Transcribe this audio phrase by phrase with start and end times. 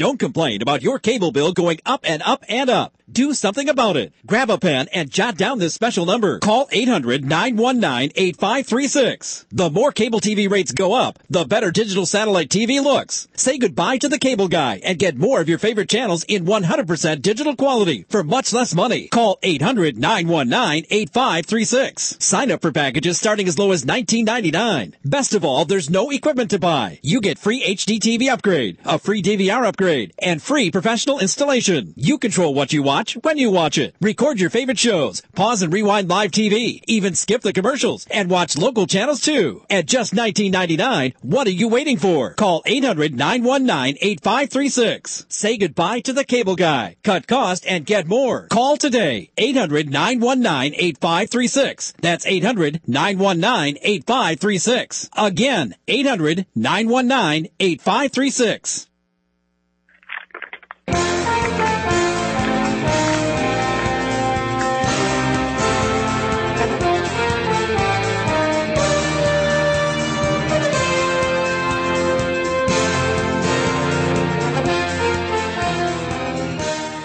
[0.00, 2.99] Don't complain about your cable bill going up and up and up.
[3.12, 4.12] Do something about it.
[4.24, 6.38] Grab a pen and jot down this special number.
[6.38, 9.46] Call 800-919-8536.
[9.50, 13.26] The more cable TV rates go up, the better digital satellite TV looks.
[13.34, 17.22] Say goodbye to the cable guy and get more of your favorite channels in 100%
[17.22, 19.08] digital quality for much less money.
[19.08, 22.22] Call 800-919-8536.
[22.22, 24.92] Sign up for packages starting as low as $19.99.
[25.04, 27.00] Best of all, there's no equipment to buy.
[27.02, 31.92] You get free HD TV upgrade, a free DVR upgrade, and free professional installation.
[31.96, 33.94] You control what you watch when you watch it.
[34.02, 38.58] Record your favorite shows, pause and rewind live TV, even skip the commercials, and watch
[38.58, 39.64] local channels too.
[39.70, 42.34] At just $19.99, what are you waiting for?
[42.34, 45.32] Call 800-919-8536.
[45.32, 46.96] Say goodbye to the cable guy.
[47.02, 48.48] Cut cost and get more.
[48.48, 49.30] Call today.
[49.38, 51.94] 800-919-8536.
[52.02, 55.08] That's 800-919-8536.
[55.16, 58.88] Again, 800-919-8536.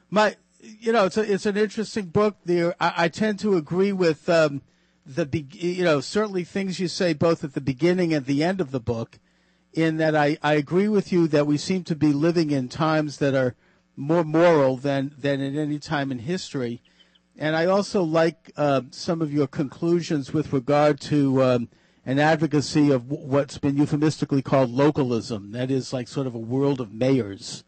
[0.10, 2.38] My, you know, it's a, it's an interesting book.
[2.44, 4.64] There, I, I tend to agree with um,
[5.06, 8.60] the, be, you know, certainly things you say both at the beginning and the end
[8.60, 9.20] of the book.
[9.74, 13.18] In that, I, I agree with you that we seem to be living in times
[13.18, 13.54] that are
[13.96, 16.82] more moral than than at any time in history.
[17.38, 21.70] And I also like uh, some of your conclusions with regard to um,
[22.08, 25.52] an advocacy of what's been euphemistically called localism.
[25.52, 27.64] That is like sort of a world of mayors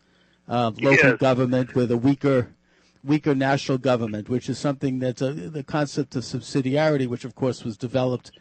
[0.50, 1.20] uh, local Yes.
[1.20, 2.56] government with a weaker
[3.04, 7.64] weaker national government, which is something that's a, the concept of subsidiarity, which of course
[7.64, 8.34] was developed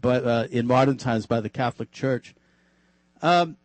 [0.00, 2.34] but uh, in modern times by the Catholic Church.
[3.22, 3.56] Um,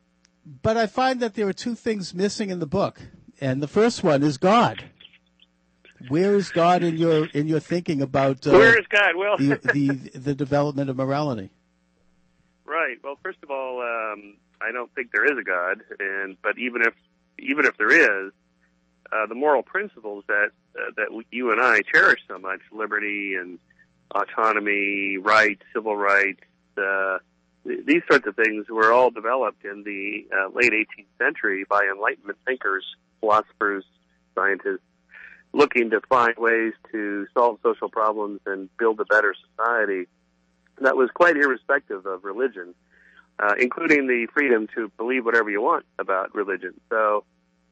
[0.63, 3.01] but I find that there are two things missing in the book,
[3.41, 4.85] and the first one is God.
[6.07, 9.15] Where is God in your in your thinking about uh, Where is God?
[9.17, 11.51] Well, the, the the development of morality?
[12.65, 12.97] right.
[13.03, 16.81] Well, first of all, um, I don't think there is a God, and but even
[16.83, 16.93] if
[17.41, 18.31] even if there is,
[19.11, 23.35] uh, the moral principles that uh, that we- you and I cherish so much, liberty
[23.35, 23.59] and
[24.13, 26.41] autonomy, rights, civil rights,
[26.77, 27.17] uh,
[27.67, 31.87] th- these sorts of things were all developed in the uh, late 18th century by
[31.91, 32.85] Enlightenment thinkers,
[33.19, 33.83] philosophers,
[34.35, 34.83] scientists,
[35.53, 40.07] looking to find ways to solve social problems and build a better society.
[40.81, 42.88] That was quite irrespective of religion, uh,
[43.59, 46.79] including the freedom to believe whatever you want about religion.
[46.89, 47.23] So,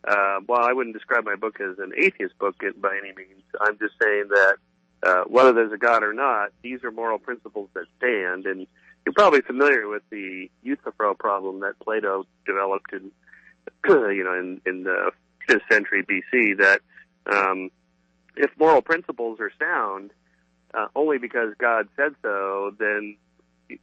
[0.07, 3.77] uh, while I wouldn't describe my book as an atheist book by any means, I'm
[3.77, 4.55] just saying that
[5.03, 8.45] uh, whether there's a God or not, these are moral principles that stand.
[8.45, 8.67] And
[9.05, 13.11] you're probably familiar with the Euthyphro problem that Plato developed in,
[13.87, 15.11] you know, in, in the
[15.47, 16.57] fifth century BC.
[16.57, 16.81] That
[17.31, 17.69] um,
[18.35, 20.11] if moral principles are sound,
[20.73, 23.17] uh, only because God said so, then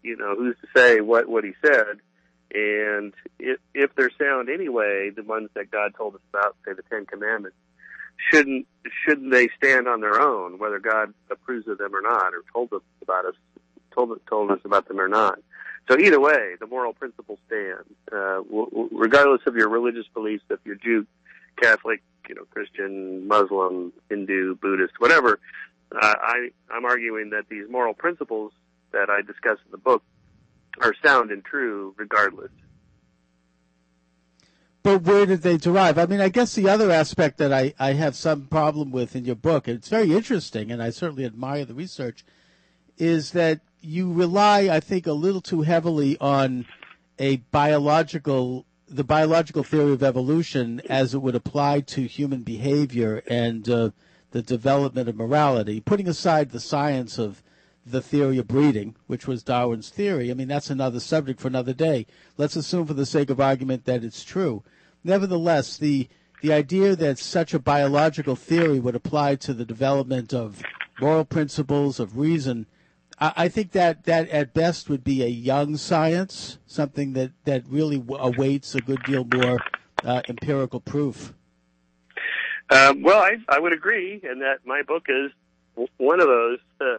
[0.02, 2.00] you know who's to say what what He said.
[2.54, 6.82] And if, if they're sound anyway, the ones that God told us about, say the
[6.88, 7.56] Ten Commandments,
[8.30, 8.66] shouldn't
[9.04, 12.72] shouldn't they stand on their own, whether God approves of them or not, or told
[12.72, 13.34] us about us,
[13.92, 15.38] told told us about them or not?
[15.90, 20.44] So either way, the moral principle stands, uh, w- w- regardless of your religious beliefs.
[20.48, 21.06] If you're Jew,
[21.60, 25.40] Catholic, you know, Christian, Muslim, Hindu, Buddhist, whatever,
[25.92, 28.52] uh, I I'm arguing that these moral principles
[28.94, 30.02] that I discuss in the book
[30.80, 32.50] are sound and true, regardless.
[34.82, 35.98] But where did they derive?
[35.98, 39.24] I mean, I guess the other aspect that I, I have some problem with in
[39.24, 42.24] your book, and it's very interesting, and I certainly admire the research,
[42.98, 46.66] is that you rely, I think, a little too heavily on
[47.18, 53.68] a biological the biological theory of evolution as it would apply to human behavior and
[53.68, 53.90] uh,
[54.32, 57.42] the development of morality, putting aside the science of
[57.86, 60.30] the theory of breeding, which was Darwin's theory.
[60.30, 62.06] I mean, that's another subject for another day.
[62.36, 64.62] Let's assume, for the sake of argument, that it's true.
[65.02, 66.08] Nevertheless, the
[66.40, 70.62] the idea that such a biological theory would apply to the development of
[71.00, 72.66] moral principles of reason,
[73.18, 77.64] I, I think that that at best would be a young science, something that that
[77.68, 79.58] really awaits a good deal more
[80.04, 81.34] uh, empirical proof.
[82.70, 85.30] Um, well, I, I would agree, and that my book is
[85.98, 86.58] one of those.
[86.80, 86.96] Uh,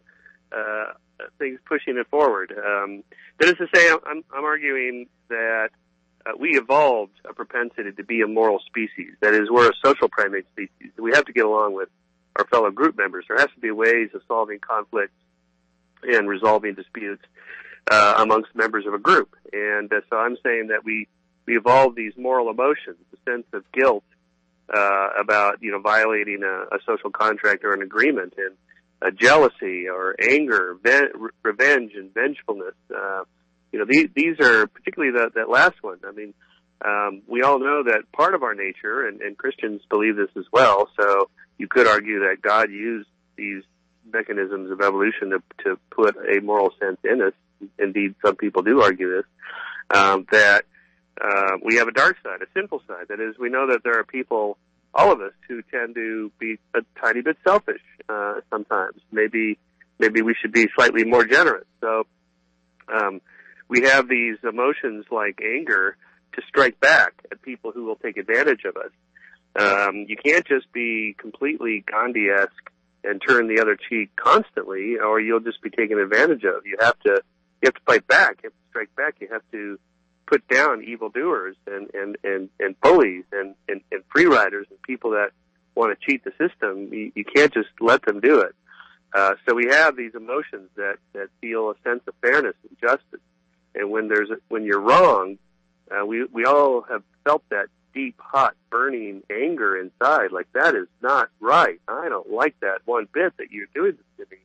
[0.51, 0.93] uh,
[1.39, 2.51] things pushing it forward.
[2.51, 3.03] Um,
[3.39, 5.69] that is to say, I'm, I'm arguing that
[6.25, 9.11] uh, we evolved a propensity to be a moral species.
[9.21, 10.91] That is, we're a social primate species.
[10.97, 11.89] We have to get along with
[12.37, 13.25] our fellow group members.
[13.27, 15.13] There has to be ways of solving conflicts
[16.03, 17.23] and resolving disputes
[17.89, 19.35] uh, amongst members of a group.
[19.53, 21.07] And uh, so I'm saying that we
[21.45, 24.03] we evolved these moral emotions, the sense of guilt
[24.73, 28.55] uh, about you know violating a, a social contract or an agreement, and
[29.05, 31.11] uh, jealousy or anger, ven-
[31.43, 32.75] revenge, and vengefulness.
[32.89, 33.23] Uh,
[33.71, 35.99] you know, these, these are particularly that, that last one.
[36.07, 36.33] I mean,
[36.83, 40.45] um, we all know that part of our nature, and, and Christians believe this as
[40.51, 40.89] well.
[40.99, 43.63] So you could argue that God used these
[44.11, 47.33] mechanisms of evolution to, to put a moral sense in us.
[47.79, 49.25] Indeed, some people do argue this.
[49.93, 50.65] Um, that
[51.21, 53.05] uh, we have a dark side, a sinful side.
[53.09, 54.57] That is, we know that there are people
[54.95, 59.01] all of us who tend to be a tiny bit selfish uh, sometimes.
[59.11, 59.59] Maybe
[59.99, 61.65] maybe we should be slightly more generous.
[61.81, 62.05] So
[62.87, 63.21] um,
[63.67, 65.97] we have these emotions like anger
[66.33, 68.91] to strike back at people who will take advantage of us.
[69.57, 72.71] Um, you can't just be completely Gandhi-esque
[73.05, 76.65] and turn the other cheek constantly, or you'll just be taken advantage of.
[76.65, 77.21] You have to
[77.61, 78.39] you have to fight back.
[78.43, 79.15] You have to strike back.
[79.19, 79.79] You have to
[80.27, 85.11] put down evildoers and and and and bullies and and, and free riders and people
[85.11, 85.31] that
[85.75, 86.93] want to cheat the system.
[86.93, 88.55] You, you can't just let them do it.
[89.13, 93.21] Uh, so we have these emotions that that feel a sense of fairness and justice.
[93.73, 95.37] And when there's a, when you're wrong,
[95.91, 100.31] uh, we we all have felt that deep, hot, burning anger inside.
[100.31, 101.79] Like that is not right.
[101.87, 104.41] I don't like that one bit that you're doing this to me.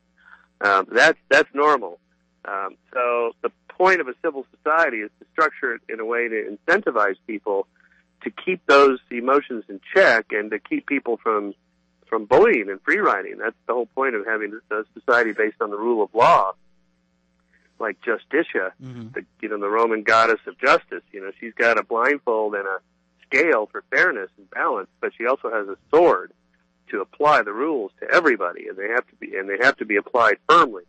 [0.60, 1.98] Um, that's that's normal.
[2.44, 3.50] Um, so the
[3.80, 7.66] point of a civil society is to structure it in a way to incentivize people
[8.22, 11.54] to keep those emotions in check and to keep people from
[12.06, 13.38] from bullying and free riding.
[13.38, 16.52] That's the whole point of having a society based on the rule of law,
[17.78, 19.12] like Justitia, mm-hmm.
[19.14, 21.02] the you know the Roman goddess of justice.
[21.10, 22.80] You know, she's got a blindfold and a
[23.24, 26.32] scale for fairness and balance, but she also has a sword
[26.90, 29.86] to apply the rules to everybody, and they have to be and they have to
[29.86, 30.84] be applied firmly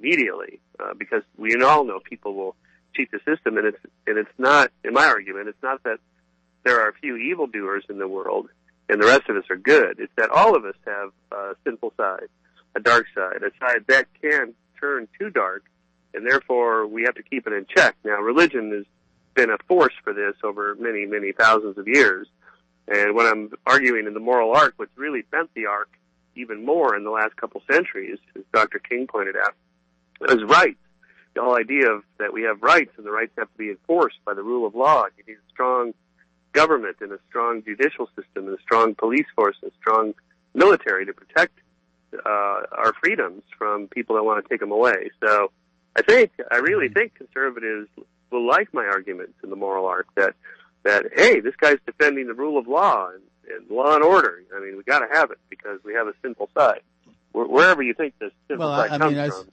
[0.00, 2.56] immediately uh, because we all know people will
[2.94, 4.70] cheat the system, and it's and it's not.
[4.84, 5.98] In my argument, it's not that
[6.64, 8.48] there are a few evildoers in the world
[8.90, 10.00] and the rest of us are good.
[10.00, 12.28] It's that all of us have a sinful side,
[12.74, 15.64] a dark side, a side that can turn too dark,
[16.12, 17.94] and therefore we have to keep it in check.
[18.04, 18.84] Now, religion has
[19.34, 22.26] been a force for this over many, many thousands of years.
[22.88, 25.90] And what I'm arguing in the moral arc, what's really bent the arc
[26.34, 28.80] even more in the last couple centuries, as Dr.
[28.80, 29.54] King pointed out,
[30.28, 30.78] as rights.
[31.34, 34.18] The whole idea of that we have rights and the rights have to be enforced
[34.24, 35.04] by the rule of law.
[35.16, 35.94] You need a strong
[36.52, 40.14] government and a strong judicial system and a strong police force and a strong
[40.54, 41.56] military to protect
[42.14, 45.10] uh, our freedoms from people that want to take them away.
[45.22, 45.52] So
[45.96, 46.94] I think, I really mm-hmm.
[46.94, 47.88] think conservatives
[48.30, 50.34] will like my arguments in the moral arc that,
[50.82, 53.22] that, hey, this guy's defending the rule of law and,
[53.54, 54.42] and law and order.
[54.56, 56.80] I mean, we gotta have it because we have a sinful side.
[57.32, 59.48] Wherever you think this sinful well, side I comes mean, from.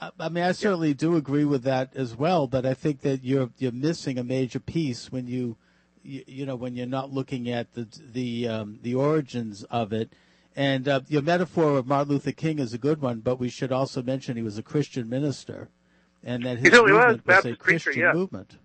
[0.00, 3.50] I mean, I certainly do agree with that as well, but I think that you're
[3.58, 5.56] you're missing a major piece when you,
[6.02, 10.12] you, you know, when you're not looking at the the um, the origins of it.
[10.56, 13.72] And uh, your metaphor of Martin Luther King is a good one, but we should
[13.72, 15.68] also mention he was a Christian minister,
[16.24, 18.12] and that his movement was, was a Christian preacher, yeah.
[18.12, 18.56] movement.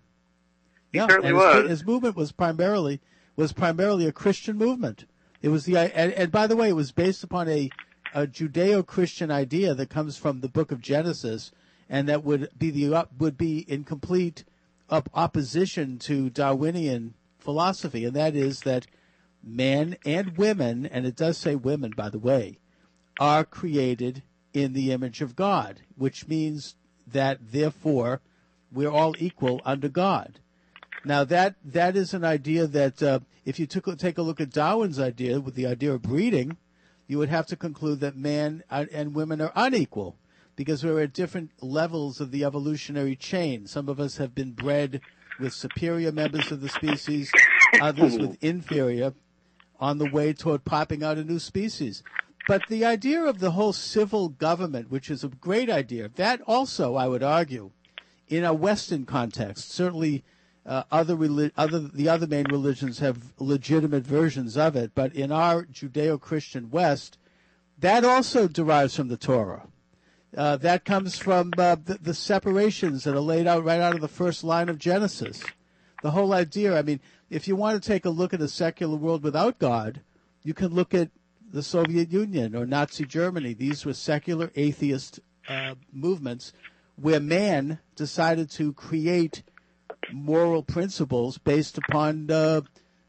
[0.90, 1.68] He yeah, certainly his, was.
[1.68, 3.00] His movement was primarily
[3.36, 5.04] was primarily a Christian movement.
[5.42, 7.70] It was the and, and by the way, it was based upon a
[8.14, 11.52] a Judeo-Christian idea that comes from the Book of Genesis,
[11.88, 14.44] and that would be the would be in complete
[14.90, 18.86] opposition to Darwinian philosophy, and that is that
[19.42, 22.58] men and women, and it does say women, by the way,
[23.20, 24.22] are created
[24.52, 28.20] in the image of God, which means that therefore
[28.72, 30.40] we're all equal under God.
[31.04, 34.50] Now that that is an idea that uh, if you took, take a look at
[34.50, 36.56] Darwin's idea with the idea of breeding,
[37.06, 40.16] you would have to conclude that man and women are unequal
[40.56, 43.66] because we're at different levels of the evolutionary chain.
[43.66, 45.00] Some of us have been bred
[45.38, 47.30] with superior members of the species,
[47.80, 49.12] others with inferior,
[49.78, 52.02] on the way toward popping out a new species.
[52.48, 56.94] But the idea of the whole civil government, which is a great idea, that also,
[56.94, 57.72] I would argue,
[58.28, 60.24] in a Western context, certainly
[60.66, 61.16] uh, other,
[61.56, 67.18] other the other main religions have legitimate versions of it, but in our Judeo-Christian West,
[67.78, 69.68] that also derives from the Torah.
[70.36, 74.00] Uh, that comes from uh, the, the, separations that are laid out right out of
[74.00, 75.42] the first line of Genesis.
[76.02, 76.76] The whole idea.
[76.76, 80.00] I mean, if you want to take a look at a secular world without God,
[80.42, 81.10] you can look at
[81.52, 83.54] the Soviet Union or Nazi Germany.
[83.54, 86.52] These were secular atheist uh, movements
[86.96, 89.42] where man decided to create
[90.12, 92.60] moral principles based upon uh,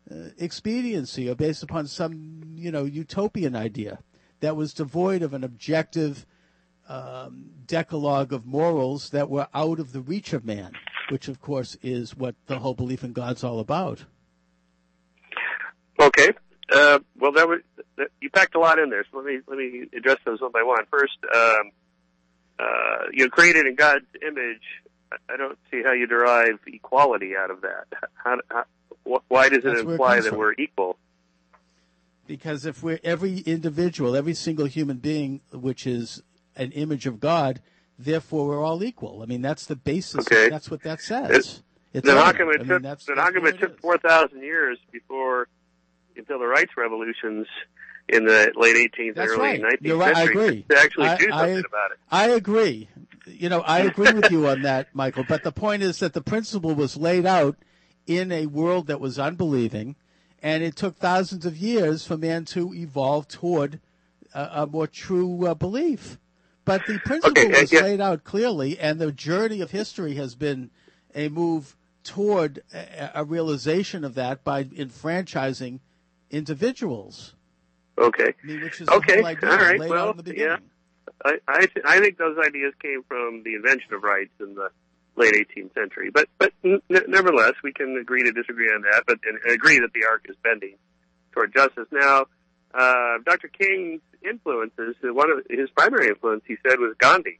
[0.10, 4.00] uh, expediency or based upon some, you know, utopian idea
[4.40, 6.26] that was devoid of an objective
[6.88, 10.72] um, decalogue of morals that were out of the reach of man,
[11.10, 14.06] which, of course, is what the whole belief in God's all about.
[16.00, 16.30] Okay.
[16.72, 17.62] Uh, well, that was
[18.22, 19.06] you packed a lot in there.
[19.10, 20.86] So let me let me address those one by one.
[20.92, 21.72] First, um,
[22.60, 24.62] uh, you know, created in God's image.
[25.30, 27.86] I don't see how you derive equality out of that.
[28.16, 28.66] How, how,
[29.28, 30.40] why does it That's imply it that from.
[30.40, 30.98] we're equal?
[32.26, 36.22] Because if we're every individual, every single human being, which is
[36.58, 37.62] an image of God,
[37.98, 39.22] therefore we're all equal.
[39.22, 40.28] I mean, that's the basis.
[40.28, 40.50] Okay.
[40.50, 41.62] That's what that says.
[41.94, 45.48] It's, the argument took, mean, the argument took 4,000 years before
[46.18, 47.48] until the rights revolutions
[48.10, 49.80] in the late 18th That's and early right.
[49.82, 50.16] 19th right.
[50.16, 50.66] century I agree.
[50.70, 51.98] to actually I, do something I, about it.
[52.12, 52.90] I agree.
[53.28, 55.26] You know, I agree with you on that, Michael.
[55.28, 57.58] But the point is that the principle was laid out
[58.06, 59.96] in a world that was unbelieving,
[60.42, 63.80] and it took thousands of years for man to evolve toward
[64.34, 66.18] a, a more true uh, belief.
[66.64, 67.82] But the principle okay, was yeah.
[67.82, 70.70] laid out clearly, and the journey of history has been
[71.16, 75.80] a move toward a, a realization of that by enfranchising
[76.30, 77.36] individuals.
[77.98, 78.34] Okay.
[78.44, 79.18] I mean, which is okay.
[79.18, 79.80] All right.
[79.80, 80.58] Well, yeah.
[81.24, 84.70] I I, th- I think those ideas came from the invention of rights in the
[85.16, 86.10] late 18th century.
[86.12, 89.94] But but n- nevertheless, we can agree to disagree on that, but and agree that
[89.94, 90.76] the arc is bending
[91.32, 91.88] toward justice.
[91.92, 92.26] Now,
[92.74, 93.48] uh, Dr.
[93.48, 97.40] King's influences, one of his primary influence, he said, was Gandhi.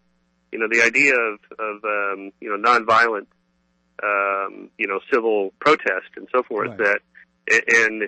[0.52, 3.28] You know, the idea of of um, you know nonviolent,
[4.04, 6.70] um, you know, civil protest and so forth.
[6.70, 6.78] Right.
[6.78, 7.00] That
[7.50, 8.02] and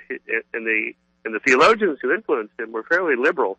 [0.54, 0.94] and the
[1.26, 3.58] and the theologians who influenced him were fairly liberal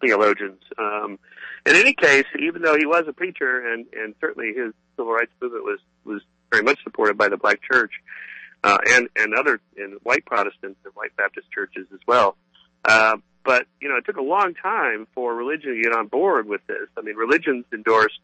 [0.00, 0.62] theologians.
[0.78, 1.18] Um,
[1.66, 5.32] in any case, even though he was a preacher, and and certainly his civil rights
[5.40, 7.92] movement was was very much supported by the black church
[8.64, 12.36] uh, and and other and white Protestants and white Baptist churches as well.
[12.84, 16.46] Uh, but you know, it took a long time for religion to get on board
[16.46, 16.88] with this.
[16.96, 18.20] I mean, religions endorsed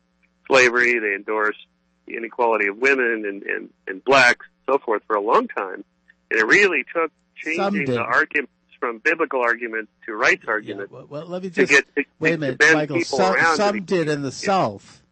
[0.47, 1.67] slavery, they endorsed
[2.07, 5.85] the inequality of women and and, and blacks, and so forth, for a long time.
[6.31, 8.53] And it really took changing the arguments
[8.85, 10.93] from biblical arguments to rights arguments.
[10.95, 13.01] Yeah, well, let me just to get, to, wait a minute, Michael.
[13.01, 15.03] Some, some did in the South.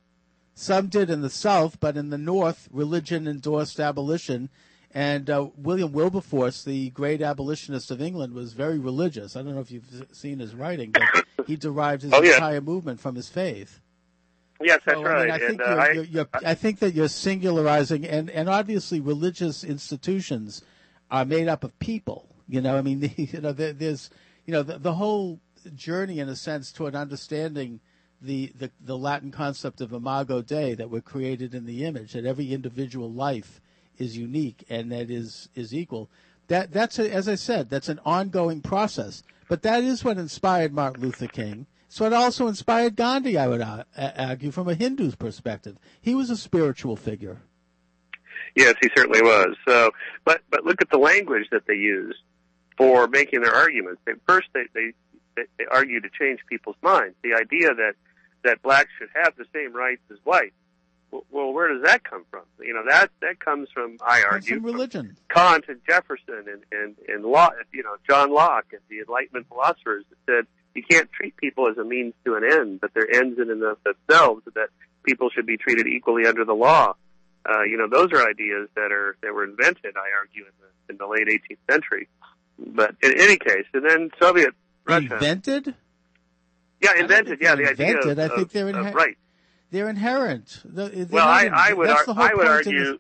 [0.54, 4.50] Some did in the South, but in the North, religion endorsed abolition.
[4.92, 9.36] And uh, William Wilberforce, the great abolitionist of England, was very religious.
[9.36, 12.34] I don't know if you've seen his writing, but he derived his oh, yeah.
[12.34, 13.80] entire movement from his faith.
[14.60, 15.22] Yes, that's so, right.
[15.22, 18.28] I, mean, I think and, uh, you're, you're, you're, I think that you're singularizing, and,
[18.28, 20.60] and obviously religious institutions
[21.10, 22.28] are made up of people.
[22.52, 24.10] You know, I mean, you know, there, there's,
[24.44, 25.40] you know, the, the whole
[25.74, 27.80] journey, in a sense, toward understanding
[28.20, 32.26] the, the the Latin concept of imago Dei that we're created in the image, that
[32.26, 33.60] every individual life
[33.96, 36.10] is unique and that is is equal.
[36.48, 39.22] That that's a, as I said, that's an ongoing process.
[39.48, 41.66] But that is what inspired Martin Luther King.
[41.88, 45.76] So it also inspired Gandhi, I would uh, argue, from a Hindu's perspective.
[46.00, 47.42] He was a spiritual figure.
[48.54, 49.56] Yes, he certainly was.
[49.66, 49.90] So,
[50.24, 52.18] but but look at the language that they used
[52.76, 54.00] for making their arguments.
[54.04, 54.92] They, first, they, they
[55.36, 57.14] they argue to change people's minds.
[57.22, 57.94] The idea that
[58.44, 60.54] that blacks should have the same rights as whites.
[61.30, 62.42] Well, where does that come from?
[62.60, 65.16] You know that that comes from I argue from religion.
[65.28, 70.04] Kant and Jefferson and and and Law, you know John Locke and the Enlightenment philosophers
[70.08, 73.38] that said you can't treat people as a means to an end, but they're ends
[73.38, 74.42] in and of themselves.
[74.54, 74.68] That
[75.04, 76.94] people should be treated equally under the law.
[77.44, 80.92] Uh, you know, those are ideas that are that were invented, I argue, in the
[80.92, 82.08] in the late 18th century.
[82.66, 84.54] But in any case, and then Soviet
[84.86, 85.74] Russia invented.
[86.80, 87.38] Yeah, invented.
[87.40, 88.00] Yeah, the invented.
[88.00, 88.12] idea.
[88.12, 88.96] Of, I think they're inherent.
[88.96, 89.16] right.
[89.70, 90.60] They're inherent.
[90.64, 92.98] They're well, I, I would ar- I would argue.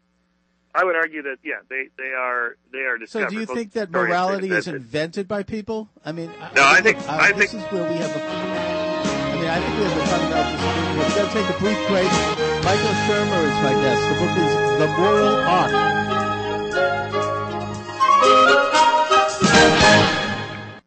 [0.74, 3.26] I would argue that yeah, they they are they are discovered.
[3.26, 5.90] So, do you think that morality is invented by people?
[6.04, 8.22] I mean, no, I, I think uh, I this think is where we have a.
[8.22, 10.96] I mean, I think we have a fundamental disagreement.
[10.96, 12.10] We're going to take a brief break.
[12.64, 14.00] Michael Shermer is my guest.
[14.08, 15.72] The book is The Moral Arc.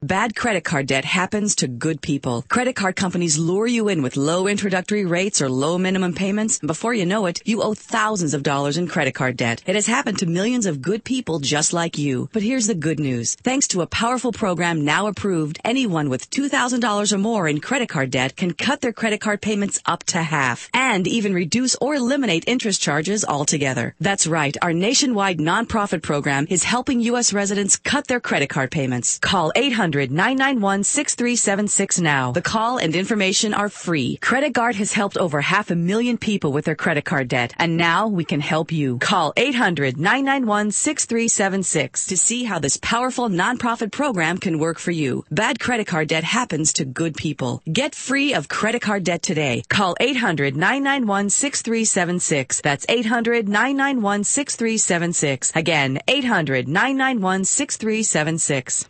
[0.05, 2.45] Bad credit card debt happens to good people.
[2.47, 6.59] Credit card companies lure you in with low introductory rates or low minimum payments.
[6.59, 9.63] And before you know it, you owe thousands of dollars in credit card debt.
[9.65, 12.29] It has happened to millions of good people just like you.
[12.33, 13.33] But here's the good news.
[13.33, 18.12] Thanks to a powerful program now approved, anyone with $2,000 or more in credit card
[18.12, 22.43] debt can cut their credit card payments up to half and even reduce or eliminate
[22.45, 23.95] interest charges altogether.
[24.00, 24.55] That's right.
[24.62, 27.33] Our nationwide nonprofit program is helping U.S.
[27.33, 29.17] residents cut their credit card payments.
[29.17, 32.32] Call 800 800-991-6376 now.
[32.32, 34.18] The call and information are free.
[34.18, 37.78] Credit Guard has helped over half a million people with their credit card debt, and
[37.78, 39.00] now we can help you.
[39.00, 45.25] Call 800-991-6376 to see how this powerful nonprofit program can work for you.
[45.32, 47.62] Bad credit card debt happens to good people.
[47.72, 49.62] Get free of credit card debt today.
[49.70, 52.62] Call 800-991-6376.
[52.62, 55.56] That's 800-991-6376.
[55.56, 58.88] Again, 800-991-6376.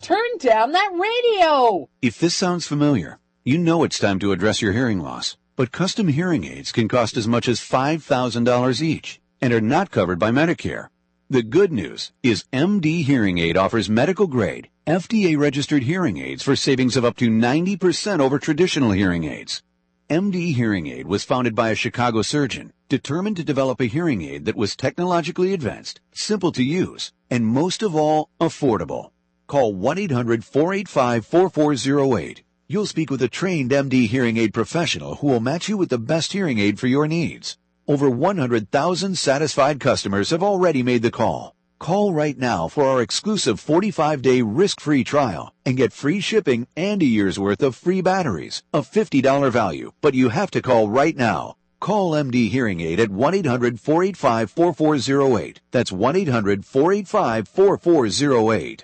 [0.00, 1.88] Turn down that radio!
[2.00, 5.36] If this sounds familiar, you know it's time to address your hearing loss.
[5.56, 10.18] But custom hearing aids can cost as much as $5,000 each and are not covered
[10.18, 10.88] by Medicare.
[11.28, 16.54] The good news is MD Hearing Aid offers medical grade, FDA registered hearing aids for
[16.54, 19.62] savings of up to 90% over traditional hearing aids.
[20.08, 24.46] MD Hearing Aid was founded by a Chicago surgeon determined to develop a hearing aid
[24.46, 29.10] that was technologically advanced, simple to use, and most of all, affordable.
[29.48, 32.42] Call 1-800-485-4408.
[32.68, 35.96] You'll speak with a trained MD hearing aid professional who will match you with the
[35.96, 37.56] best hearing aid for your needs.
[37.86, 41.54] Over 100,000 satisfied customers have already made the call.
[41.78, 47.06] Call right now for our exclusive 45-day risk-free trial and get free shipping and a
[47.06, 51.56] year's worth of free batteries, a $50 value, but you have to call right now.
[51.80, 55.56] Call MD Hearing Aid at 1-800-485-4408.
[55.70, 58.82] That's 1-800-485-4408.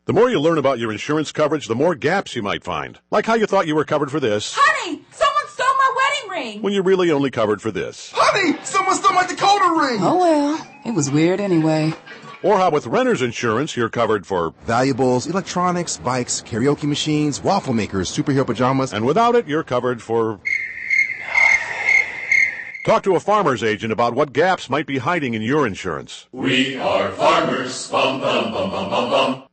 [0.06, 2.98] The more you learn about your insurance coverage, the more gaps you might find.
[3.10, 4.54] Like how you thought you were covered for this.
[4.54, 6.62] Honey, someone stole my wedding ring.
[6.62, 8.12] When you're really only covered for this.
[8.14, 10.00] Honey, someone stole my Dakota ring.
[10.02, 11.94] Oh well, it was weird anyway.
[12.42, 18.14] Or how with renter's insurance, you're covered for valuables, electronics, bikes, karaoke machines, waffle makers,
[18.14, 18.92] superhero pajamas.
[18.92, 20.38] And without it, you're covered for
[22.84, 26.28] Talk to a farmer's agent about what gaps might be hiding in your insurance.
[26.32, 27.88] We are farmers.
[27.90, 29.43] Bum, bum, bum, bum, bum, bum.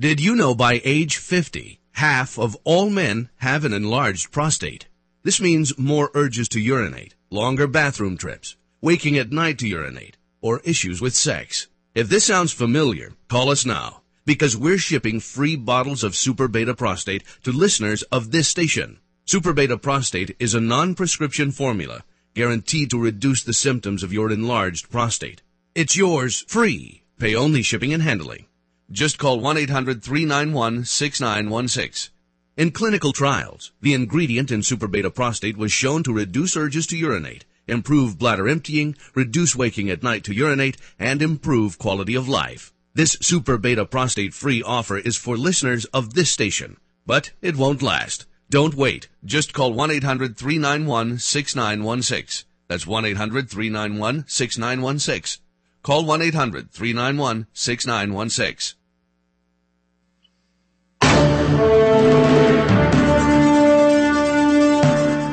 [0.00, 4.86] Did you know by age 50, half of all men have an enlarged prostate?
[5.24, 10.60] This means more urges to urinate, longer bathroom trips, waking at night to urinate, or
[10.60, 11.66] issues with sex.
[11.96, 16.74] If this sounds familiar, call us now, because we're shipping free bottles of Super Beta
[16.74, 19.00] Prostate to listeners of this station.
[19.24, 24.90] Super Beta Prostate is a non-prescription formula guaranteed to reduce the symptoms of your enlarged
[24.90, 25.42] prostate.
[25.74, 27.02] It's yours free.
[27.18, 28.46] Pay only shipping and handling.
[28.90, 32.08] Just call 1-800-391-6916.
[32.56, 36.96] In clinical trials, the ingredient in Super Beta Prostate was shown to reduce urges to
[36.96, 42.72] urinate, improve bladder emptying, reduce waking at night to urinate, and improve quality of life.
[42.94, 47.82] This Super Beta Prostate free offer is for listeners of this station, but it won't
[47.82, 48.24] last.
[48.48, 49.10] Don't wait.
[49.22, 52.44] Just call 1-800-391-6916.
[52.68, 55.40] That's 1-800-391-6916.
[55.82, 58.74] Call 1-800-391-6916.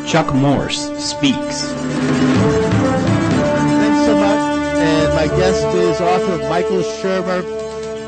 [0.07, 1.65] Chuck Morse speaks.
[3.75, 4.39] Thanks so much.
[4.77, 7.43] And my guest is author Michael Shermer,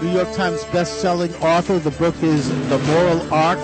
[0.02, 1.80] New York Times best-selling author.
[1.80, 3.60] The book is The Moral Arc,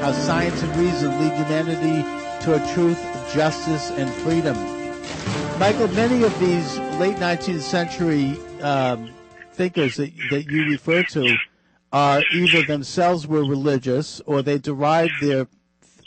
[0.00, 2.02] How Science and Reason Lead Humanity
[2.44, 3.00] to a Truth,
[3.34, 4.56] Justice, and Freedom.
[5.58, 9.10] Michael, many of these late 19th century um,
[9.54, 11.36] thinkers that, that you refer to
[11.92, 15.46] are either themselves were religious or they derived their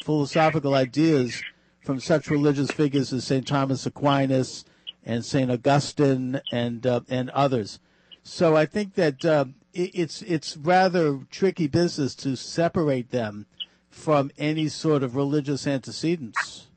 [0.04, 1.44] philosophical ideas
[1.84, 3.46] from such religious figures as St.
[3.46, 4.66] Thomas Aquinas
[5.06, 5.52] and St.
[5.52, 7.80] Augustine and uh, and others.
[8.24, 13.46] So I think that uh, it, it's it's rather tricky business to separate them
[13.90, 16.68] from any sort of religious antecedents.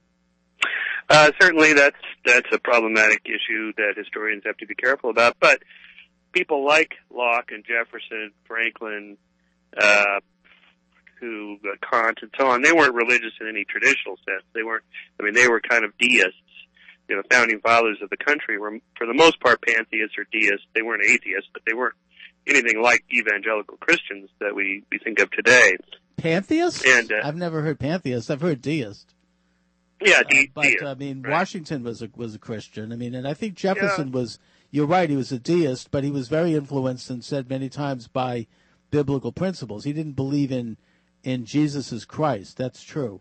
[1.09, 5.37] Uh, certainly, that's that's a problematic issue that historians have to be careful about.
[5.40, 5.62] But
[6.38, 9.16] people like Locke and Jefferson, Franklin,
[9.77, 10.20] uh,
[11.20, 14.44] who uh, Kant, and so on, they weren't religious in any traditional sense.
[14.55, 14.85] They weren't.
[15.20, 16.33] I mean, they were kind of deists.
[17.09, 20.66] You know, founding fathers of the country were, for the most part, pantheists or deists.
[20.74, 21.94] They weren't atheists, but they weren't
[22.46, 25.77] anything like evangelical Christians that we we think of today.
[26.18, 26.85] Pantheist?
[26.87, 28.31] And, uh, I've never heard pantheist.
[28.31, 29.14] I've heard deist.
[30.05, 30.85] Yeah, de- Uh, but deist.
[30.85, 32.92] I mean, Washington was a was a Christian.
[32.92, 34.38] I mean, and I think Jefferson was.
[34.70, 35.09] You're right.
[35.09, 38.46] He was a deist, but he was very influenced and said many times by
[38.90, 39.85] biblical principles.
[39.85, 40.76] He didn't believe in
[41.24, 42.57] in Jesus as Christ.
[42.57, 43.20] That's true,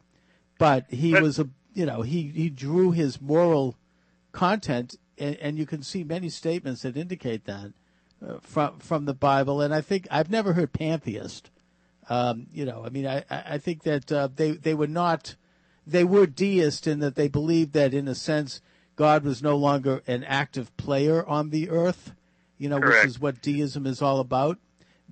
[0.60, 3.76] but he But- was a you know he he drew his moral
[4.32, 7.74] content, and, and you can see many statements that indicate that
[8.26, 9.62] uh, from from the Bible.
[9.62, 11.50] And I think I've never heard pantheist.
[12.10, 15.36] Um, you know, I mean, I I think that uh, they they were not
[15.86, 18.62] they were deist in that they believed that in a sense
[18.98, 22.14] God was no longer an active player on the earth,
[22.58, 23.06] you know, Correct.
[23.06, 24.58] which is what deism is all about,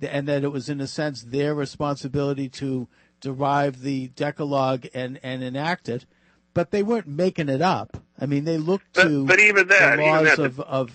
[0.02, 2.88] and that it was in a sense their responsibility to
[3.20, 6.04] derive the Decalogue and and enact it,
[6.52, 7.96] but they weren't making it up.
[8.20, 10.90] I mean, they looked But- to but even that- the even laws that- of of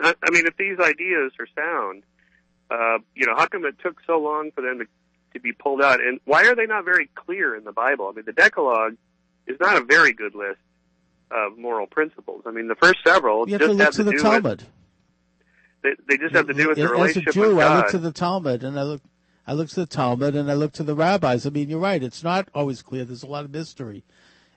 [0.00, 2.02] I I mean, if these ideas are sound,
[2.70, 4.86] uh, you know, how come it took so long for them to,
[5.34, 6.00] to be pulled out?
[6.00, 8.08] And why are they not very clear in the Bible?
[8.08, 8.96] I mean, the Decalogue
[9.46, 10.58] is not a very good list
[11.30, 12.42] of moral principles.
[12.46, 14.22] I mean, the first several you have just to look have to the do with
[14.22, 14.64] Talmud.
[15.82, 17.98] they, they just have to do with the As a Jew, with I look to
[17.98, 19.02] the Talmud and I look,
[19.46, 21.46] I look to the Talmud and I look to the rabbis.
[21.46, 23.04] I mean, you're right; it's not always clear.
[23.04, 24.04] There's a lot of mystery.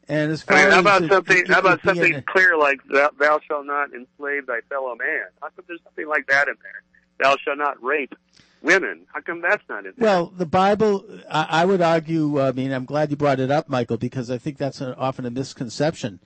[0.07, 1.45] And as far I mean, how about it- something?
[1.45, 5.27] How about something a- clear like thou, "Thou shalt not enslave thy fellow man"?
[5.41, 6.83] How come there's something like that in there?
[7.19, 8.13] "Thou shalt not rape
[8.61, 10.09] women." How come that's not in there?
[10.09, 12.41] Well, the Bible, I, I would argue.
[12.41, 15.25] I mean, I'm glad you brought it up, Michael, because I think that's a, often
[15.25, 16.19] a misconception.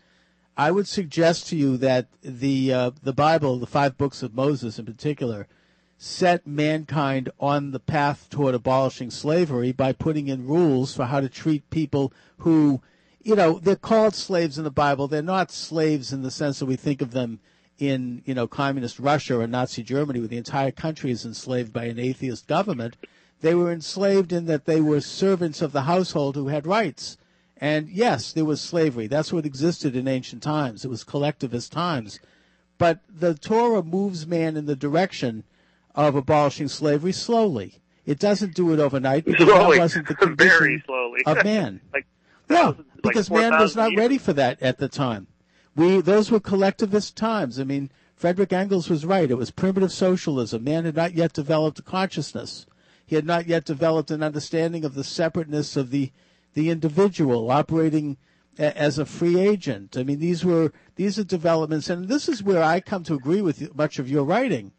[0.57, 4.79] I would suggest to you that the uh, the Bible, the five books of Moses
[4.79, 5.47] in particular,
[5.97, 11.29] set mankind on the path toward abolishing slavery by putting in rules for how to
[11.29, 12.81] treat people who,
[13.21, 15.07] you know, they're called slaves in the Bible.
[15.07, 17.39] They're not slaves in the sense that we think of them
[17.77, 21.85] in, you know, communist Russia or Nazi Germany, where the entire country is enslaved by
[21.85, 22.95] an atheist government.
[23.41, 27.17] They were enslaved in that they were servants of the household who had rights.
[27.57, 29.07] And yes, there was slavery.
[29.07, 30.83] That's what existed in ancient times.
[30.83, 32.19] It was collectivist times.
[32.77, 35.43] But the Torah moves man in the direction
[35.93, 37.75] of abolishing slavery slowly.
[38.05, 39.77] It doesn't do it overnight because Slowly.
[39.77, 41.21] that wasn't the Very slowly.
[41.25, 41.79] of man.
[41.93, 42.05] like
[42.49, 43.99] No, because man was not years.
[43.99, 45.27] ready for that at the time.
[45.75, 47.59] We those were collectivist times.
[47.59, 49.31] I mean, Frederick Engels was right.
[49.31, 50.63] It was primitive socialism.
[50.65, 52.65] Man had not yet developed a consciousness.
[53.05, 56.11] He had not yet developed an understanding of the separateness of the
[56.55, 58.17] the individual operating
[58.57, 59.95] a- as a free agent.
[59.95, 63.41] I mean, these were these are developments, and this is where I come to agree
[63.41, 64.71] with much of your writing.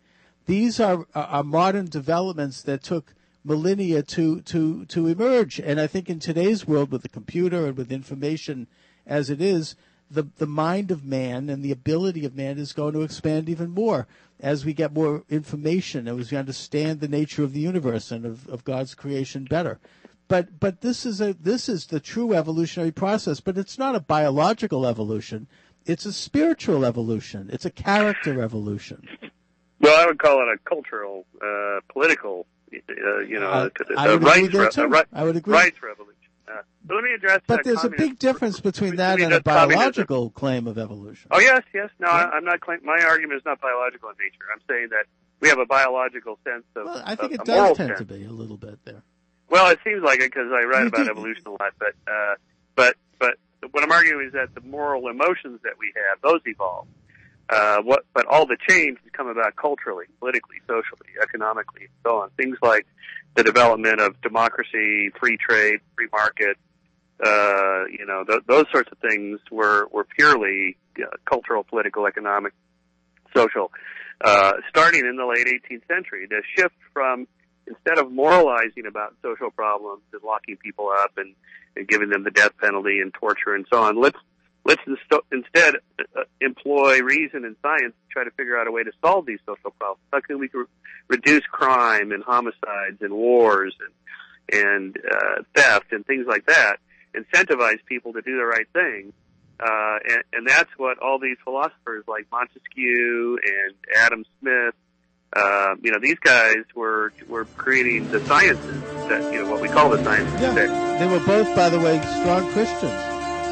[0.46, 5.86] These are, are are modern developments that took millennia to to to emerge, and I
[5.86, 8.66] think in today's world, with the computer and with information
[9.06, 9.76] as it is,
[10.10, 13.70] the the mind of man and the ability of man is going to expand even
[13.70, 14.06] more
[14.40, 18.24] as we get more information and as we understand the nature of the universe and
[18.26, 19.78] of, of God's creation better.
[20.28, 24.00] But but this is a this is the true evolutionary process, but it's not a
[24.00, 25.46] biological evolution.
[25.84, 27.48] It's a spiritual evolution.
[27.52, 29.06] It's a character evolution.
[29.80, 34.06] Well, I would call it a cultural, uh, political, uh, you know, Uh, a, I
[34.06, 34.86] a would rights, there, re- too.
[34.86, 35.52] right, I would agree.
[35.52, 36.12] rights revolution.
[36.48, 37.40] Uh, but let me address.
[37.46, 39.78] But uh, there's a big difference between that and a address communism.
[39.78, 41.28] biological claim of evolution.
[41.30, 41.90] Oh yes, yes.
[42.00, 42.84] No, I, I'm not claiming.
[42.84, 44.44] My argument is not biological in nature.
[44.52, 45.04] I'm saying that
[45.40, 46.86] we have a biological sense of.
[46.86, 47.98] Well, I think of, it does tend sense.
[48.00, 49.02] to be a little bit there.
[49.48, 51.72] Well, it seems like it because I write about evolution a lot.
[51.78, 52.34] But uh,
[52.74, 53.34] but but
[53.70, 56.86] what I'm arguing is that the moral emotions that we have, those evolve.
[57.48, 62.16] Uh, what, but all the change has come about culturally, politically, socially, economically, and so
[62.16, 62.30] on.
[62.30, 62.86] Things like
[63.36, 66.56] the development of democracy, free trade, free market,
[67.24, 72.52] uh, you know, th- those sorts of things were were purely uh, cultural, political, economic,
[73.34, 73.70] social.
[74.20, 77.26] Uh, starting in the late 18th century, the shift from
[77.66, 81.34] instead of moralizing about social problems and locking people up and,
[81.76, 84.18] and giving them the death penalty and torture and so on, let's
[84.64, 85.76] let's inst- instead
[86.16, 89.38] uh, employ reason and science to try to figure out a way to solve these
[89.46, 90.02] social problems.
[90.12, 90.64] How can we re-
[91.08, 93.92] reduce crime and homicides and wars and
[94.48, 96.76] and uh, theft and things like that?
[97.14, 99.12] Incentivize people to do the right thing,
[99.58, 104.74] uh, and, and that's what all these philosophers like Montesquieu and Adam Smith
[105.36, 109.68] Uh, you know, these guys were were creating the sciences that you know what we
[109.68, 110.54] call the sciences Yeah.
[110.54, 110.98] today.
[110.98, 112.96] They were both, by the way, strong Christians.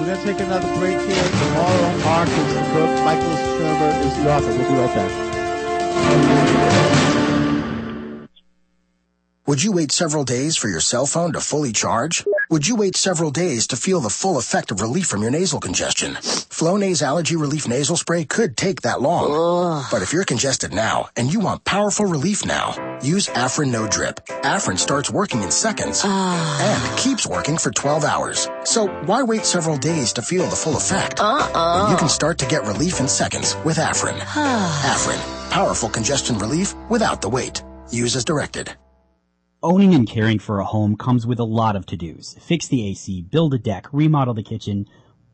[0.00, 1.28] We're going to take another break here.
[1.54, 2.90] Moral Arc is the book.
[3.04, 4.50] Michael Shermer is the author.
[4.56, 6.53] We'll be right back.
[9.54, 12.24] Would you wait several days for your cell phone to fully charge?
[12.50, 15.60] Would you wait several days to feel the full effect of relief from your nasal
[15.60, 16.14] congestion?
[16.14, 19.84] Flonase Allergy Relief Nasal Spray could take that long.
[19.92, 24.26] But if you're congested now and you want powerful relief now, use Afrin No Drip.
[24.42, 26.58] Afrin starts working in seconds ah.
[26.60, 28.48] and keeps working for 12 hours.
[28.64, 31.20] So why wait several days to feel the full effect?
[31.20, 34.18] When you can start to get relief in seconds with Afrin.
[34.94, 37.62] Afrin, powerful congestion relief without the wait.
[37.92, 38.74] Use as directed.
[39.64, 42.36] Owning and caring for a home comes with a lot of to-dos.
[42.38, 44.86] Fix the AC, build a deck, remodel the kitchen.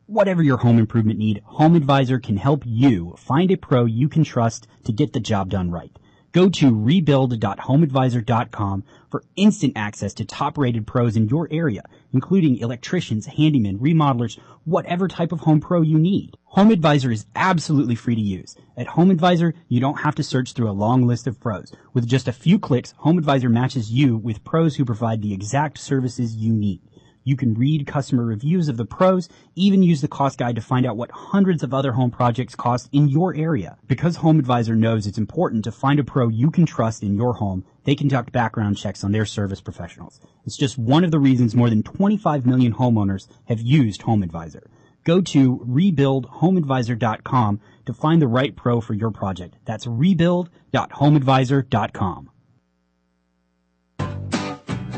[0.06, 4.22] Whatever your home improvement need, Home Advisor can help you find a pro you can
[4.22, 5.90] trust to get the job done right.
[6.30, 11.82] Go to rebuild.homeadvisor.com for instant access to top rated pros in your area,
[12.12, 16.36] including electricians, handymen, remodelers, whatever type of home pro you need.
[16.44, 18.56] Home Advisor is absolutely free to use.
[18.76, 21.72] At Home Advisor, you don't have to search through a long list of pros.
[21.94, 25.78] With just a few clicks, Home Advisor matches you with pros who provide the exact
[25.78, 26.82] services you need.
[27.22, 30.86] You can read customer reviews of the pros, even use the cost guide to find
[30.86, 33.76] out what hundreds of other home projects cost in your area.
[33.86, 37.34] Because Home Advisor knows it's important to find a pro you can trust in your
[37.34, 40.20] home, they conduct background checks on their service professionals.
[40.44, 44.66] It's just one of the reasons more than 25 million homeowners have used HomeAdvisor.
[45.04, 49.56] Go to rebuildhomeadvisor.com to find the right pro for your project.
[49.64, 52.30] That's rebuild.homeadvisor.com.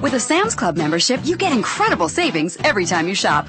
[0.02, 3.46] With a Sam's Club membership, you get incredible savings every time you shop.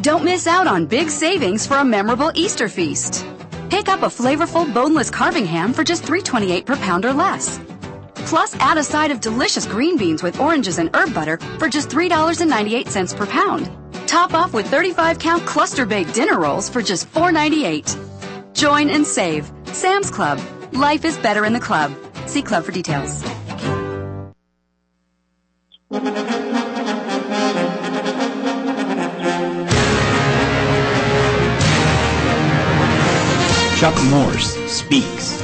[0.00, 3.26] Don't miss out on big savings for a memorable Easter feast.
[3.68, 7.60] Pick up a flavorful boneless carving ham for just $3.28 per pound or less.
[8.26, 11.88] Plus, add a side of delicious green beans with oranges and herb butter for just
[11.88, 13.70] $3.98 per pound.
[14.06, 18.54] Top off with 35 count cluster baked dinner rolls for just $4.98.
[18.54, 19.50] Join and save.
[19.66, 20.40] Sam's Club.
[20.72, 21.92] Life is better in the club.
[22.26, 23.22] See club for details.
[33.82, 35.41] Chuck Morse speaks.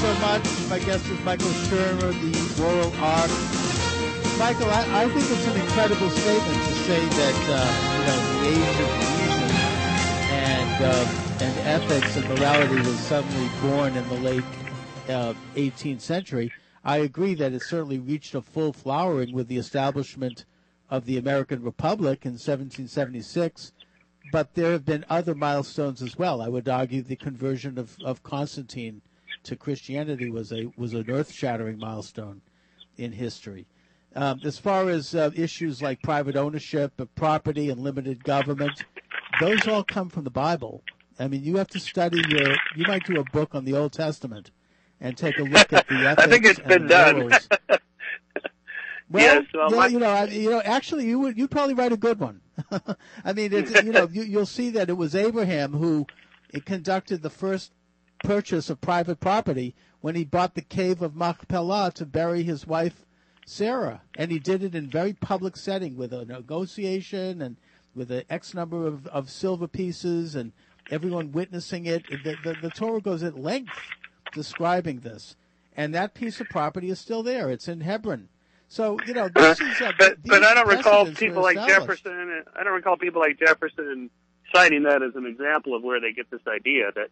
[0.00, 0.44] So much.
[0.70, 3.30] My guest is Michael Shermer, the Moral Arc.
[4.38, 8.48] Michael, I, I think it's an incredible statement to say that uh, you know the
[8.48, 9.50] age of reason
[10.32, 14.44] and uh, and ethics and morality was suddenly born in the late
[15.10, 16.50] uh, 18th century.
[16.82, 20.46] I agree that it certainly reached a full flowering with the establishment
[20.88, 23.72] of the American Republic in 1776
[24.32, 26.40] but there have been other milestones as well.
[26.40, 29.02] I would argue the conversion of, of Constantine
[29.44, 32.42] to Christianity was a was an earth shattering milestone
[32.96, 33.66] in history.
[34.14, 38.84] Um, as far as uh, issues like private ownership of property and limited government,
[39.40, 40.82] those all come from the Bible.
[41.18, 42.56] I mean, you have to study your.
[42.74, 44.50] You might do a book on the Old Testament
[45.00, 46.22] and take a look at the ethics.
[46.26, 47.32] I think it's been done.
[49.10, 51.90] Well, Yes, well, yeah, you know, I, you know, actually, you would you'd probably write
[51.90, 52.42] a good one.
[53.24, 56.06] I mean, it's, you know, you, you'll see that it was Abraham who
[56.64, 57.72] conducted the first
[58.22, 63.04] purchase of private property when he bought the cave of Machpelah to bury his wife
[63.50, 67.56] Sarah, and he did it in very public setting with a negotiation and
[67.96, 70.52] with an X number of, of silver pieces and
[70.88, 72.06] everyone witnessing it.
[72.08, 73.76] The, the, the Torah goes at length
[74.32, 75.34] describing this,
[75.76, 77.50] and that piece of property is still there.
[77.50, 78.28] It's in Hebron.
[78.68, 81.56] So you know, this is uh, but but I don't recall people like.
[81.56, 82.44] Jefferson.
[82.54, 84.10] I don't recall people like Jefferson
[84.54, 87.08] citing that as an example of where they get this idea that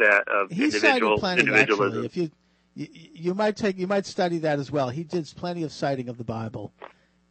[0.00, 2.04] that of He individual plenty individualism.
[2.04, 2.06] actually.
[2.06, 2.30] If you,
[2.74, 4.88] you you might take you might study that as well.
[4.90, 6.72] He did plenty of citing of the Bible,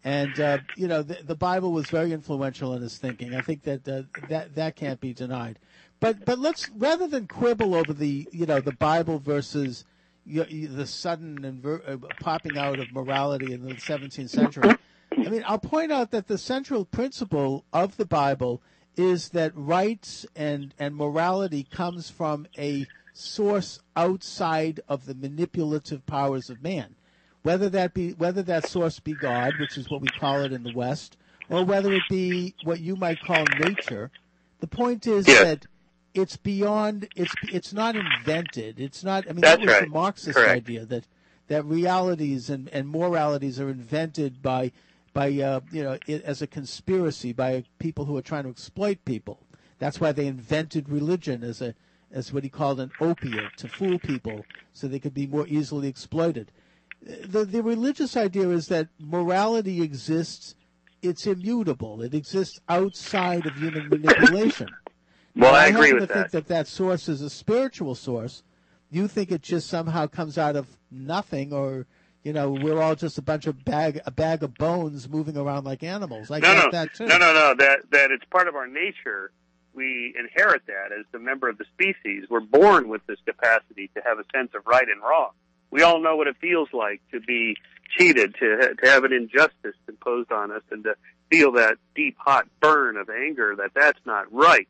[0.03, 3.35] and uh, you know the, the Bible was very influential in his thinking.
[3.35, 5.59] I think that uh, that that can't be denied.
[5.99, 9.85] But but let's rather than quibble over the you know the Bible versus
[10.25, 14.75] you, you, the sudden inver- uh, popping out of morality in the 17th century.
[15.11, 18.61] I mean, I'll point out that the central principle of the Bible
[18.99, 26.49] is that rights and, and morality comes from a source outside of the manipulative powers
[26.49, 26.95] of man.
[27.41, 30.63] Whether that be whether that source be God, which is what we call it in
[30.63, 31.15] the West,
[31.49, 34.11] or whether it be what you might call nature,
[34.59, 35.43] the point is Yes.
[35.43, 35.65] that
[36.13, 38.81] it's beyond it's it's not invented.
[38.81, 39.87] It's not I mean That's that was the.
[39.87, 40.57] Marxist Correct.
[40.57, 41.05] idea that
[41.47, 44.73] that realities and, and moralities are invented by
[45.13, 49.03] by uh, you know it, as a conspiracy by people who are trying to exploit
[49.05, 49.39] people.
[49.79, 51.73] That's why they invented religion as a
[52.11, 55.87] as what he called an opiate to fool people so they could be more easily
[55.87, 56.51] exploited.
[57.01, 60.55] The, the religious idea is that morality exists,
[61.01, 64.69] it's immutable, it exists outside of human manipulation.
[65.35, 68.43] Well, I I agree with to think that that source is a spiritual source.
[68.91, 71.85] You think it just somehow comes out of nothing, or
[72.23, 75.65] you know, we're all just a bunch of bag a bag of bones moving around
[75.65, 76.29] like animals.
[76.31, 77.05] I no, get no, that too.
[77.05, 77.55] no, no, no.
[77.57, 79.31] That that it's part of our nature.
[79.73, 82.25] We inherit that as a member of the species.
[82.29, 85.31] We're born with this capacity to have a sense of right and wrong.
[85.71, 87.55] We all know what it feels like to be
[87.97, 90.95] cheated, to to have an injustice imposed on us, and to
[91.31, 94.67] feel that deep, hot burn of anger that that's not right.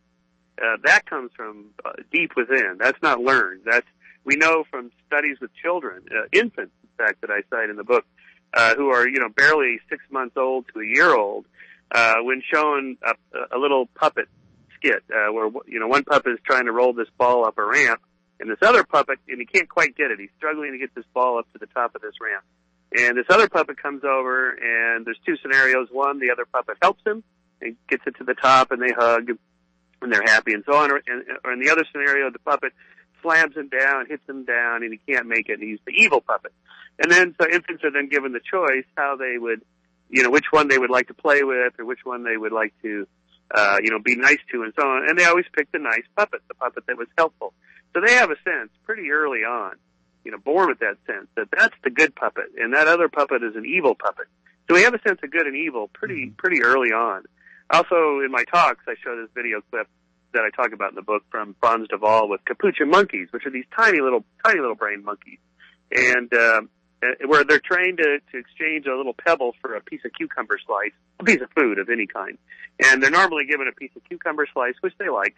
[0.61, 2.77] Uh, that comes from uh, deep within.
[2.79, 3.61] That's not learned.
[3.65, 3.87] That's
[4.25, 7.83] we know from studies with children, uh, infants, in fact, that I cite in the
[7.83, 8.05] book,
[8.53, 11.45] uh, who are you know barely six months old to a year old,
[11.91, 14.27] uh, when shown a, a little puppet
[14.75, 17.63] skit uh, where you know one puppet is trying to roll this ball up a
[17.63, 18.01] ramp,
[18.39, 20.19] and this other puppet and he can't quite get it.
[20.19, 22.43] He's struggling to get this ball up to the top of this ramp,
[22.97, 25.87] and this other puppet comes over, and there's two scenarios.
[25.91, 27.23] One, the other puppet helps him
[27.61, 29.29] and gets it to the top, and they hug,
[30.01, 30.91] and they're happy, and so on.
[30.91, 32.73] Or, and, or in the other scenario, the puppet
[33.21, 36.21] slams him down, hits him down, and he can't make it, and he's the evil
[36.21, 36.53] puppet.
[37.01, 39.61] And then, so infants are then given the choice how they would,
[40.09, 42.51] you know, which one they would like to play with, or which one they would
[42.51, 43.07] like to,
[43.55, 45.09] uh, you know, be nice to, and so on.
[45.09, 47.53] And they always pick the nice puppet, the puppet that was helpful.
[47.93, 49.75] So they have a sense pretty early on,
[50.23, 53.43] you know, born with that sense that that's the good puppet, and that other puppet
[53.43, 54.27] is an evil puppet.
[54.67, 57.23] So we have a sense of good and evil pretty pretty early on.
[57.71, 59.87] Also, in my talks, I show this video clip
[60.33, 63.45] that I talk about in the book from Frans de Waal with capuchin monkeys, which
[63.45, 65.39] are these tiny little, tiny little brain monkeys,
[65.91, 66.61] and um, uh,
[67.25, 70.91] where they're trained to, to exchange a little pebble for a piece of cucumber slice,
[71.19, 72.37] a piece of food of any kind,
[72.85, 75.35] and they're normally given a piece of cucumber slice, which they like,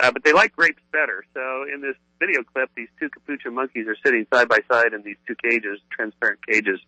[0.00, 1.24] uh, but they like grapes better.
[1.34, 5.02] So in this video clip, these two capuchin monkeys are sitting side by side in
[5.02, 6.80] these two cages, transparent cages,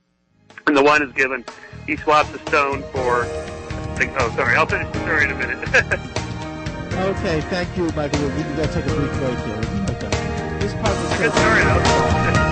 [0.67, 1.45] and the one is given,
[1.87, 3.27] he swaps a stone for.
[4.19, 4.57] Oh, sorry.
[4.57, 6.01] I'll finish the story in a minute.
[6.95, 8.23] Okay, thank you, Michael.
[8.29, 9.61] We can go take a brief break here.
[9.61, 10.61] We'll be right back.
[10.61, 12.41] This part was Good story,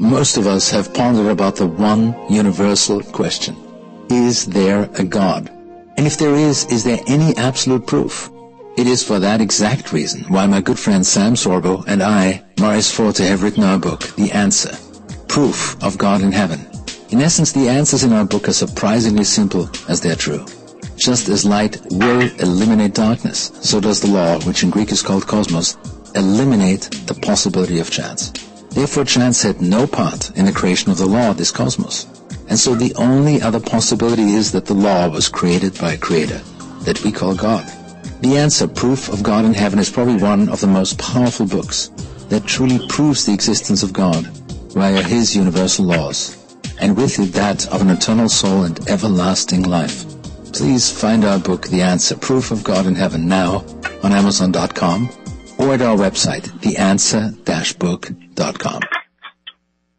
[0.00, 3.56] Most of us have pondered about the one universal question.
[4.08, 5.50] Is there a God?
[5.96, 8.30] And if there is, is there any absolute proof?
[8.76, 12.92] It is for that exact reason why my good friend Sam Sorbo and I, Maurice
[12.92, 14.78] Forte, have written our book, The Answer,
[15.26, 16.60] Proof of God in Heaven.
[17.10, 20.46] In essence, the answers in our book are surprisingly simple as they're true.
[20.94, 25.26] Just as light will eliminate darkness, so does the law, which in Greek is called
[25.26, 25.76] cosmos,
[26.14, 28.32] eliminate the possibility of chance.
[28.78, 32.06] Therefore, chance had no part in the creation of the law of this cosmos.
[32.48, 36.40] And so the only other possibility is that the law was created by a creator
[36.82, 37.66] that we call God.
[38.20, 41.90] The answer, Proof of God in Heaven, is probably one of the most powerful books
[42.28, 44.24] that truly proves the existence of God
[44.70, 46.36] via His universal laws,
[46.78, 50.04] and with it that of an eternal soul and everlasting life.
[50.52, 53.64] Please find our book, The Answer, Proof of God in Heaven, now
[54.04, 55.10] on Amazon.com
[55.58, 58.80] or at our website, theanswer-book.com.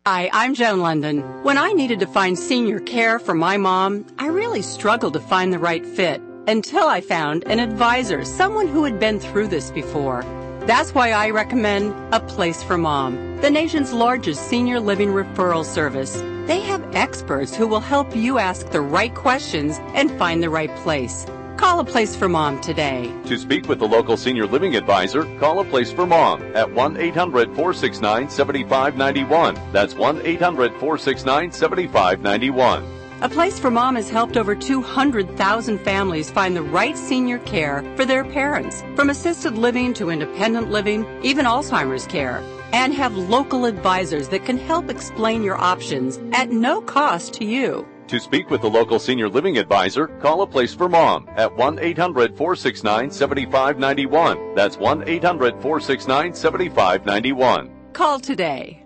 [0.08, 1.22] Hi, I'm Joan London.
[1.44, 5.54] When I needed to find senior care for my mom, I really struggled to find
[5.54, 10.24] the right fit until I found an advisor, someone who had been through this before.
[10.62, 16.14] That's why I recommend A Place for Mom, the nation's largest senior living referral service.
[16.48, 20.76] They have experts who will help you ask the right questions and find the right
[20.78, 21.28] place.
[21.60, 23.14] Call A Place for Mom today.
[23.26, 26.96] To speak with the local senior living advisor, call a place for mom at 1
[26.96, 29.60] 800 469 7591.
[29.74, 32.86] That's 1 800 469 7591.
[33.22, 38.06] A Place for Mom has helped over 200,000 families find the right senior care for
[38.06, 42.42] their parents, from assisted living to independent living, even Alzheimer's care.
[42.72, 47.86] And have local advisors that can help explain your options at no cost to you.
[48.10, 51.78] To speak with the local senior living advisor, call a place for mom at 1
[51.78, 54.56] 800 469 7591.
[54.56, 57.70] That's 1 800 469 7591.
[57.94, 58.84] Call today.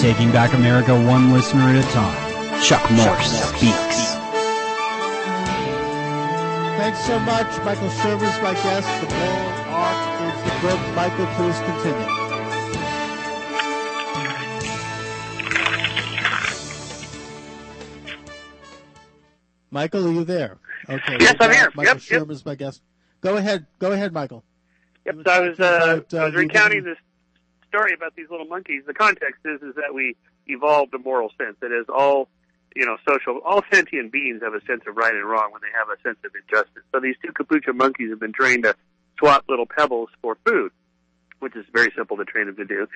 [0.00, 2.62] Taking back America one listener at a time.
[2.62, 4.14] Chuck Morse speaks.
[6.80, 7.62] Thanks so much.
[7.62, 8.88] Michael Shermer's my guest.
[9.02, 10.13] The moral arc
[10.46, 10.96] is.
[10.96, 12.24] Michael, please continue.
[19.70, 20.58] Michael, are you there?
[20.88, 21.16] Okay.
[21.18, 21.72] Yes, I'm here.
[21.74, 22.22] Michael Yep, yep.
[22.22, 22.80] Shermer's my guest.
[23.20, 23.66] Go ahead.
[23.78, 24.44] Go ahead, Michael.
[25.06, 26.98] Yep, so I was, uh, about, uh, I was recounting this
[27.68, 28.84] story about these little monkeys.
[28.86, 30.16] The context is is that we
[30.46, 31.56] evolved a moral sense.
[31.60, 32.28] That is, all
[32.76, 35.70] you know, social, all sentient beings have a sense of right and wrong when they
[35.76, 36.82] have a sense of injustice.
[36.92, 38.74] So these two capuchin monkeys have been trained to
[39.18, 40.72] swap little pebbles for food,
[41.40, 42.86] which is very simple to train them to do.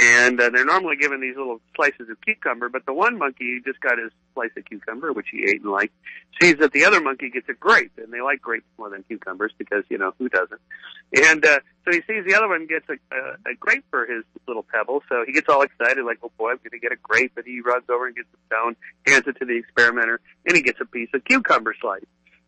[0.00, 3.80] And uh, they're normally given these little slices of cucumber, but the one monkey just
[3.80, 5.92] got his slice of cucumber, which he ate and liked,
[6.40, 9.52] sees that the other monkey gets a grape, and they like grapes more than cucumbers
[9.58, 10.60] because, you know, who doesn't?
[11.14, 14.24] And uh, so he sees the other one gets a, a, a grape for his
[14.46, 17.00] little pebble, so he gets all excited, like, oh boy, I'm going to get a
[17.02, 20.56] grape, and he runs over and gets a stone, hands it to the experimenter, and
[20.56, 22.04] he gets a piece of cucumber slice.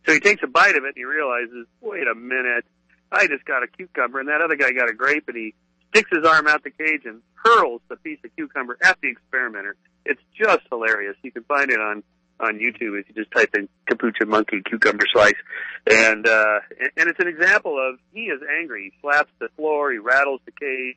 [0.07, 2.64] So he takes a bite of it, and he realizes, wait a minute,
[3.11, 5.55] I just got a cucumber, and that other guy got a grape, and he
[5.91, 9.77] sticks his arm out the cage and hurls the piece of cucumber at the experimenter.
[10.05, 11.17] It's just hilarious.
[11.23, 12.03] You can find it on
[12.41, 15.35] on YouTube if you just type in capuchin monkey cucumber slice,
[15.91, 16.61] and uh,
[16.97, 18.93] and- it's an example of he is angry.
[18.93, 20.97] He slaps the floor, he rattles the cage,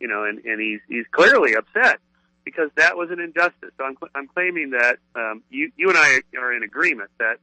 [0.00, 1.98] you know, and and he's he's clearly upset
[2.44, 3.70] because that was an injustice.
[3.78, 7.36] So I'm I'm claiming that um, you you and I are in agreement that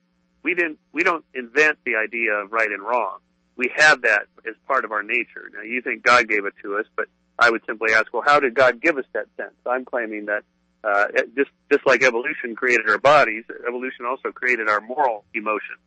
[0.43, 3.17] we didn't we don't invent the idea of right and wrong.
[3.59, 5.51] We have that as part of our nature.
[5.53, 7.07] Now you think God gave it to us, but
[7.37, 9.53] I would simply ask, well, how did God give us that sense?
[9.65, 10.43] I'm claiming that
[10.81, 15.83] uh, just just like evolution created our bodies, evolution also created our moral emotions.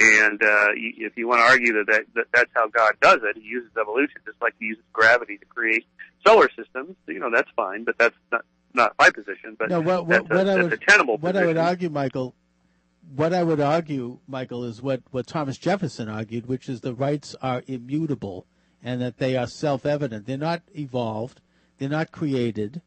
[0.00, 3.18] And uh, y- if you want to argue that, that that that's how God does
[3.24, 5.84] it, He uses evolution just like He uses gravity to create
[6.26, 6.96] solar systems.
[7.06, 9.54] You know that's fine, but that's not not my position.
[9.58, 11.42] But no, what, that's, a, what that's would a tenable what position.
[11.42, 12.34] I would argue, Michael,
[13.14, 17.34] what I would argue, Michael, is what, what Thomas Jefferson argued, which is the rights
[17.42, 18.46] are immutable
[18.82, 20.26] and that they are self-evident.
[20.26, 21.40] They're not evolved.
[21.78, 22.82] They're not created.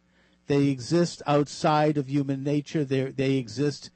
[0.47, 2.85] They exist outside of human nature.
[2.85, 3.89] They they exist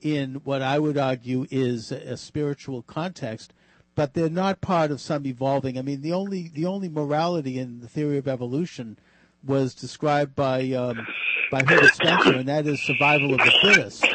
[0.00, 3.52] in what I would argue is a, a spiritual context,
[3.94, 5.78] but they're not part of some evolving.
[5.78, 8.98] I mean, the only the only morality in the theory of evolution
[9.44, 11.06] was described by um,
[11.50, 14.06] by Herbert Spencer, and that is survival of the fittest.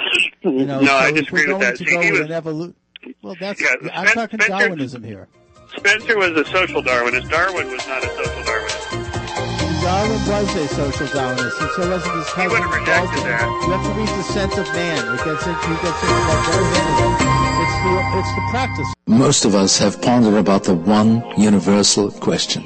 [0.46, 1.76] You know, No, so I if disagree with that.
[1.78, 2.76] to See, he was- an evolution,
[3.24, 5.28] well, that's Yeah, I'm Spen- talking Spencer- Darwinism here.
[5.76, 7.30] Spencer was a social Darwinist.
[7.30, 9.82] Darwin was not a social Darwinist.
[9.82, 13.46] Darwin was a social Darwinist, and so wasn't his cousin would have rejected that.
[13.66, 14.98] You have to read Descent of Man.
[14.98, 17.26] It gets into, he gets into that very heavily.
[17.64, 18.94] It's the, it's the practice.
[19.08, 22.64] Most of us have pondered about the one universal question.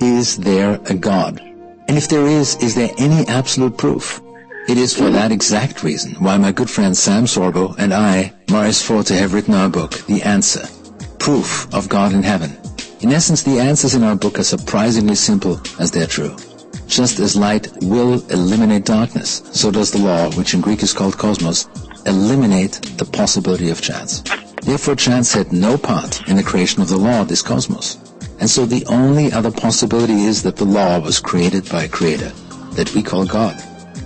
[0.00, 1.40] Is there a God?
[1.88, 4.20] And if there is, is there any absolute proof?
[4.68, 8.82] It is for that exact reason why my good friend Sam Sorbo and I, Morris
[8.82, 10.68] Forte, have written our book, The Answer,
[11.18, 12.54] Proof of God in Heaven.
[13.00, 16.36] In essence, the answers in our book are surprisingly simple as they're true.
[16.86, 21.16] Just as light will eliminate darkness, so does the law, which in Greek is called
[21.16, 21.66] cosmos,
[22.04, 24.22] eliminate the possibility of chance.
[24.62, 27.96] Therefore, chance had no part in the creation of the law, this cosmos.
[28.38, 32.32] And so the only other possibility is that the law was created by a creator,
[32.72, 33.56] that we call God.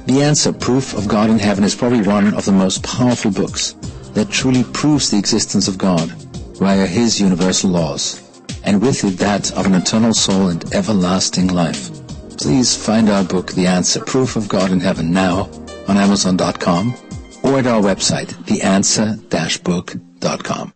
[0.07, 3.75] The answer, Proof of God in Heaven, is probably one of the most powerful books
[4.15, 6.11] that truly proves the existence of God
[6.59, 8.21] via His universal laws,
[8.65, 11.91] and with it that of an eternal soul and everlasting life.
[12.37, 15.49] Please find our book, The Answer, Proof of God in Heaven, now
[15.89, 16.95] on Amazon.com
[17.43, 20.73] or at our website, theanswer-book.com.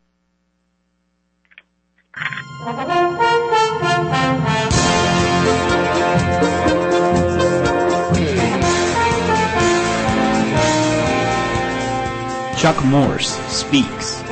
[12.66, 14.22] Chuck Morse speaks.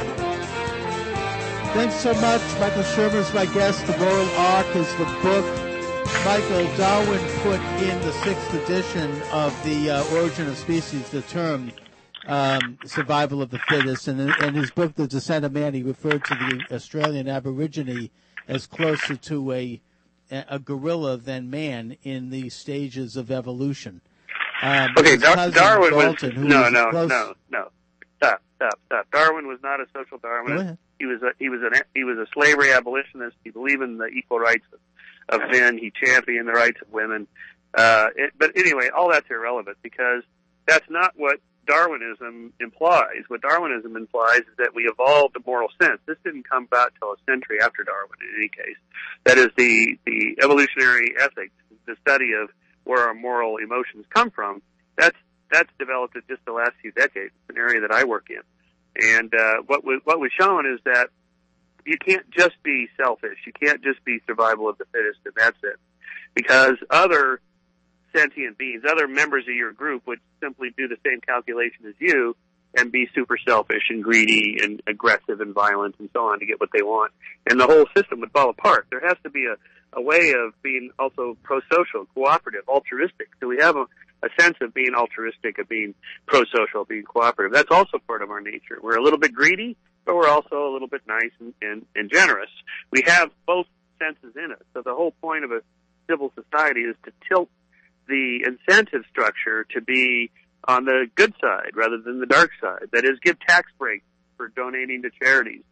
[1.70, 2.42] Thanks so much.
[2.58, 3.86] Michael Shermer's my guest.
[3.86, 5.46] The Moral Arc is the book
[6.24, 11.70] Michael Darwin put in the sixth edition of the uh, Origin of Species, the term
[12.26, 14.08] um, survival of the fittest.
[14.08, 18.10] And in, in his book, The Descent of Man, he referred to the Australian Aborigine
[18.48, 19.80] as closer to a
[20.32, 24.00] a a gorilla than man in the stages of evolution.
[24.60, 27.70] Um, Okay, Dar- Darwin Dalton, was who no, was no, no, no.
[28.16, 29.10] Stop, stop, stop.
[29.10, 30.78] Darwin was not a social Darwinist.
[30.98, 33.36] He was a he was an he was a slavery abolitionist.
[33.42, 35.78] He believed in the equal rights of, of men.
[35.78, 37.26] He championed the rights of women.
[37.76, 40.22] Uh, it, but anyway, all that's irrelevant because
[40.66, 43.22] that's not what Darwinism implies.
[43.28, 46.00] What Darwinism implies is that we evolved a moral sense.
[46.06, 48.18] This didn't come about till a century after Darwin.
[48.20, 48.76] In any case,
[49.24, 51.54] that is the the evolutionary ethics,
[51.86, 52.50] the study of
[52.84, 54.62] where our moral emotions come from.
[54.96, 55.16] That's
[55.50, 57.32] that's developed in just the last few decades.
[57.48, 58.42] It's an area that I work in.
[58.96, 61.08] And uh, what was, what was shown is that
[61.84, 63.38] you can't just be selfish.
[63.46, 65.76] You can't just be survival of the fittest, and that's it.
[66.34, 67.40] Because other
[68.16, 72.36] sentient beings, other members of your group, would simply do the same calculation as you
[72.76, 76.60] and be super selfish and greedy and aggressive and violent and so on to get
[76.60, 77.12] what they want,
[77.48, 78.86] and the whole system would fall apart.
[78.90, 79.56] There has to be a,
[79.98, 83.28] a way of being also pro-social, cooperative, altruistic.
[83.40, 83.84] So we have a,
[84.24, 85.94] a sense of being altruistic, of being
[86.26, 87.52] pro-social, being cooperative.
[87.52, 88.78] That's also part of our nature.
[88.82, 92.10] We're a little bit greedy, but we're also a little bit nice and, and, and
[92.10, 92.50] generous.
[92.90, 93.66] We have both
[93.98, 94.62] senses in us.
[94.72, 95.60] So the whole point of a
[96.08, 97.48] civil society is to tilt
[98.08, 100.30] the incentive structure to be
[100.66, 102.88] on the good side rather than the dark side.
[102.92, 104.04] That is, give tax breaks
[104.36, 105.62] for donating to charities.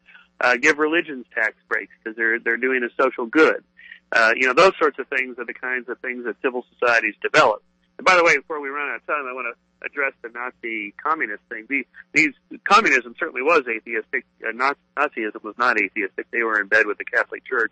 [0.40, 3.62] Uh, give religions tax breaks because they're they're doing a social good.
[4.11, 7.14] Uh, you know, those sorts of things are the kinds of things that civil societies
[7.22, 7.62] develop.
[8.03, 10.28] And by the way, before we run out of time, I want to address the
[10.30, 11.66] Nazi communist thing.
[11.68, 12.34] These, these
[12.64, 14.26] communism certainly was atheistic.
[14.42, 16.26] Uh, Nazi, Nazism was not atheistic.
[16.32, 17.70] They were in bed with the Catholic Church,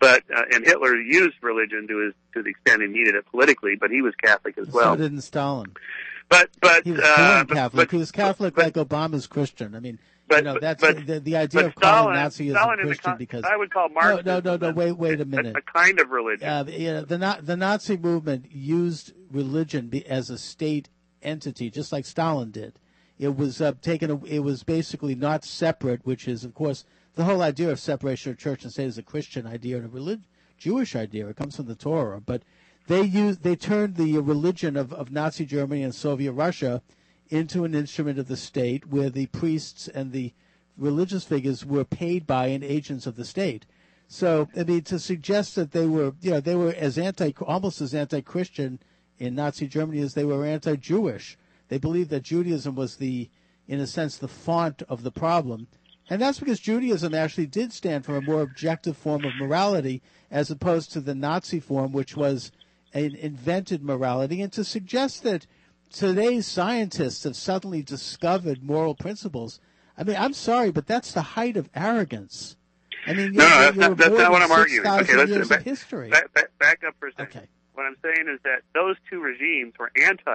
[0.00, 3.76] but uh, and Hitler used religion to his to the extent he needed it politically.
[3.78, 4.94] But he was Catholic as well.
[4.94, 5.74] so didn't Stalin.
[6.28, 7.88] But but He was uh, born but- Catholic.
[7.88, 9.74] but- he was Catholic like Obama's Christian.
[9.74, 9.98] I mean,
[10.28, 13.10] But- you know, that's but- the, the idea of calling Stalin- Stalin is a Christian
[13.12, 14.72] con- because I would call no, Marxism no, no, no.
[14.72, 15.56] Wait, wait a minute.
[15.56, 16.48] a kind of religion.
[16.48, 20.88] Uh, you know, the the Nazi movement used religion as a state
[21.22, 22.78] entity, just like Stalin did.
[23.18, 24.20] It was uh, taken.
[24.26, 28.38] It was basically not separate, which is, of course, the whole idea of separation of
[28.38, 30.24] church and state is a Christian idea and a relig-
[30.58, 31.26] Jewish idea.
[31.28, 32.42] It comes from the Torah, but
[32.86, 36.82] they used they turned the religion of, of Nazi Germany and Soviet Russia
[37.28, 40.32] into an instrument of the state, where the priests and the
[40.76, 43.66] religious figures were paid by and agents of the state.
[44.08, 47.80] So, I mean, to suggest that they were, you know, they were as anti, almost
[47.80, 48.78] as anti-Christian
[49.18, 51.36] in Nazi Germany as they were anti-Jewish.
[51.68, 53.28] They believed that Judaism was the,
[53.66, 55.66] in a sense, the font of the problem.
[56.08, 60.52] And that's because Judaism actually did stand for a more objective form of morality as
[60.52, 62.52] opposed to the Nazi form, which was
[63.00, 64.40] invented morality.
[64.42, 65.46] And to suggest that
[65.90, 69.60] today's scientists have suddenly discovered moral principles,
[69.96, 72.56] I mean, I'm sorry, but that's the height of arrogance.
[73.06, 74.86] I mean, no, no, you're- that's not, that's not what I'm arguing.
[74.86, 76.10] Okay, let's years back, of history.
[76.10, 77.40] Back, back, back up for a second.
[77.42, 77.48] Okay.
[77.74, 80.32] What I'm saying is that those two regimes were anti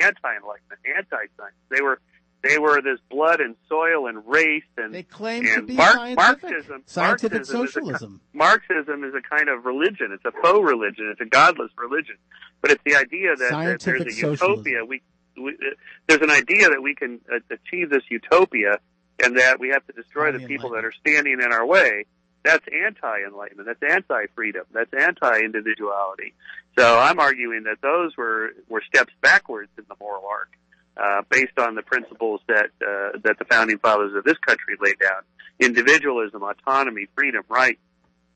[0.00, 1.56] anti-enlightenment, anti-science.
[1.70, 1.98] They were
[2.44, 5.92] they were this blood and soil and race and they claim and to be Mar-
[5.92, 6.82] scientific, Marxism.
[6.86, 8.20] scientific Marxism is a socialism.
[8.32, 10.12] Marxism is a kind of religion.
[10.12, 11.08] It's a faux religion.
[11.10, 12.16] It's a godless religion.
[12.60, 14.50] But it's the idea that, that there's a socialism.
[14.50, 14.84] utopia.
[14.84, 15.02] We,
[15.36, 15.74] we uh,
[16.06, 18.78] there's an idea that we can uh, achieve this utopia,
[19.22, 22.04] and that we have to destroy the people that are standing in our way.
[22.44, 23.66] That's anti-enlightenment.
[23.66, 24.64] That's anti-freedom.
[24.72, 26.34] That's anti-individuality.
[26.78, 30.50] So I'm arguing that those were were steps backwards in the moral arc,
[30.96, 34.98] uh, based on the principles that uh, that the founding fathers of this country laid
[34.98, 35.22] down:
[35.60, 37.80] individualism, autonomy, freedom, rights.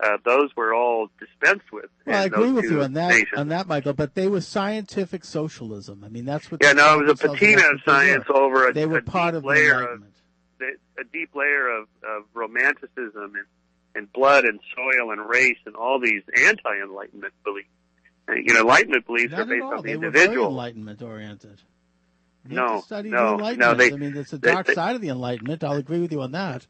[0.00, 1.86] Uh, those were all dispensed with.
[2.06, 3.32] Well, I agree with you on that, nations.
[3.36, 3.94] on that, Michael.
[3.94, 6.04] But they were scientific socialism.
[6.04, 6.62] I mean, that's what.
[6.62, 8.98] Yeah, no, it was a patina of that's what they science over a, They were
[8.98, 10.02] a part deep of the layer of
[10.98, 13.46] a deep layer of, of romanticism and,
[13.94, 17.68] and blood and soil and race and all these anti-enlightenment beliefs.
[18.28, 20.48] You know, enlightenment beliefs Not are based on the They individual.
[20.48, 21.62] Enlightenment oriented.
[22.48, 24.94] You No, study no, the no, they- I mean, it's a they- dark they- side
[24.96, 25.62] of the Enlightenment.
[25.64, 26.66] I'll agree with you on that.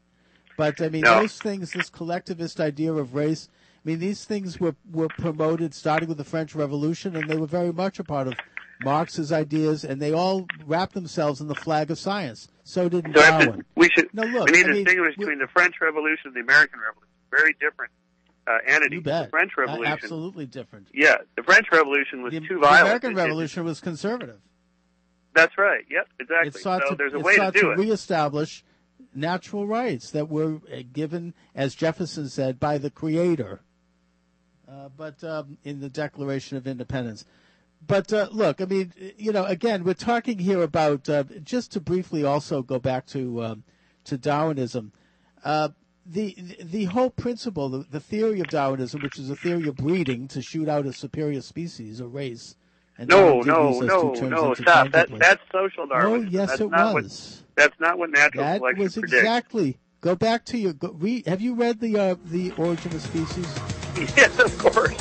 [0.57, 1.21] But I mean, No.
[1.21, 3.47] those things, this collectivist idea of race.
[3.85, 7.47] I mean, these things were were promoted starting with the French Revolution, and they were
[7.47, 8.33] very much a part of
[8.83, 12.49] Marx's ideas, and they all wrapped themselves in the flag of science.
[12.63, 13.65] So did So have to- Darwin.
[13.75, 16.35] we should No, look, we need I to mean, distinguish between the French Revolution and
[16.35, 17.09] the American Revolution.
[17.31, 17.91] Very different
[18.47, 18.95] uh, entities.
[18.97, 19.25] You bet.
[19.25, 20.87] The French Revolution, absolutely different.
[20.93, 22.79] yeah, the French Revolution was The, too violent.
[22.79, 22.85] the.
[22.85, 24.39] American Revolution was conservative.
[25.39, 25.85] That's right.
[25.89, 26.47] Yep, exactly.
[26.47, 27.77] It sought so to, there's a way to do to it.
[27.77, 28.63] reestablish
[29.13, 33.61] natural rights that were uh, given, as Jefferson said, by the Creator.
[34.67, 37.25] Uh, but um, in the Declaration of Independence.
[37.85, 41.79] But uh, look, I mean, you know, again, we're talking here about uh, just to
[41.79, 43.63] briefly also go back to um,
[44.03, 44.91] to Darwinism.
[45.43, 45.69] Uh,
[46.05, 50.27] the the whole principle, the, the theory of Darwinism, which is a theory of breeding
[50.29, 52.55] to shoot out a superior species, a race.
[52.99, 54.91] And No, no, no, no, stop.
[54.91, 56.27] That, that's social Darwinism.
[56.27, 57.43] Oh, yes, that's it not was.
[57.45, 59.13] What, that's not what natural That selection was predicts.
[59.19, 59.77] exactly.
[60.01, 60.73] Go back to your.
[60.73, 63.47] Go, read, have you read the uh, the Origin of Species?
[64.15, 64.95] Yes, of course.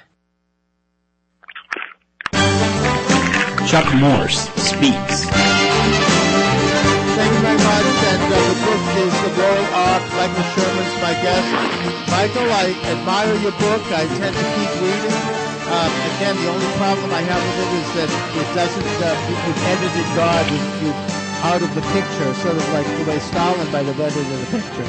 [3.68, 5.28] Chuck Morse speaks.
[7.18, 7.84] Thank you very much.
[8.08, 10.00] And uh, the book is The Moral Arc.
[10.16, 11.44] Michael Shermer's my guest.
[12.08, 13.84] Michael, I admire your book.
[13.92, 15.12] I intend to keep reading.
[15.68, 19.36] Um, again, the only problem I have with it is that it doesn't, uh, you-
[19.44, 20.96] you've edited God you- you
[21.44, 24.88] out of the picture, sort of like the way Stalin might have edited the picture.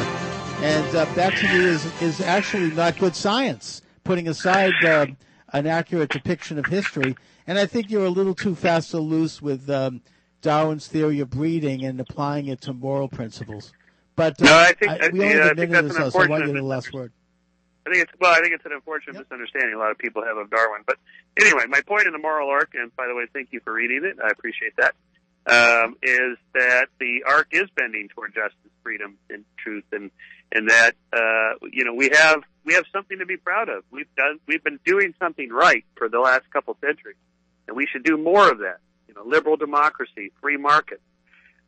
[0.62, 5.05] And uh, that to me is, is actually not good science, putting aside uh,
[5.53, 7.16] an accurate depiction of history.
[7.47, 10.01] And I think you're a little too fast or loose with um,
[10.41, 13.72] Darwin's theory of breeding and applying it to moral principles.
[14.18, 16.12] But uh, No, I think- I- we only yeah, have I a think that's an
[16.12, 17.14] so, I want you the last word.
[17.88, 18.34] I think it's well.
[18.34, 20.82] I think it's an unfortunate misunderstanding a lot of people have of Darwin.
[20.86, 20.97] But
[21.39, 24.01] anyway, my point in the moral arc, and by the way, thank you for reading
[24.03, 24.18] it.
[24.24, 24.93] I appreciate that.
[25.47, 30.12] Um, is that the arc is bending toward justice, freedom, and truth, and
[30.51, 33.83] and that uh, you know we have we have something to be proud of.
[33.91, 37.17] We've done we've been doing something right for the last couple centuries,
[37.67, 38.79] and we should do more of that.
[39.07, 41.01] You know, liberal democracy, free market,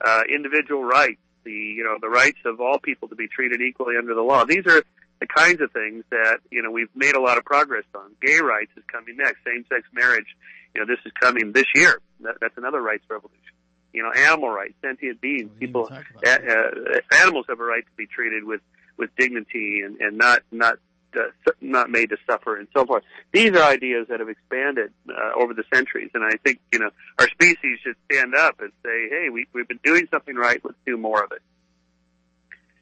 [0.03, 3.95] uh, individual rights, the you know the rights of all people to be treated equally
[3.97, 4.45] under the law.
[4.45, 4.83] These are
[5.19, 8.11] the kinds of things that you know we've made a lot of progress on.
[8.21, 9.37] Gay rights is coming next.
[9.45, 10.35] Same-sex marriage,
[10.73, 11.99] you know, this is coming this year.
[12.21, 13.53] That, that's another rights revolution.
[13.93, 18.07] You know, animal rights, sentient beings, people, uh, uh, animals have a right to be
[18.07, 18.61] treated with
[18.97, 20.77] with dignity and and not not
[21.15, 23.03] uh, not made to suffer and so forth.
[23.31, 26.89] These are ideas that have expanded uh, over the centuries, and I think you know
[27.19, 30.61] our species should stand up and say, "Hey, we, we've been doing something right.
[30.63, 31.41] Let's do more of it."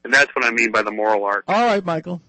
[0.03, 1.43] And that's what I mean by the moral arc.
[1.47, 2.21] All right, Michael.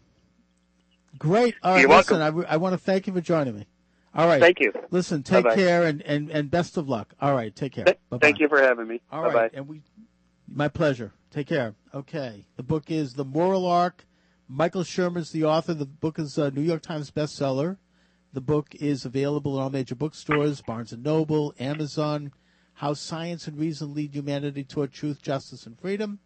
[1.18, 1.54] Great.
[1.62, 2.44] All right, You're listen, welcome.
[2.48, 3.66] I, I want to thank you for joining me.
[4.14, 4.40] All right.
[4.40, 4.72] Thank you.
[4.90, 5.54] Listen, take Bye-bye.
[5.54, 7.14] care and, and, and best of luck.
[7.20, 7.84] All right, take care.
[7.84, 8.18] Bye-bye.
[8.18, 9.00] Thank you for having me.
[9.12, 9.82] All Bye right, and we,
[10.52, 11.12] my pleasure.
[11.30, 11.74] Take care.
[11.94, 14.04] Okay, the book is The Moral Arc.
[14.48, 15.74] Michael Shermer's the author.
[15.74, 17.76] The book is a New York Times bestseller.
[18.32, 22.32] The book is available in all major bookstores: Barnes and Noble, Amazon.
[22.74, 26.18] How Science and Reason Lead Humanity Toward Truth, Justice, and Freedom.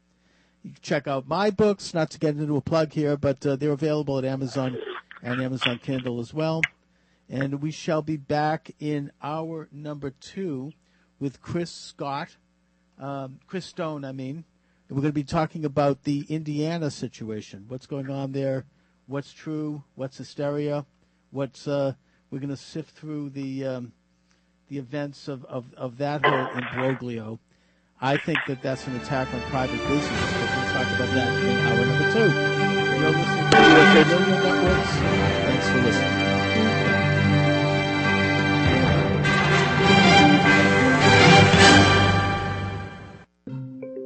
[0.62, 1.92] You can check out my books.
[1.92, 4.78] Not to get into a plug here, but uh, they're available at Amazon
[5.22, 6.62] and Amazon Kindle as well.
[7.28, 10.72] And we shall be back in hour number two
[11.18, 12.36] with Chris Scott,
[12.98, 14.44] um, Chris Stone, I mean.
[14.88, 17.64] And we're going to be talking about the Indiana situation.
[17.68, 18.66] What's going on there?
[19.06, 19.84] What's true?
[19.94, 20.84] What's hysteria?
[21.30, 21.94] What's uh,
[22.30, 23.92] we're going to sift through the um,
[24.68, 27.38] the events of, of, of that whole imbroglio.
[28.00, 31.58] I think that that's an attack on private business, but we'll talk about that in
[31.66, 32.28] hour number two.
[33.00, 34.90] You're listening to Radio Networks.
[34.90, 36.23] Thanks for listening.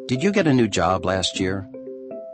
[0.08, 1.68] Did you get a new job last year?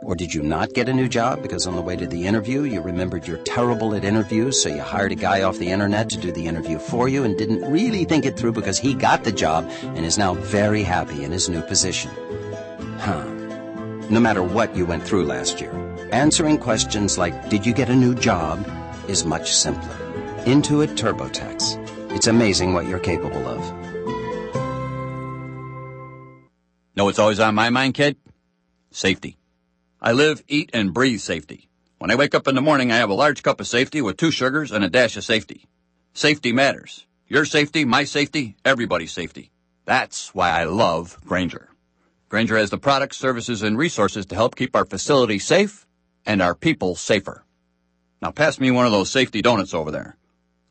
[0.01, 2.61] Or did you not get a new job because on the way to the interview
[2.61, 6.17] you remembered you're terrible at interviews, so you hired a guy off the internet to
[6.17, 9.31] do the interview for you and didn't really think it through because he got the
[9.33, 12.11] job and is now very happy in his new position?
[12.99, 13.25] Huh.
[14.09, 15.73] No matter what you went through last year,
[16.13, 18.65] answering questions like, Did you get a new job?
[19.09, 19.97] is much simpler.
[20.45, 22.13] Intuit TurboTax.
[22.15, 23.84] It's amazing what you're capable of.
[26.95, 28.15] Know what's always on my mind, kid?
[28.91, 29.37] Safety.
[30.01, 31.67] I live, eat, and breathe safety.
[31.97, 34.15] When I wake up in the morning, I have a large cup of safety with
[34.15, 35.65] two sugars and a dash of safety.
[36.13, 37.05] Safety matters.
[37.27, 39.51] Your safety, my safety, everybody's safety.
[39.85, 41.69] That's why I love Grainger.
[42.29, 45.85] Grainger has the products, services, and resources to help keep our facility safe
[46.25, 47.43] and our people safer.
[48.21, 50.15] Now pass me one of those safety donuts over there.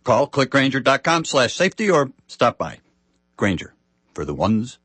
[0.05, 2.79] Call clickgrainger.com slash safety or stop by.
[3.37, 3.75] Grainger,
[4.15, 4.79] for the ones.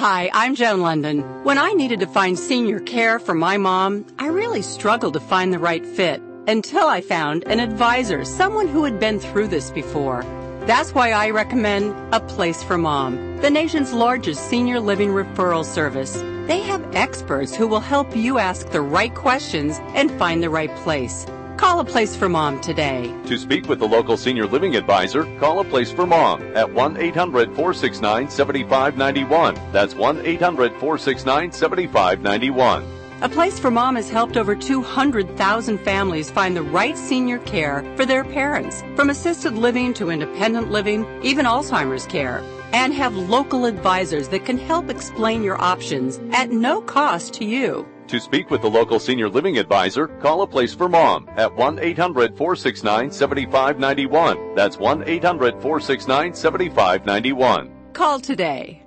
[0.00, 1.20] Hi, I'm Joan London.
[1.44, 5.52] When I needed to find senior care for my mom, I really struggled to find
[5.52, 10.22] the right fit until I found an advisor, someone who had been through this before.
[10.60, 16.14] That's why I recommend A Place for Mom, the nation's largest senior living referral service.
[16.46, 20.74] They have experts who will help you ask the right questions and find the right
[20.76, 21.26] place.
[21.60, 23.14] Call a place for mom today.
[23.26, 26.96] To speak with the local senior living advisor, call a place for mom at 1
[26.96, 29.70] 800 469 7591.
[29.70, 32.82] That's 1 800 469 7591.
[33.20, 38.06] A Place for Mom has helped over 200,000 families find the right senior care for
[38.06, 42.42] their parents, from assisted living to independent living, even Alzheimer's care,
[42.72, 47.86] and have local advisors that can help explain your options at no cost to you.
[48.10, 51.78] To speak with the local senior living advisor, call a place for mom at 1
[51.78, 54.56] 800 469 7591.
[54.56, 57.70] That's 1 800 469 7591.
[57.92, 58.79] Call today.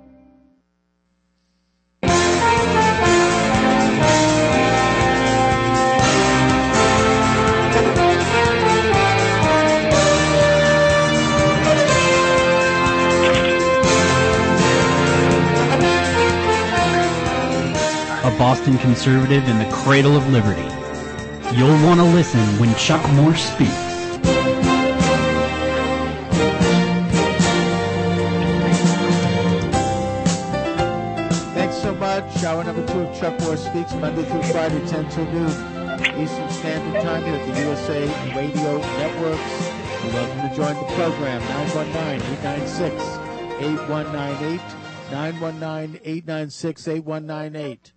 [18.24, 20.62] A Boston conservative in the cradle of liberty.
[21.54, 23.70] You'll want to listen when Chuck Morse speaks.
[31.52, 32.42] Thanks so much.
[32.42, 35.50] Hour number two of Chuck Morse Speaks, Monday through Friday, 10 till noon.
[36.18, 39.70] Eastern Standard Time here at the USA Radio Networks.
[40.02, 41.42] You're welcome to join the program,
[43.60, 44.60] 919-896-8198,
[45.10, 47.93] 919-896-8198.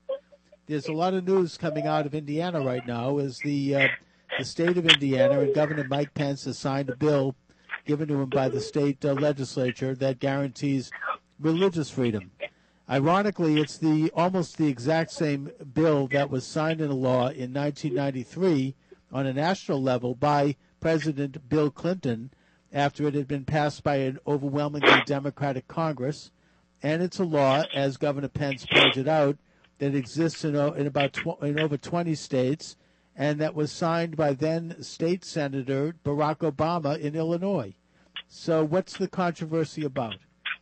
[0.68, 3.88] There's a lot of news coming out of Indiana right now as the, uh,
[4.38, 7.36] the state of Indiana and Governor Mike Pence has signed a bill
[7.86, 10.92] given to him by the state uh, legislature that guarantees
[11.40, 12.32] religious freedom.
[12.90, 18.76] Ironically, it's the almost the exact same bill that was signed into law in 1993
[19.14, 22.30] on a national level by President Bill Clinton
[22.74, 26.30] after it had been passed by an overwhelmingly Democratic Congress.
[26.84, 29.38] And it's a law, as Governor Pence pointed out,
[29.80, 32.76] that exists in, in about tw- in over 20 states,
[33.16, 37.74] and that was signed by then State Senator Barack Obama in Illinois.
[38.28, 40.16] So, what's the controversy about?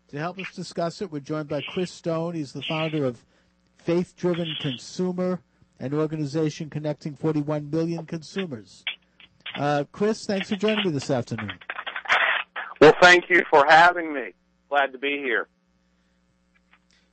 [0.09, 2.35] To help us discuss it, we're joined by Chris Stone.
[2.35, 3.25] He's the founder of
[3.77, 5.41] Faith Driven Consumer,
[5.79, 8.83] an organization connecting 41 million consumers.
[9.57, 11.53] Uh, Chris, thanks for joining me this afternoon.
[12.79, 14.33] Well, thank you for having me.
[14.69, 15.47] Glad to be here.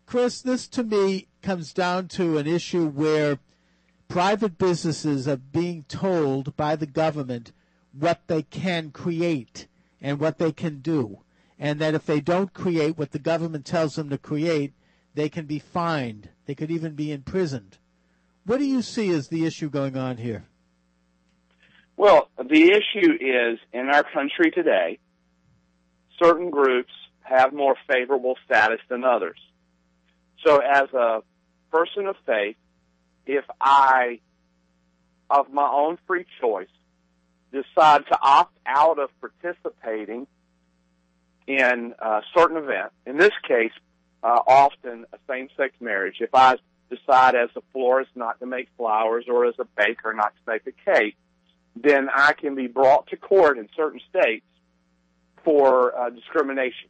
[0.06, 3.38] Chris, this to me comes down to an issue where
[4.08, 7.52] private businesses are being told by the government
[7.92, 9.66] what they can create
[10.00, 11.18] and what they can do.
[11.58, 14.72] And that if they don't create what the government tells them to create,
[15.14, 16.30] they can be fined.
[16.46, 17.78] They could even be imprisoned.
[18.44, 20.44] What do you see as the issue going on here?
[21.96, 24.98] Well, the issue is in our country today,
[26.20, 29.38] certain groups have more favorable status than others.
[30.44, 31.22] So as a
[31.72, 32.56] person of faith,
[33.26, 34.20] if I,
[35.30, 36.68] of my own free choice,
[37.50, 40.26] decide to opt out of participating
[41.46, 43.72] in a certain event, in this case,
[44.22, 46.56] uh, often a same-sex marriage, if I
[46.88, 50.62] decide as a florist not to make flowers or as a baker not to make
[50.66, 51.16] a cake,
[51.74, 54.44] then I can be brought to court in certain states
[55.44, 56.88] for uh, discrimination.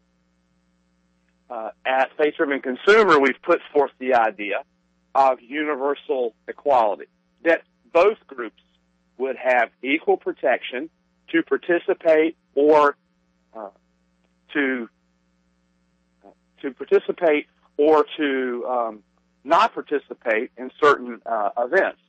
[1.48, 4.64] Uh, at Faith Driven Consumer, we've put forth the idea
[5.14, 7.06] of universal equality,
[7.44, 8.62] that both groups
[9.18, 10.90] would have equal protection
[11.30, 12.96] to participate or
[13.54, 13.68] uh,
[14.52, 14.88] to
[16.60, 17.46] to participate
[17.76, 19.02] or to um,
[19.44, 22.00] not participate in certain uh, events.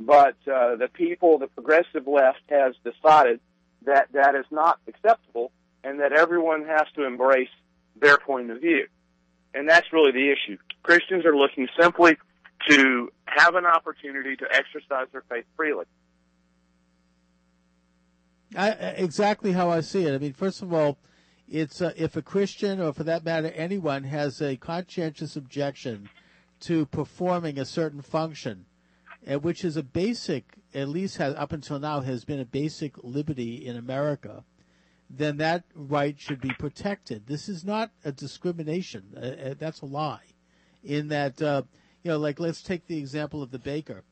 [0.00, 3.40] But uh, the people, the progressive left, has decided
[3.84, 5.50] that that is not acceptable,
[5.82, 7.48] and that everyone has to embrace
[8.00, 8.86] their point of view.
[9.54, 10.56] And that's really the issue.
[10.82, 12.16] Christians are looking simply
[12.68, 15.84] to have an opportunity to exercise their faith freely.
[18.56, 20.14] I, exactly how I see it.
[20.14, 20.98] I mean, first of all,
[21.46, 26.08] it's uh, if a Christian or for that matter anyone has a conscientious objection
[26.60, 28.66] to performing a certain function,
[29.30, 30.44] uh, which is a basic,
[30.74, 34.44] at least has up until now has been a basic liberty in America,
[35.10, 37.26] then that right should be protected.
[37.26, 39.14] This is not a discrimination.
[39.16, 40.34] Uh, uh, that's a lie.
[40.84, 41.62] In that, uh,
[42.02, 44.02] you know, like let's take the example of the baker.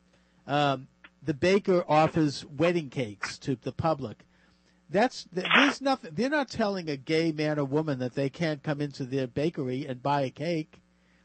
[0.47, 0.89] Um,
[1.23, 4.25] the baker offers wedding cakes to the public.
[4.89, 6.13] That's there's nothing.
[6.15, 9.85] They're not telling a gay man or woman that they can't come into their bakery
[9.87, 10.81] and buy a cake.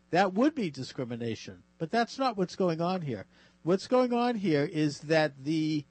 [0.10, 3.26] That would be discrimination, but that's not what's going on here.
[3.64, 5.86] What's going on here is that the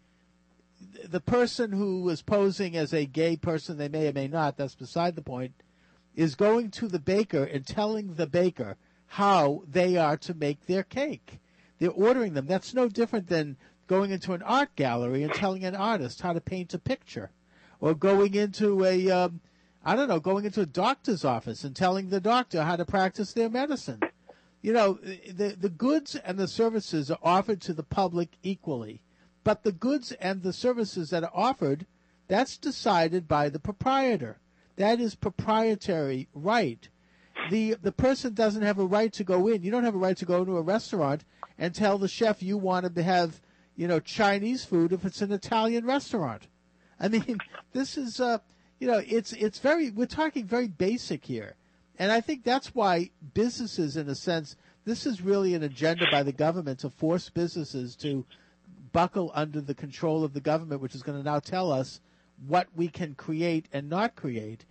[1.05, 4.75] the person who is posing as a gay person, they may or may not, that's
[4.75, 5.53] beside the point,
[6.17, 8.77] is going to the baker and telling the baker
[9.15, 11.41] how they are to make their cake.
[11.79, 12.47] They're ordering them.
[12.47, 13.57] That's no different than
[13.87, 17.31] going into an art gallery and telling an artist how to paint a picture,
[17.81, 19.41] or going into a, um,
[19.85, 23.33] I don't know, going into a doctor's office and telling the doctor how to practice
[23.33, 24.01] their medicine.
[24.63, 29.03] You know, the the goods and the services are offered to the public equally
[29.43, 31.87] but the goods and the services that are offered,
[32.29, 34.39] that's decided by the proprietor.
[34.77, 36.89] That is proprietary right.
[37.49, 39.63] The the person doesn't have a right to go in.
[39.63, 41.25] You don't have a right to go into a restaurant
[41.59, 43.41] and tell the chef you want to have,
[43.77, 46.47] you know, Chinese food if it's an Italian restaurant.
[46.99, 47.39] I mean,
[47.73, 48.39] this is uh,
[48.79, 51.55] you know, it's it's very we're talking very basic here.
[51.99, 56.23] And I think that's why businesses in a sense this is really an agenda by
[56.23, 58.25] the government to force businesses to
[58.93, 62.01] buckle under the control of the government, which is going to now tell us
[62.47, 64.65] what we can create and not create.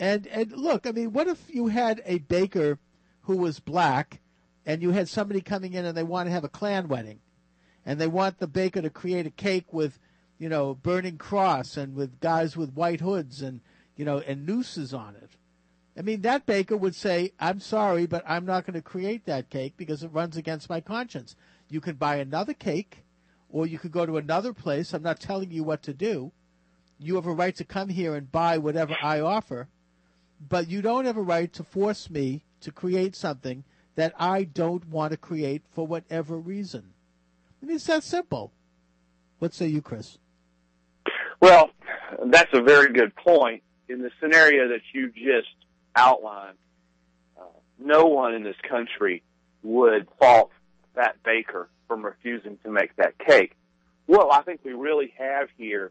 [0.00, 2.78] And and look, I mean, what if you had a baker
[3.24, 4.20] who was black,
[4.64, 7.20] and you had somebody coming in and they want to have a Klan wedding,
[7.84, 9.98] and they want the baker to create a cake with,
[10.38, 13.60] you know, burning cross and with guys with white hoods and
[13.94, 15.36] you know and nooses on it.
[15.98, 19.50] I mean, that baker would say, "I'm sorry, but I'm not going to create that
[19.50, 21.36] cake because it runs against my conscience."
[21.68, 23.04] You can buy another cake
[23.50, 24.94] or you could go to another place.
[24.94, 26.32] I'm not telling you what to do.
[26.98, 29.68] You have a right to come here and buy whatever I offer,
[30.48, 33.64] but you don't have a right to force me to create something
[33.96, 36.94] that I don't want to create for whatever reason.
[37.62, 38.52] I mean, it's that simple.
[39.38, 40.18] What say you, Chris?
[41.40, 41.70] Well,
[42.26, 43.62] that's a very good point.
[43.88, 45.54] In the scenario that you just
[45.96, 46.56] outlined,
[47.38, 47.44] uh,
[47.78, 49.22] no one in this country
[49.62, 50.50] would fault
[50.94, 53.56] that baker from refusing to make that cake.
[54.06, 55.90] What I think we really have here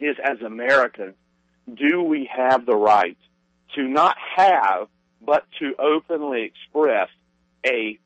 [0.00, 1.14] is as Americans,
[1.72, 3.16] do we have the right
[3.74, 4.88] to not have,
[5.20, 7.08] but to openly express
[7.66, 7.98] a,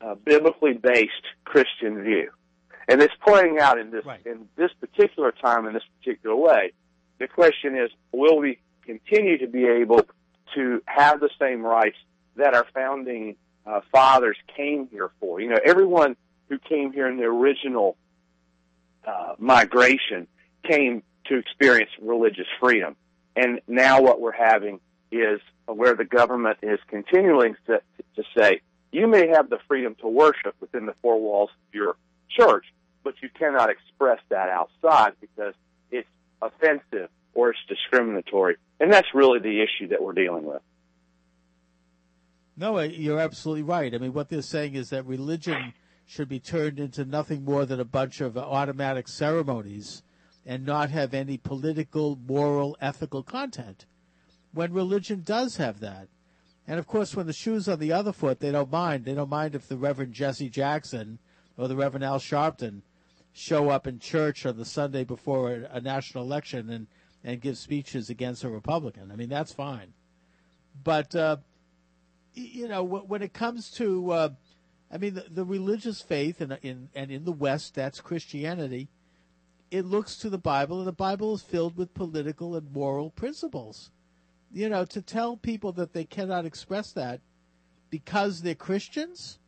[0.00, 2.30] a biblically based Christian view?
[2.88, 4.24] And it's playing out in this right.
[4.26, 6.72] in this particular time in this particular way.
[7.18, 10.00] The question is, will we continue to be able
[10.54, 11.96] to have the same rights
[12.36, 15.40] that our founding uh, fathers came here for.
[15.40, 16.16] You know, everyone
[16.48, 17.96] who came here in the original
[19.06, 20.26] uh, migration
[20.64, 22.96] came to experience religious freedom.
[23.40, 24.80] And now what we're having
[25.10, 27.80] is where the government is continuing to,
[28.16, 28.60] to say,
[28.92, 31.96] you may have the freedom to worship within the four walls of your
[32.28, 32.66] church,
[33.02, 35.54] but you cannot express that outside because
[35.90, 36.08] it's
[36.42, 38.56] offensive or it's discriminatory.
[38.78, 40.60] And that's really the issue that we're dealing with.
[42.58, 43.94] No, uh, you're absolutely right.
[43.94, 45.72] I mean, what they're saying is that religion
[46.04, 50.02] should be turned into nothing more than a bunch of automatic ceremonies
[50.44, 53.86] and not have any political, moral, ethical content.
[54.52, 56.08] When religion does have that.
[56.66, 59.04] And of course, when the shoe's on the other foot, they don't mind.
[59.04, 61.18] They don't mind if the Reverend Jesse Jackson
[61.56, 62.82] or the Reverend Al Sharpton
[63.32, 66.86] show up in church on the Sunday before a, a national election and,
[67.22, 69.10] and give speeches against a Republican.
[69.10, 69.92] I mean, that's fine.
[70.82, 71.36] But uh,
[72.34, 74.28] you know, when it comes to, uh,
[74.90, 78.88] I mean, the, the religious faith, and in, and in the West, that's Christianity.
[79.70, 83.90] It looks to the Bible, and the Bible is filled with political and moral principles.
[84.52, 87.20] You know, to tell people that they cannot express that
[87.88, 89.38] because they're Christians,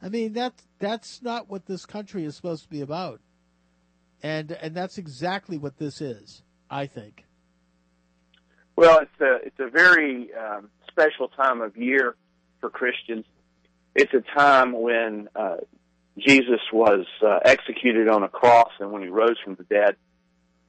[0.00, 3.20] I mean that that's not what this country is supposed to be about,
[4.22, 6.42] and and that's exactly what this is.
[6.70, 7.24] I think.
[8.76, 12.14] Well, it's a it's a very um, special time of year
[12.60, 13.24] for Christians.
[13.94, 15.56] It's a time when uh,
[16.20, 19.96] Jesus was uh, executed on a cross and when he rose from the dead.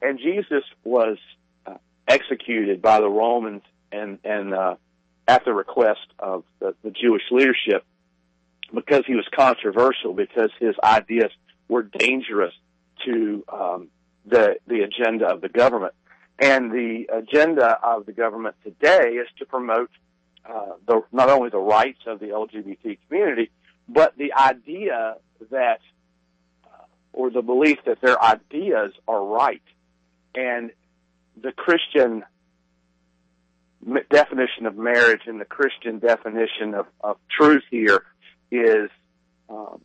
[0.00, 1.18] And Jesus was
[1.66, 1.74] uh,
[2.08, 4.76] executed by the Romans and, and uh,
[5.28, 7.84] at the request of the, the Jewish leadership
[8.74, 11.30] because he was controversial, because his ideas
[11.68, 12.54] were dangerous
[13.04, 13.88] to um,
[14.26, 15.94] the, the agenda of the government.
[16.38, 19.90] And the agenda of the government today is to promote
[20.48, 23.50] uh, the, not only the rights of the LGBT community,
[23.92, 25.16] but the idea
[25.50, 25.80] that,
[26.64, 29.62] uh, or the belief that their ideas are right.
[30.34, 30.70] And
[31.40, 32.24] the Christian
[34.10, 38.04] definition of marriage and the Christian definition of, of truth here
[38.50, 38.90] is
[39.48, 39.80] um,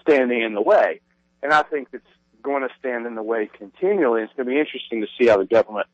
[0.00, 1.00] standing in the way.
[1.42, 2.04] And I think it's
[2.42, 4.22] going to stand in the way continually.
[4.22, 5.86] It's going to be interesting to see how the government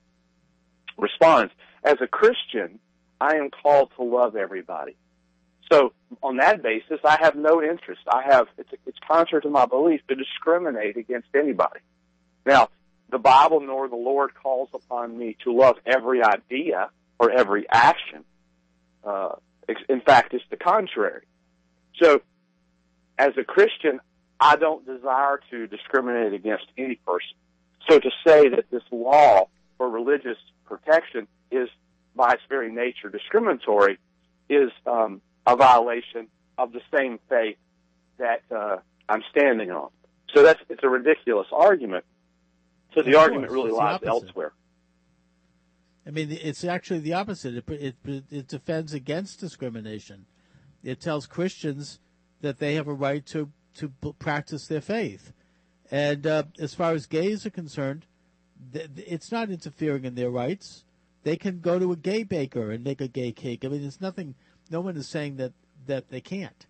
[0.97, 1.53] responds.
[1.85, 2.79] As a Christian,
[3.21, 4.97] I am called to love everybody.
[5.71, 5.93] So
[6.23, 8.01] on that basis, I have no interest.
[8.09, 11.81] I have it's, it's contrary to my belief to discriminate against anybody.
[12.47, 12.69] Now,
[13.11, 18.25] the Bible nor the Lord calls upon me to love every idea or every action.
[19.05, 19.33] Uh,
[19.89, 21.27] in fact, it's the contrary.
[22.01, 22.23] So,
[23.19, 24.01] as a Christian,
[24.41, 27.37] I don't desire to discriminate against any person.
[27.89, 31.69] So to say that this law for religious protection is
[32.15, 33.99] by its very nature discriminatory
[34.49, 36.29] is um, a violation
[36.59, 37.57] of the same faith
[38.19, 38.77] that uh,
[39.09, 39.89] I'm standing on.
[40.35, 42.05] So that's it's a ridiculous argument.
[42.95, 44.53] So the Of argument course, really lies elsewhere.
[46.07, 47.57] I mean, it's actually the opposite.
[47.57, 50.27] It, it, it defends against discrimination.
[50.83, 51.99] It tells Christians
[52.41, 53.89] that they have a right to to
[54.19, 55.33] practice their faith,
[55.91, 58.07] and uh, as far as gays are concerned,
[58.73, 60.85] th- th- it's not interfering in their rights.
[61.23, 63.65] They can go to a gay baker and make a gay cake.
[63.65, 64.35] I mean, it's nothing.
[64.71, 65.53] No one is saying that
[65.87, 66.67] that they can't.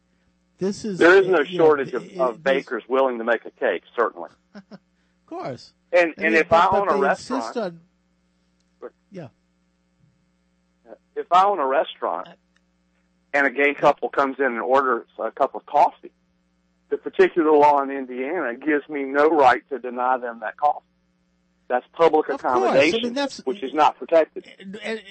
[0.59, 3.45] This is There is no you know, shortage of, it- of bakers willing to make
[3.45, 4.31] a cake, certainly.
[4.71, 5.75] Of course.
[5.93, 7.81] And and if but- I own a restaurant, on-
[9.11, 9.29] yeah.
[11.17, 12.29] if I own a restaurant
[13.35, 16.13] and a gay couple comes in and orders a cup of coffee,
[16.89, 20.85] the particular law in Indiana gives me no right to deny them that coffee.
[21.69, 22.41] That's public course.
[22.43, 24.51] I mean, accommodation, that's- which is not protected.
[24.59, 25.03] And- and-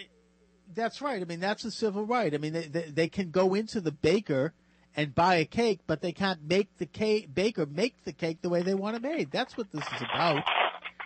[0.78, 1.21] that's right.
[1.21, 2.34] I mean, that's a civil right.
[2.34, 4.53] I mean, they, they, they can go into the baker
[4.95, 8.49] and buy a cake, but they can't make the cake baker make the cake the
[8.49, 9.32] way they want it made.
[9.32, 10.43] That's what this is about.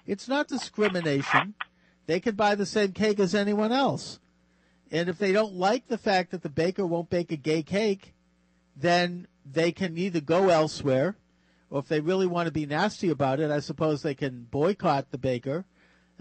[0.05, 1.55] It's not discrimination.
[2.05, 4.19] They can buy the same cake as anyone else.
[4.91, 8.13] And if they don't like the fact that the baker won't bake a gay cake,
[8.75, 11.15] then they can either go elsewhere,
[11.69, 15.11] or if they really want to be nasty about it, I suppose they can boycott
[15.11, 15.65] the baker.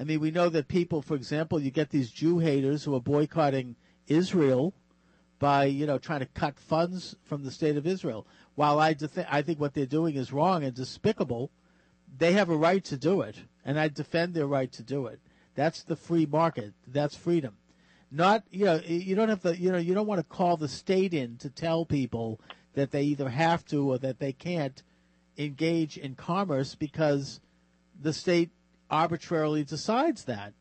[0.01, 3.01] I mean, we know that people, for example, you get these Jew haters who are
[3.01, 3.77] boycotting
[4.09, 4.73] Israel
[5.39, 8.27] by, you know, trying to cut funds from the state of Israel.
[8.55, 11.51] While I, def- I think what they're doing is wrong and despicable,
[12.17, 15.21] they have a right to do it, and I defend their right to do it.
[15.55, 16.73] That's the free market.
[16.87, 17.59] That's freedom.
[18.11, 20.69] Not, you know, you don't have to, you know, you don't want to call the
[20.69, 22.41] state in to tell people
[22.73, 24.83] that they either have to or that they can't
[25.37, 27.41] engage in commerce because
[28.01, 28.51] the state
[28.91, 30.53] arbitrarily decides that.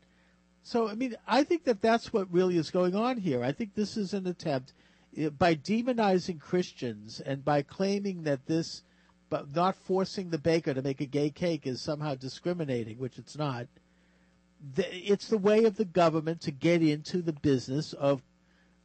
[0.62, 3.42] So, I mean, I think that that's what really is going on here.
[3.42, 4.72] I think this is an attempt
[5.16, 8.82] eh, by demonizing Christians and by claiming that this,
[9.30, 13.36] but not forcing the baker to make a gay cake is somehow discriminating, which it's
[13.36, 13.66] not.
[14.76, 18.22] It's the way of the government to get into the business of,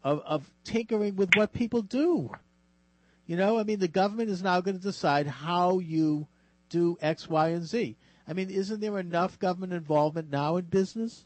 [0.04, 2.32] of, of tinkering with what people do.
[3.26, 6.28] You know, I mean, the government is now going to decide how you
[6.70, 7.98] do X, Y, and Z.
[8.28, 11.26] I mean, isn't there enough government involvement now in business?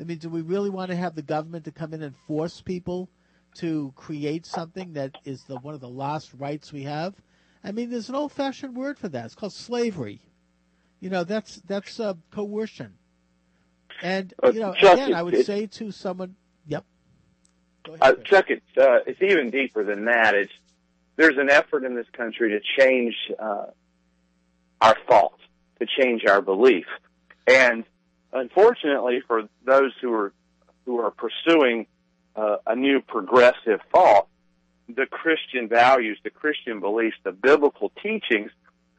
[0.00, 2.60] I mean, do we really want to have the government to come in and force
[2.60, 3.08] people
[3.56, 7.14] to create something that is the one of the last rights we have?
[7.64, 9.24] I mean, there's an old-fashioned word for that.
[9.24, 10.20] It's called slavery.
[11.00, 12.94] You know, that's that's uh, coercion.
[14.00, 16.36] And Uh, you know, Chuck, again, I would it- say to someone,
[16.66, 16.84] "Yep,
[18.00, 20.34] Uh, Chuck, it's uh, it's even deeper than that.
[20.34, 20.52] It's
[21.16, 23.66] there's an effort in this country to change uh,
[24.80, 25.38] our thought,
[25.80, 26.86] to change our belief,
[27.46, 27.84] and
[28.32, 30.32] unfortunately for those who are
[30.84, 31.86] who are pursuing
[32.34, 34.26] uh, a new progressive thought,
[34.88, 38.50] the Christian values, the Christian beliefs, the biblical teachings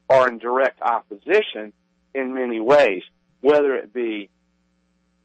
[0.09, 1.73] are in direct opposition
[2.13, 3.03] in many ways,
[3.41, 4.29] whether it be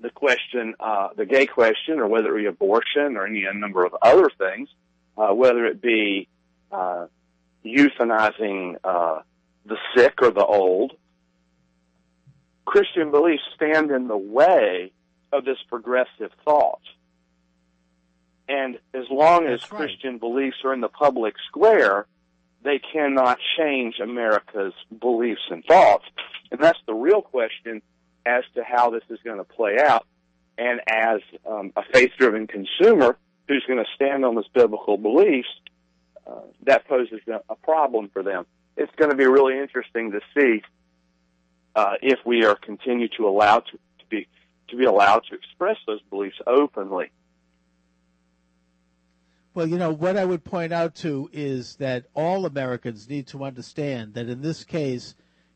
[0.00, 3.94] the question, uh, the gay question, or whether it be abortion or any number of
[4.02, 4.68] other things,
[5.16, 6.28] uh, whether it be
[6.70, 7.06] uh,
[7.64, 9.20] euthanizing uh,
[9.64, 10.92] the sick or the old.
[12.64, 14.92] Christian beliefs stand in the way
[15.32, 16.80] of this progressive thought.
[18.48, 22.06] And as long as Christian beliefs are in the public square,
[22.62, 26.04] they cannot change America's beliefs and thoughts.
[26.50, 27.82] And that's the real question
[28.26, 30.06] as to how this is going to play out.
[30.56, 33.16] And as um, a faith-driven consumer
[33.48, 35.48] who's going to stand on this biblical beliefs,
[36.26, 38.46] uh, that poses a a problem for them.
[38.76, 40.62] It's going to be really interesting to see
[41.74, 44.28] uh, if we are continue to allow to, to be
[44.68, 47.10] to be allowed to express those beliefs openly.
[49.54, 53.44] Well, you know, what I would point out to is that all Americans need to
[53.44, 55.14] understand that in this case,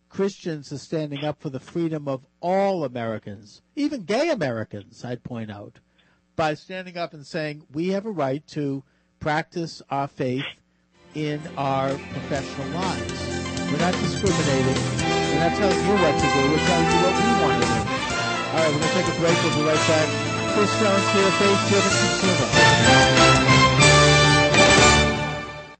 [0.08, 5.50] Christians are standing up for the freedom of all Americans, even gay Americans, I'd point
[5.50, 5.80] out,
[6.36, 8.84] by standing up and saying we have a right to
[9.18, 10.46] practice our faith
[11.14, 13.72] in our professional lives.
[13.72, 15.07] We're not discriminating.
[15.28, 16.40] We're not telling you what to do.
[16.48, 17.78] We're telling you what we want to do.
[17.78, 19.36] All right, we're going to take a break.
[19.44, 20.08] We'll be right back.
[20.56, 23.57] Chris Stone here, Faith Driven Consumer.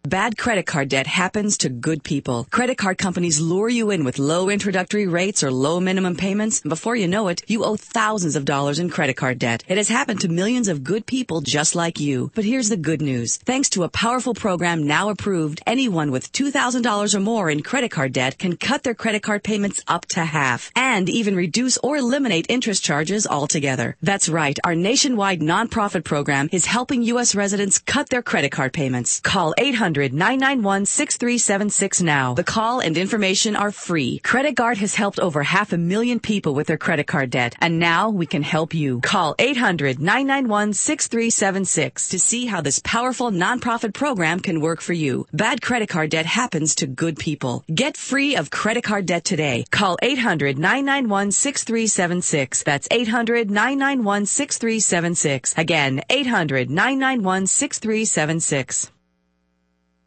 [0.09, 2.47] Bad credit card debt happens to good people.
[2.51, 6.63] Credit card companies lure you in with low introductory rates or low minimum payments.
[6.63, 9.65] And before you know it, you owe thousands of dollars in credit card debt.
[9.69, 12.31] It has happened to millions of good people just like you.
[12.35, 13.37] But here's the good news.
[13.37, 18.15] Thanks to a powerful program now approved, anyone with $2,000 or more in credit card
[18.15, 22.47] debt can cut their credit card payments up to half and even reduce or eliminate
[22.49, 23.95] interest charges altogether.
[24.01, 24.59] That's right.
[24.65, 27.35] Our nationwide nonprofit program is helping U.S.
[27.35, 29.21] residents cut their credit card payments.
[29.21, 32.35] Call 800 800-991-6376 now.
[32.35, 34.21] The call and information are free.
[34.21, 37.79] Credit Guard has helped over half a million people with their credit card debt, and
[37.79, 39.01] now we can help you.
[39.01, 45.27] Call 800-991-6376 to see how this powerful nonprofit program can work for you.
[45.33, 47.65] Bad credit card debt happens to good people.
[47.73, 49.65] Get free of credit card debt today.
[49.71, 52.65] Call 800-991-6376.
[52.65, 55.59] That's 800-991-6376.
[55.59, 58.91] Again, 800-991-6376.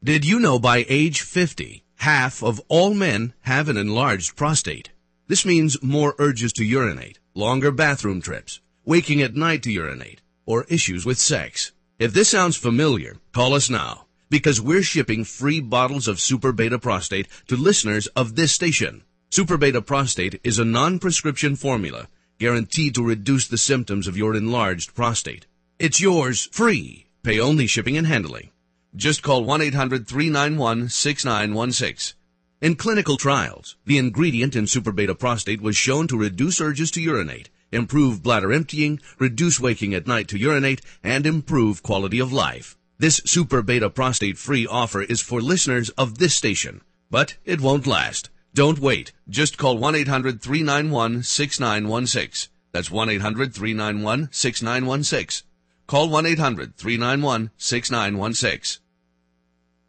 [0.04, 4.90] Did you know by age 50, half of all men have an enlarged prostate?
[5.28, 10.64] This means more urges to urinate, longer bathroom trips, waking at night to urinate, or
[10.70, 11.72] issues with sex.
[12.00, 16.80] If this sounds familiar, call us now because we're shipping free bottles of Super Beta
[16.80, 19.04] Prostate to listeners of this station.
[19.30, 22.08] Super Beta Prostate is a non-prescription formula
[22.40, 25.46] guaranteed to reduce the symptoms of your enlarged prostate.
[25.78, 27.06] It's yours free.
[27.22, 28.51] Pay only shipping and handling.
[28.96, 32.14] Just call 1-800-391-6916.
[32.60, 37.02] In clinical trials, the ingredient in Super Beta Prostate was shown to reduce urges to
[37.02, 42.78] urinate, improve bladder emptying, reduce waking at night to urinate, and improve quality of life.
[43.00, 47.88] This Super Beta Prostate free offer is for listeners of this station, but it won't
[47.88, 48.30] last.
[48.54, 49.14] Don't wait.
[49.30, 52.50] Just call 1-800-391-6916.
[52.74, 55.44] That's 1-800-391-6916.
[55.88, 58.80] Call 1-800-391-6916.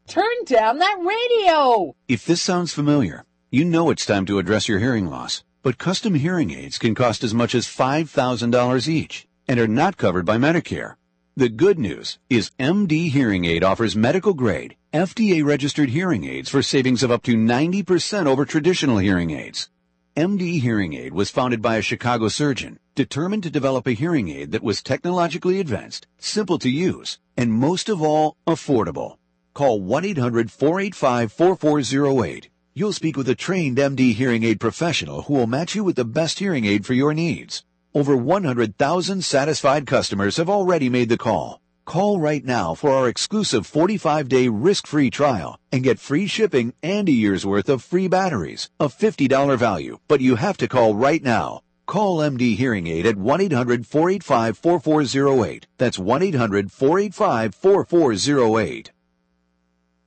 [0.09, 1.95] Turn down that radio!
[2.09, 5.45] If this sounds familiar, you know it's time to address your hearing loss.
[5.63, 10.27] But custom hearing aids can cost as much as $5,000 each and are not covered
[10.27, 10.97] by Medicare.
[11.37, 16.63] The good news is MD Hearing Aid offers medical grade, FDA registered hearing aids for
[16.63, 19.71] savings of up to 90% over traditional hearing aids.
[20.17, 24.53] MD Hearing Aid was founded by a Chicago surgeon determined to develop a hearing aid
[24.53, 29.17] that was technologically advanced, simple to use, and most of all, affordable.
[29.55, 32.47] Call 1-800-485-4408.
[32.73, 36.07] You'll speak with a trained MD hearing aid professional who will match you with the
[36.07, 37.63] best hearing aid for your needs.
[37.95, 41.61] Over 100,000 satisfied customers have already made the call.
[41.85, 47.13] Call right now for our exclusive 45-day risk-free trial and get free shipping and a
[47.13, 49.99] year's worth of free batteries, a $50 value.
[50.09, 51.61] But you have to call right now.
[51.87, 55.65] Call MD Hearing Aid at 1-800-485-4408.
[55.77, 58.89] That's 1-800-485-4408.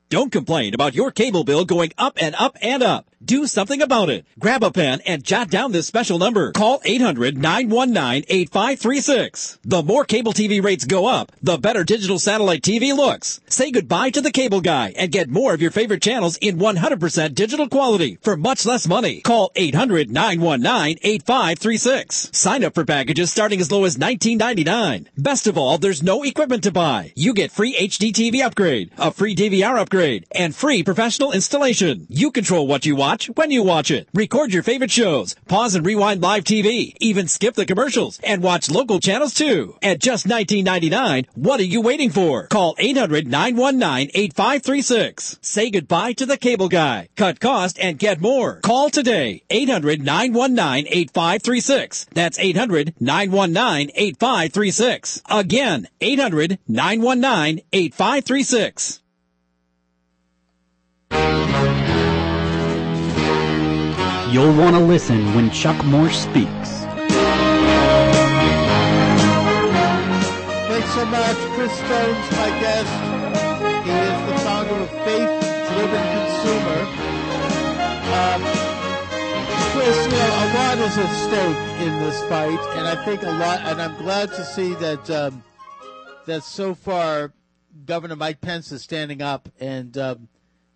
[0.09, 3.09] Don't complain about your cable bill going up and up and up.
[3.25, 4.27] Do something about it.
[4.37, 6.51] Grab a pen and jot down this special number.
[6.51, 9.57] Call 800-919-8536.
[9.63, 13.41] The more cable TV rates go up, the better digital satellite TV looks.
[13.47, 17.33] Say goodbye to the cable guy and get more of your favorite channels in 100%
[17.33, 19.21] digital quality for much less money.
[19.21, 22.35] Call 800-919-8536.
[22.35, 25.07] Sign up for packages starting as low as $19.99.
[25.17, 27.11] Best of all, there's no equipment to buy.
[27.15, 32.05] You get free HD TV upgrade, a free DVR upgrade, and free professional installation.
[32.07, 34.07] You control what you watch when you watch it.
[34.13, 38.69] Record your favorite shows, pause and rewind live TV, even skip the commercials, and watch
[38.69, 39.77] local channels too.
[39.81, 42.47] At just $19.99, what are you waiting for?
[42.47, 45.37] Call 800-919-8536.
[45.43, 47.09] Say goodbye to the cable guy.
[47.15, 48.59] Cut cost and get more.
[48.59, 49.43] Call today.
[49.49, 52.07] 800-919-8536.
[52.13, 55.21] That's 800-919-8536.
[55.29, 58.99] Again, 800-919-8536.
[64.35, 66.83] You'll want to listen when Chuck Morse speaks.
[70.67, 72.91] Thanks so much, Chris Stones, my guest.
[73.85, 75.31] He is the founder of Faith
[75.71, 76.79] Driven Consumer.
[78.11, 78.41] Um,
[79.71, 83.31] Chris, you know, a lot is at stake in this fight, and I think a
[83.31, 85.43] lot, and I'm glad to see that um,
[86.25, 87.31] that so far
[87.85, 90.27] Governor Mike Pence is standing up and um,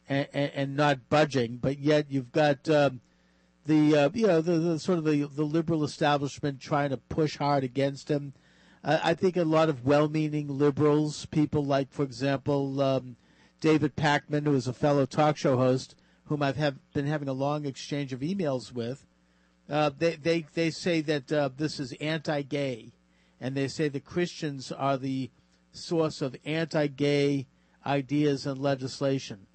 [0.07, 3.01] and, and, not budging, but yet you've got um,
[3.69, 7.37] the uh, you know the, the sort of the the liberal establishment trying to push
[7.37, 8.33] hard against him.
[8.83, 13.17] Uh, I think a lot of well-meaning liberals, people like, for example, um,
[13.59, 17.33] David Pakman, who is a fellow talk show host, whom I've have been having a
[17.33, 19.05] long exchange of emails with.
[19.69, 22.91] Uh, they, they they say that uh, this is anti-gay,
[23.39, 25.29] and they say the Christians are the
[25.71, 27.47] source of anti-gay
[27.85, 29.45] ideas and legislation.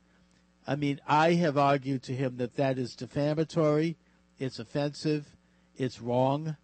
[0.66, 3.97] I mean, I have argued to him that that is defamatory,
[4.39, 5.36] it's offensive,
[5.77, 6.56] it's wrong,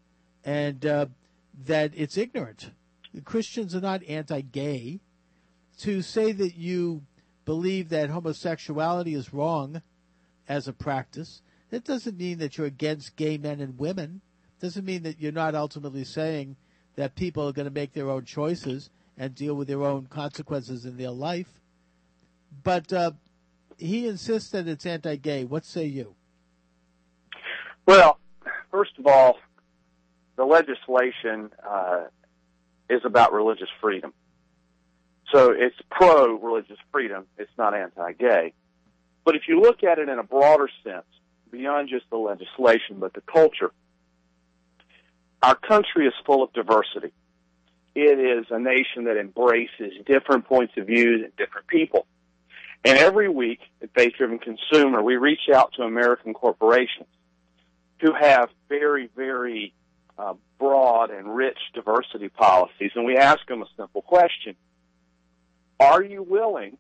[0.44, 1.06] and uh,
[1.66, 2.70] that it's ignorant.
[3.24, 5.01] Christians are not anti-gay.
[5.80, 7.02] To say that you
[7.47, 9.80] believe that homosexuality is wrong
[10.47, 11.40] as a practice,
[11.70, 14.20] that doesn't mean that you're against gay men and women.
[14.59, 16.56] It Doesn't mean that you're not ultimately saying
[16.97, 20.84] that people are going to make their own choices and deal with their own consequences
[20.84, 21.60] in their life.
[22.62, 23.12] But uh,
[23.78, 25.44] he insists that it's anti-gay.
[25.44, 26.14] What say you?
[27.90, 28.20] Well,
[28.70, 29.36] first of all,
[30.36, 32.04] the legislation uh,
[32.88, 34.12] is about religious freedom.
[35.32, 37.26] So it's pro religious freedom.
[37.36, 38.52] It's not anti gay.
[39.24, 41.02] But if you look at it in a broader sense,
[41.50, 43.72] beyond just the legislation, but the culture,
[45.42, 47.12] our country is full of diversity.
[47.96, 52.06] It is a nation that embraces different points of view and different people.
[52.84, 57.08] And every week at Faith Driven Consumer, we reach out to American corporations
[58.01, 59.74] who have very, very
[60.18, 64.55] uh, broad and rich diversity policies, and we ask them a simple question
[65.78, 66.77] Are you willing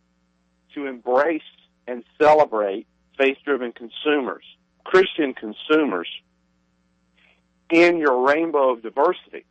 [0.74, 1.42] to embrace
[1.86, 2.86] and celebrate
[3.18, 4.44] faith driven consumers,
[4.84, 6.08] Christian consumers,
[7.70, 9.44] in your rainbow of diversity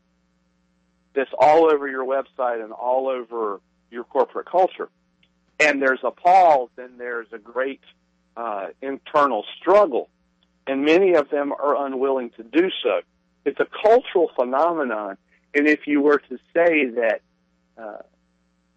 [1.13, 3.59] that's all over your website and all over
[3.91, 4.89] your corporate culture?
[5.59, 7.81] And there's a pause, and there's a great
[8.37, 10.09] uh, internal struggle,
[10.69, 13.01] and many of them are unwilling to do so.
[13.43, 15.17] It's a cultural phenomenon.
[15.55, 17.21] And if you were to say that
[17.75, 18.03] uh,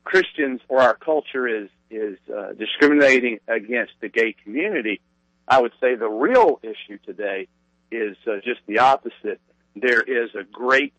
[0.03, 5.03] Christians or our culture is is uh, discriminating against the gay community,
[5.47, 7.49] I would say the real issue today
[7.91, 9.41] is uh, just the opposite.
[9.77, 10.95] There is a great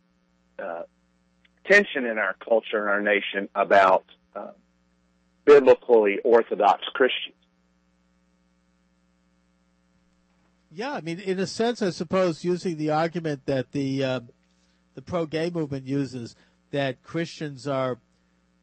[0.60, 0.84] uh,
[1.66, 4.06] tension in our culture and our nation about
[4.36, 4.52] uh,
[5.46, 7.43] biblically orthodox Christians.
[10.76, 14.20] Yeah, I mean, in a sense, I suppose using the argument that the uh,
[14.96, 16.36] the pro gay movement uses
[16.72, 18.00] that Christians are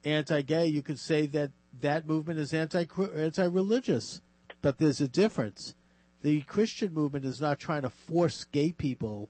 [0.04, 4.22] anti-gay, you could say that that movement is anti anti-religious,
[4.60, 5.76] but there's a difference.
[6.22, 9.28] The Christian movement is not trying to force gay people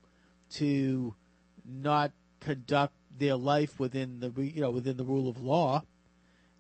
[0.53, 1.15] to
[1.67, 5.83] not conduct their life within the you know within the rule of law,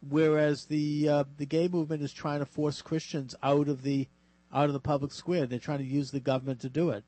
[0.06, 4.06] whereas the uh, the gay movement is trying to force Christians out of the
[4.52, 5.46] out of the public square.
[5.46, 7.04] They're trying to use the government to do it.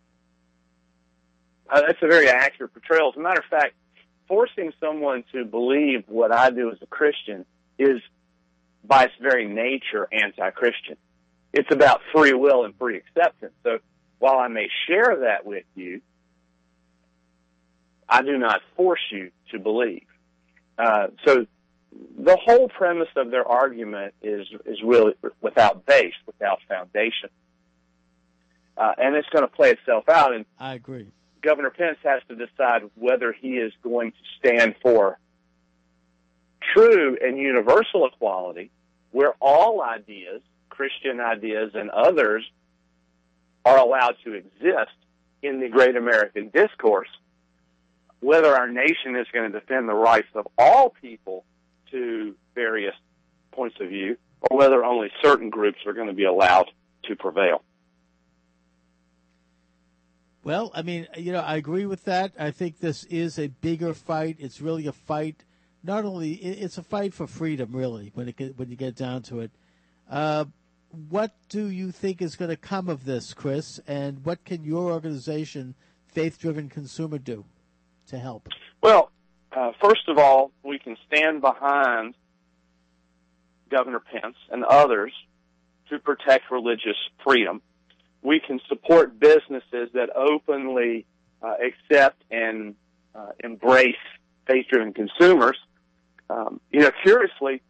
[1.69, 3.11] Uh, that's a very accurate portrayal.
[3.11, 3.75] As a matter of fact,
[4.29, 7.45] forcing someone to believe what I do as a Christian
[7.79, 8.01] is,
[8.85, 10.97] by its very nature, anti-Christian.
[11.53, 13.53] It's about free will and free acceptance.
[13.63, 13.79] So
[14.19, 16.01] while I may share that with you,
[18.09, 20.07] I do not force you to believe.
[20.79, 21.47] Uh, so
[22.19, 27.31] the whole premise of their argument is is really without base, without foundation,
[28.77, 30.35] uh, and it's going to play itself out.
[30.35, 31.09] And I agree.
[31.43, 35.19] Governor Pence has to decide whether he is going to stand for
[36.73, 38.71] true and universal equality,
[39.11, 42.45] where all ideas, Christian ideas and others,
[43.65, 44.97] are allowed to exist
[45.43, 47.09] in the great American discourse.
[48.21, 51.45] Whether our nation is going to defend the rights of all people
[51.93, 52.95] to various
[53.53, 56.71] points of view, or whether only certain groups are going to be allowed
[57.05, 57.63] to prevail.
[60.45, 62.33] Well, I mean, you know, I agree with that.
[62.37, 64.37] I think this is a bigger fight.
[64.41, 65.45] It's really a fight.
[65.85, 69.41] Not only it's a fight for freedom, really, when it when you get down to
[69.41, 69.53] it.
[70.11, 70.47] Uh,
[71.09, 73.81] what do you think is going to come of this, Chris?
[73.87, 75.75] And what can your organization,
[76.09, 77.45] Faith Driven Consumer, do
[78.09, 78.49] to help?
[78.83, 79.11] Well,
[79.55, 82.15] uh, first of all, we can stand behind
[83.71, 85.13] Governor Pence and others
[85.91, 87.63] to protect religious freedom.
[88.23, 91.07] We can support businesses that openly
[91.43, 92.75] uh, accept and
[93.15, 93.97] uh, embrace
[94.47, 95.59] faith-driven consumers.
[96.31, 97.63] Um, you know, curiously,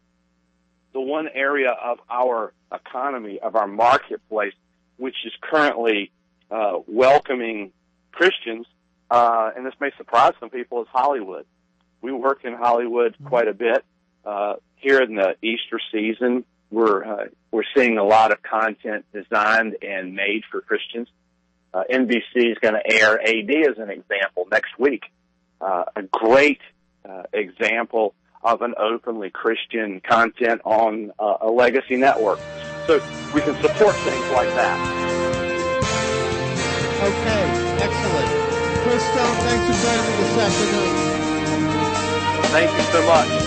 [0.93, 4.53] the one area of our economy, of our marketplace,
[4.97, 6.11] which is currently
[6.51, 7.71] uh, welcoming
[8.11, 8.67] Christians,
[9.09, 11.45] uh, and this may surprise some people, is Hollywood.
[12.03, 13.83] We work in Hollywood quite a bit.
[14.25, 19.77] Uh, here in the Easter season, we're uh, we're seeing a lot of content designed
[19.81, 21.07] and made for Christians.
[21.73, 25.03] Uh, NBC is going to air AD as an example next week.
[25.61, 26.59] Uh, a great
[27.07, 28.13] uh, example
[28.43, 32.39] of an openly Christian content on uh, a legacy network.
[32.85, 32.95] So
[33.33, 34.77] we can support things like that.
[37.01, 37.43] Okay,
[37.81, 38.83] excellent.
[38.83, 41.12] Chris Stone, thanks for joining me this afternoon.
[42.53, 43.42] Thank you so much.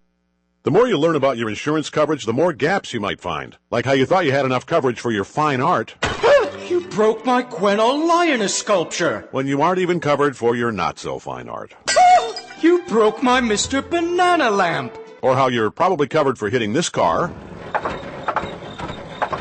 [0.68, 3.56] The more you learn about your insurance coverage, the more gaps you might find.
[3.72, 5.96] Like how you thought you had enough coverage for your fine art.
[6.68, 9.30] you broke my Quenol lioness sculpture.
[9.32, 11.74] When you aren't even covered for your not so fine art.
[12.62, 13.82] you broke my Mr.
[13.90, 14.94] Banana lamp.
[15.22, 17.32] Or how you're probably covered for hitting this car,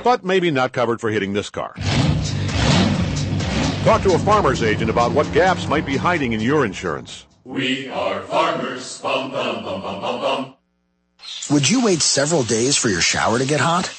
[0.05, 1.75] but maybe not covered for hitting this car.
[3.83, 7.27] Talk to a farmer's agent about what gaps might be hiding in your insurance.
[7.43, 9.01] We are farmers.
[9.01, 10.57] Bum, bum, bum, bum, bum, bum.
[11.51, 13.91] Would you wait several days for your shower to get hot?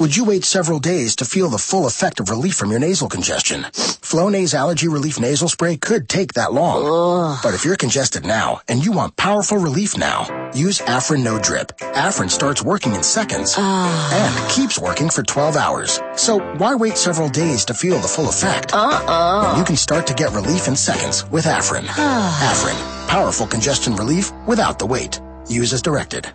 [0.00, 3.08] Would you wait several days to feel the full effect of relief from your nasal
[3.08, 3.62] congestion?
[3.62, 6.82] Flonase Allergy Relief Nasal Spray could take that long.
[6.84, 7.38] Ugh.
[7.44, 11.78] But if you're congested now and you want powerful relief now, use Afrin No Drip.
[11.78, 14.10] Afrin starts working in seconds uh.
[14.12, 16.00] and keeps working for 12 hours.
[16.16, 18.74] So why wait several days to feel the full effect?
[18.74, 19.58] Uh-uh.
[19.58, 21.84] You can start to get relief in seconds with Afrin.
[21.86, 25.20] Afrin, powerful congestion relief without the wait.
[25.48, 26.32] Use as directed.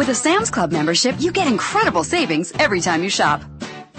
[0.00, 3.42] With a Sam's Club membership, you get incredible savings every time you shop.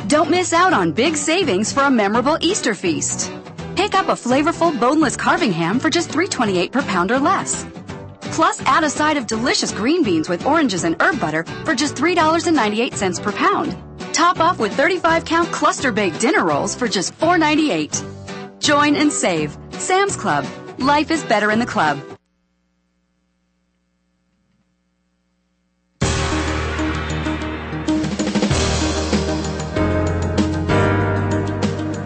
[0.07, 3.32] Don't miss out on big savings for a memorable Easter feast.
[3.76, 7.68] Pick up a flavorful boneless carving ham for just $3.28 per pound or less.
[8.34, 11.94] Plus, add a side of delicious green beans with oranges and herb butter for just
[11.94, 13.78] $3.98 per pound.
[14.11, 18.60] Top off with 35 count cluster baked dinner rolls for just $4.98.
[18.60, 19.56] Join and save.
[19.73, 20.48] Sam's Club.
[20.80, 22.02] Life is better in the club.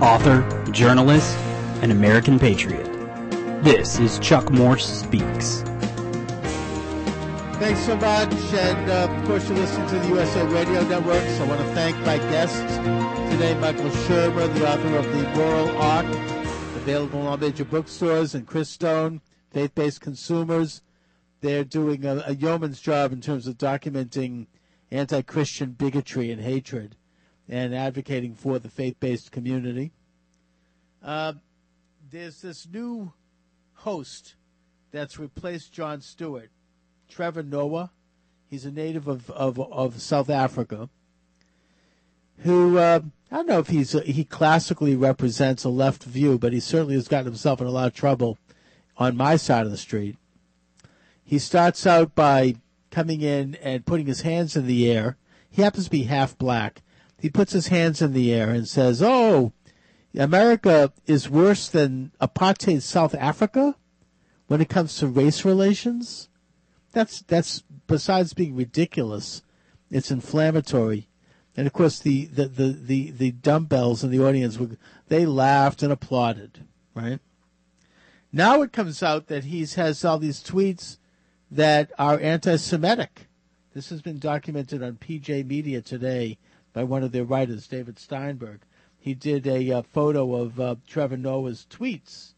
[0.05, 1.35] Author, journalist,
[1.81, 2.85] and American patriot.
[3.63, 5.63] This is Chuck Morse Speaks.
[7.57, 8.31] Thanks so much.
[8.53, 11.23] And uh, of course, you're listening to the USA Radio Network.
[11.29, 12.59] So I want to thank my guests
[13.31, 16.05] today Michael Shermer, the author of The Moral Arc,
[16.75, 20.83] available in all major bookstores, and Chris Stone, Faith Based Consumers.
[21.41, 24.45] They're doing a, a yeoman's job in terms of documenting
[24.91, 26.95] anti Christian bigotry and hatred
[27.47, 29.91] and advocating for the faith based community.
[31.03, 31.33] Uh,
[32.11, 33.11] there's this new
[33.75, 34.35] host
[34.91, 36.49] that's replaced Jon Stewart,
[37.09, 37.91] Trevor Noah.
[38.49, 40.89] He's a native of, of, of South Africa,
[42.39, 43.01] who uh,
[43.31, 47.07] I don't know if he's he classically represents a left view, but he certainly has
[47.07, 48.37] gotten himself in a lot of trouble
[48.97, 50.17] on my side of the street.
[51.23, 52.55] He starts out by
[52.91, 55.17] coming in and putting his hands in the air.
[55.49, 56.81] He happens to be half black,
[57.25, 59.51] he puts his hands in the air and says, "Oh,
[60.15, 63.75] America is worse than apartheid South Africa
[64.45, 66.29] when it comes to race relations."
[66.91, 69.41] That's that's besides being ridiculous,
[69.89, 71.07] it's inflammatory.
[71.57, 74.77] And of course, the, the, the, the, the dumbbells in the audience, were,
[75.07, 77.19] they laughed and applauded, right?
[78.31, 80.97] Now it comes out that he has all these tweets
[81.49, 83.29] that are anti Semitic.
[83.73, 86.37] This has been documented on PJ Media today
[86.75, 88.59] by one of their writers, David Steinberg.
[88.99, 92.33] He did a uh, photo of uh, Trevor Noah's tweets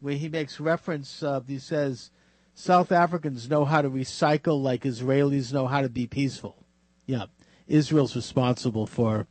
[0.00, 2.10] where he makes reference, uh, he says,
[2.54, 6.64] South Africans know how to recycle like Israelis know how to be peaceful.
[7.06, 7.26] Yeah,
[7.68, 9.28] Israel's responsible for,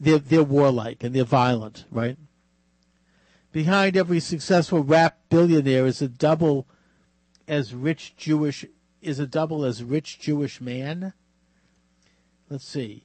[0.00, 2.16] they're, they're warlike and they're violent, right?
[3.52, 6.66] Behind every successful rap billionaire is a double
[7.46, 8.64] as rich Jewish,
[9.02, 11.12] is a double as rich Jewish man.
[12.48, 13.03] Let's see.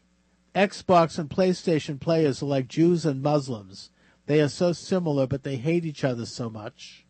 [0.59, 3.91] Xbox and PlayStation players are like Jews and Muslims.
[4.25, 7.05] They are so similar, but they hate each other so much.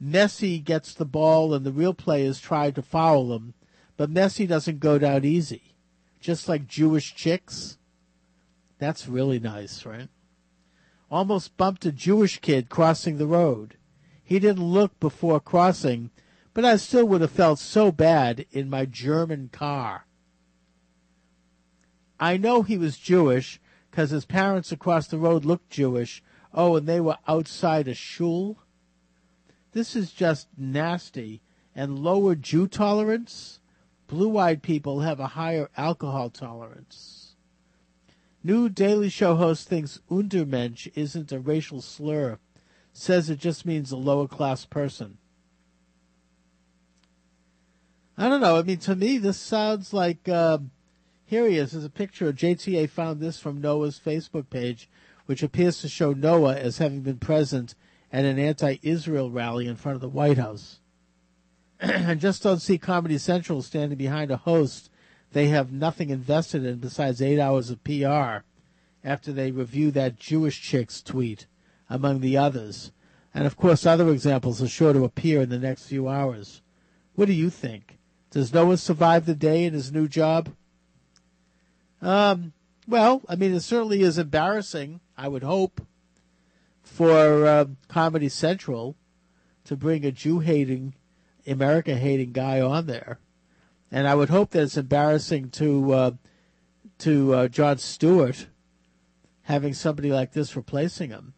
[0.00, 3.54] Messi gets the ball, and the real players try to foul him,
[3.96, 5.74] but Messi doesn't go down easy.
[6.20, 7.76] Just like Jewish chicks.
[8.78, 10.08] That's really nice, right?
[11.10, 13.78] Almost bumped a Jewish kid crossing the road.
[14.22, 16.10] He didn't look before crossing,
[16.54, 20.06] but I still would have felt so bad in my German car.
[22.18, 23.60] I know he was Jewish
[23.90, 26.22] because his parents across the road looked Jewish.
[26.52, 28.58] Oh, and they were outside a shul.
[29.72, 31.42] This is just nasty.
[31.74, 33.60] And lower Jew tolerance.
[34.06, 37.34] Blue-eyed people have a higher alcohol tolerance.
[38.42, 42.38] New Daily Show host thinks Untermensch isn't a racial slur.
[42.92, 45.18] Says it just means a lower class person.
[48.16, 48.56] I don't know.
[48.56, 50.28] I mean, to me, this sounds like.
[50.28, 50.58] Uh,
[51.26, 51.72] here he is.
[51.72, 52.28] There's a picture.
[52.28, 54.88] Of JTA found this from Noah's Facebook page,
[55.26, 57.74] which appears to show Noah as having been present
[58.12, 60.80] at an anti Israel rally in front of the White House.
[61.80, 64.88] and just don't see Comedy Central standing behind a host
[65.32, 68.44] they have nothing invested in besides eight hours of PR
[69.04, 71.46] after they review that Jewish chick's tweet,
[71.90, 72.92] among the others.
[73.34, 76.62] And of course, other examples are sure to appear in the next few hours.
[77.14, 77.98] What do you think?
[78.30, 80.54] Does Noah survive the day in his new job?
[82.02, 82.52] Um,
[82.86, 85.80] well, I mean, it certainly is embarrassing, I would hope,
[86.82, 88.96] for uh, Comedy Central
[89.64, 90.94] to bring a Jew hating,
[91.46, 93.18] America hating guy on there.
[93.90, 96.10] And I would hope that it's embarrassing to uh,
[96.98, 98.46] to uh, Jon Stewart
[99.42, 101.34] having somebody like this replacing him.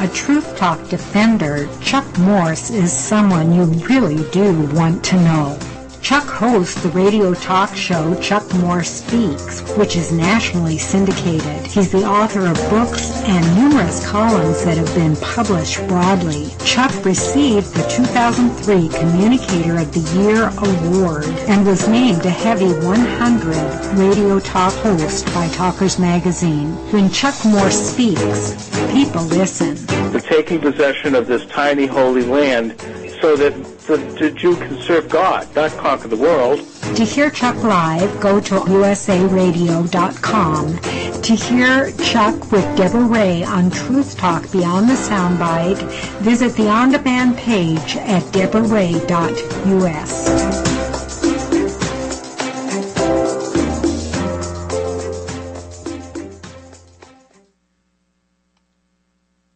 [0.09, 5.76] Truth Talk defender, Chuck Morse is someone you really do want to know.
[6.01, 11.65] Chuck hosts the radio talk show Chuck Morse Speaks, which is nationally syndicated.
[11.67, 16.53] He's the author of books and numerous columns that have been published broadly.
[16.63, 23.97] Chuck received the 2003 Communicator of the Year award and was named a Heavy 100
[23.97, 26.71] radio talk host by Talkers Magazine.
[26.91, 29.75] When Chuck Morse speaks, people listen.
[30.11, 32.79] The taking possession of this tiny holy land
[33.21, 36.59] so that the, the Jew can serve God, not conquer the world.
[36.95, 40.79] To hear Chuck live, go to usaradio.com.
[41.21, 45.81] To hear Chuck with Deborah Ray on Truth Talk Beyond the Soundbite,
[46.19, 50.27] visit the on-demand page at deborahray.us.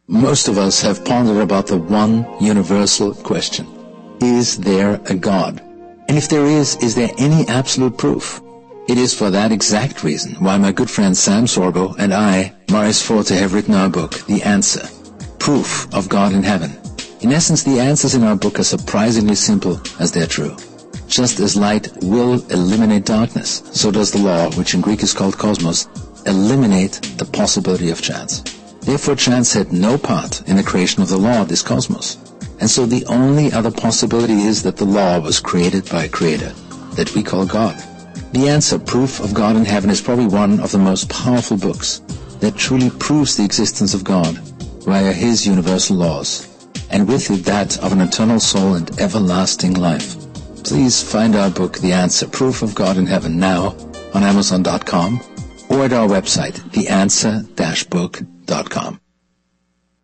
[0.07, 3.80] Most of us have pondered about the one universal question.
[4.21, 5.61] Is there a God?
[6.07, 8.39] And if there is, is there any absolute proof?
[8.87, 13.01] It is for that exact reason why my good friend Sam Sorbo and I, Morris
[13.01, 14.87] Forte, have written our book, The Answer,
[15.39, 16.71] Proof of God in Heaven.
[17.21, 20.55] In essence, the answers in our book are surprisingly simple as they're true.
[21.07, 25.39] Just as light will eliminate darkness, so does the law, which in Greek is called
[25.39, 25.87] cosmos,
[26.27, 28.43] eliminate the possibility of chance.
[28.81, 32.30] Therefore, chance had no part in the creation of the law of this cosmos.
[32.61, 36.53] And so the only other possibility is that the law was created by a creator,
[36.95, 37.75] that we call God.
[38.33, 42.03] The answer, Proof of God in Heaven, is probably one of the most powerful books
[42.39, 44.37] that truly proves the existence of God
[44.85, 46.47] via His universal laws,
[46.91, 50.15] and with it that of an eternal soul and everlasting life.
[50.63, 53.75] Please find our book, The Answer, Proof of God in Heaven, now
[54.13, 55.19] on Amazon.com
[55.69, 59.00] or at our website, theanswer-book.com.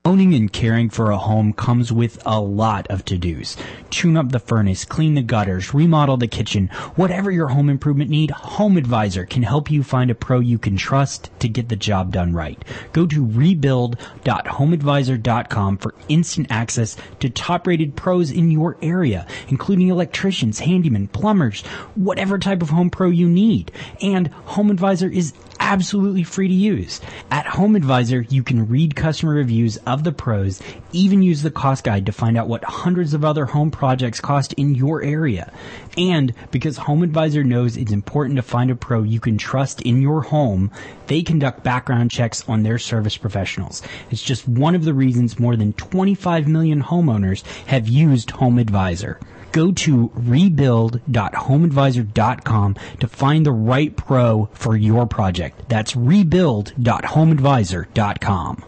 [0.07, 3.57] Owning and caring for a home comes with a lot of to-dos.
[3.89, 6.69] Tune up the furnace, clean the gutters, remodel the kitchen.
[6.95, 10.77] Whatever your home improvement need, Home Advisor can help you find a pro you can
[10.77, 12.63] trust to get the job done right.
[12.93, 21.11] Go to rebuild.homeadvisor.com for instant access to top-rated pros in your area, including electricians, handymen,
[21.11, 21.63] plumbers,
[21.95, 23.73] whatever type of home pro you need.
[24.01, 27.01] And Home Advisor is absolutely free to use.
[27.31, 30.61] At Home Advisor, you can read customer reviews of the pros,
[30.91, 34.53] even use the cost guide to find out what hundreds of other home projects cost
[34.53, 35.51] in your area.
[35.97, 40.01] And because Home Advisor knows it's important to find a pro you can trust in
[40.01, 40.71] your home,
[41.07, 43.81] they conduct background checks on their service professionals.
[44.11, 49.19] It's just one of the reasons more than 25 million homeowners have used Home Advisor.
[49.51, 55.69] Go to rebuild.homeadvisor.com to find the right pro for your project.
[55.69, 58.63] That's rebuild.homeadvisor.com.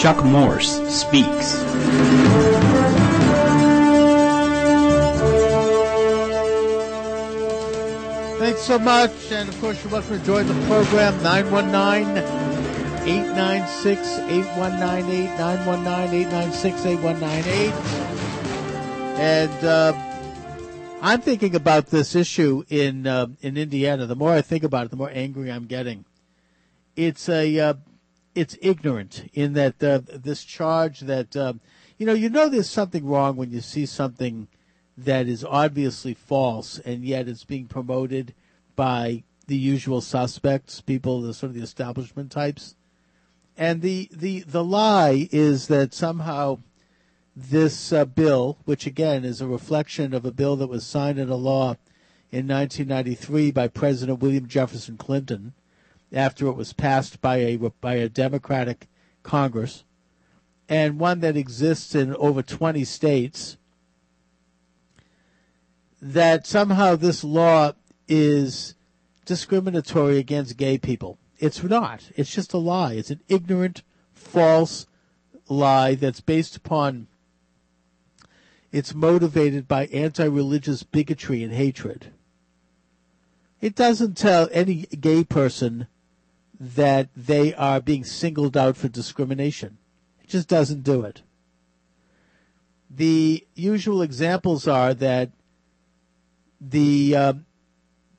[0.00, 1.56] Chuck Morse speaks.
[8.38, 9.12] Thanks so much.
[9.30, 12.49] And of course, you're welcome to join the program 919
[13.02, 15.38] 896 8198.
[15.38, 17.72] 919 896 8198.
[19.18, 19.92] And uh,
[21.02, 24.06] I'm thinking about this issue in uh, in Indiana.
[24.06, 26.04] The more I think about it, the more angry I'm getting.
[26.94, 27.74] It's a uh,
[28.34, 31.54] it's ignorant in that uh, this charge that uh,
[31.96, 34.48] you know you know there's something wrong when you see something
[34.96, 38.34] that is obviously false and yet it's being promoted
[38.76, 42.76] by the usual suspects, people, the sort of the establishment types.
[43.60, 46.60] And the the the lie is that somehow
[47.36, 51.34] this uh, bill, which again is a reflection of a bill that was signed into
[51.34, 51.76] law
[52.32, 55.52] in 1993 by President William Jefferson Clinton,
[56.10, 58.88] after it was passed by a by a Democratic
[59.22, 59.84] Congress,
[60.66, 63.58] and one that exists in over 20 states.
[66.00, 67.72] That somehow this law
[68.08, 68.74] is
[69.26, 71.19] discriminatory against gay people.
[71.40, 72.10] It's not.
[72.16, 72.92] It's just a lie.
[72.92, 74.86] It's an ignorant, false
[75.48, 77.08] lie that's based upon.
[78.70, 82.12] It's motivated by anti-religious bigotry and hatred.
[83.60, 85.86] It doesn't tell any gay person
[86.60, 89.78] that they are being singled out for discrimination.
[90.22, 91.22] It just doesn't do it.
[92.90, 95.30] The usual examples are that
[96.60, 97.32] the uh,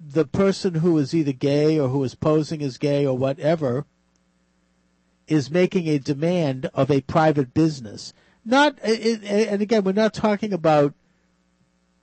[0.03, 3.85] the person who is either gay or who is posing as gay or whatever
[5.27, 8.13] is making a demand of a private business.
[8.43, 10.93] Not, and again, we're not talking about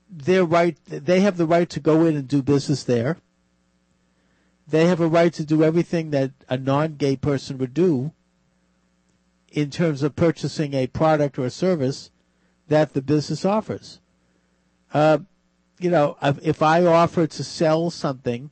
[0.09, 0.79] their right.
[0.87, 3.19] They have the right to go in and do business there.
[4.67, 8.13] They have a right to do everything that a non-gay person would do
[9.51, 12.11] in terms of purchasing a product or a service
[12.69, 14.01] that the business offers.
[14.93, 15.19] Uh,
[15.79, 18.51] you know, if I offer to sell something,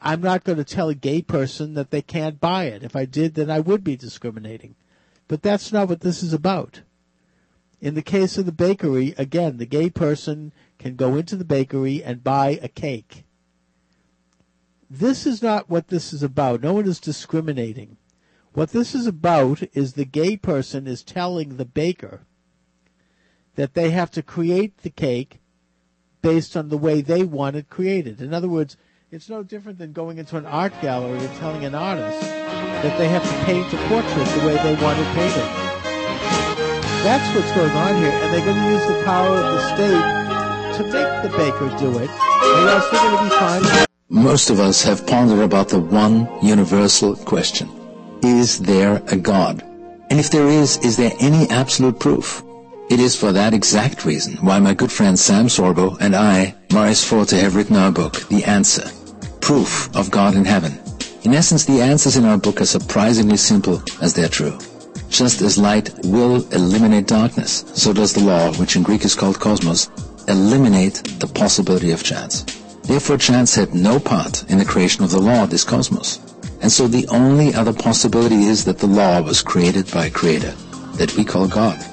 [0.00, 2.82] I'm not going to tell a gay person that they can't buy it.
[2.82, 4.76] If I did, then I would be discriminating.
[5.28, 6.82] But that's not what this is about.
[7.80, 12.02] In the case of the bakery, again, the gay person can go into the bakery
[12.02, 13.24] and buy a cake.
[14.88, 16.62] This is not what this is about.
[16.62, 17.96] No one is discriminating.
[18.52, 22.22] What this is about is the gay person is telling the baker
[23.56, 25.40] that they have to create the cake
[26.26, 28.20] based on the way they want it created.
[28.20, 28.76] In other words,
[29.12, 33.06] it's no different than going into an art gallery and telling an artist that they
[33.06, 35.48] have to paint a portrait the way they want it painted.
[37.06, 40.78] That's what's going on here, and they're going to use the power of the state
[40.78, 43.86] to make the baker do it, or else they're going to be fined.
[44.08, 47.70] Most of us have pondered about the one universal question.
[48.24, 49.62] Is there a God?
[50.10, 52.42] And if there is, is there any absolute proof?
[52.88, 57.02] It is for that exact reason why my good friend Sam Sorbo and I, Maurice
[57.02, 58.88] Forte, have written our book, The Answer,
[59.40, 60.78] Proof of God in Heaven.
[61.24, 64.56] In essence, the answers in our book are surprisingly simple as they're true.
[65.10, 69.40] Just as light will eliminate darkness, so does the law, which in Greek is called
[69.40, 69.90] cosmos,
[70.28, 72.44] eliminate the possibility of chance.
[72.84, 76.20] Therefore, chance had no part in the creation of the law of this cosmos.
[76.62, 80.52] And so the only other possibility is that the law was created by a creator
[80.98, 81.84] that we call God.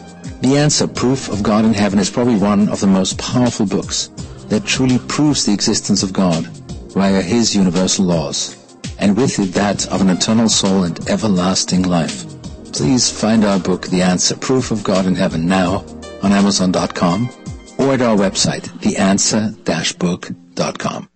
[0.43, 4.09] The Answer, Proof of God in Heaven, is probably one of the most powerful books
[4.49, 6.45] that truly proves the existence of God
[6.93, 8.57] via His universal laws,
[8.99, 12.25] and with it that of an eternal soul and everlasting life.
[12.73, 15.85] Please find our book, The Answer, Proof of God in Heaven, now
[16.21, 17.29] on Amazon.com
[17.77, 21.09] or at our website, theanswer-book.com.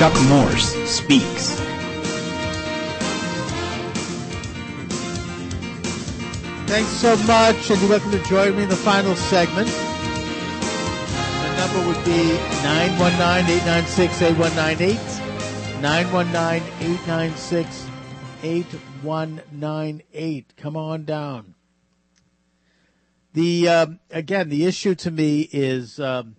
[0.00, 1.50] Chuck Morse speaks.
[6.66, 9.68] Thanks so much, and you're welcome to join me in the final segment.
[9.68, 14.96] The number would be 919-896-8198.
[18.42, 20.44] 919-896-8198.
[20.56, 21.54] Come on down.
[23.34, 26.36] The um, again, the issue to me is um,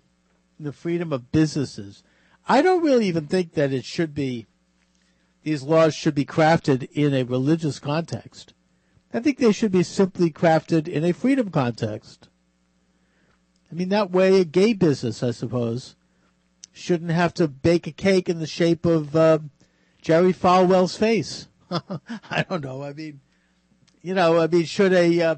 [0.60, 2.02] the freedom of businesses.
[2.48, 4.48] I don't really even think that it should be.
[5.44, 8.54] These laws should be crafted in a religious context.
[9.14, 12.30] I think they should be simply crafted in a freedom context.
[13.72, 15.96] I mean, that way, a gay business, I suppose,
[16.72, 19.40] shouldn't have to bake a cake in the shape of uh,
[20.02, 21.48] Jerry Falwell's face.
[21.72, 22.84] I don't know.
[22.84, 23.22] I mean,
[24.02, 25.36] you know, I mean, should a uh,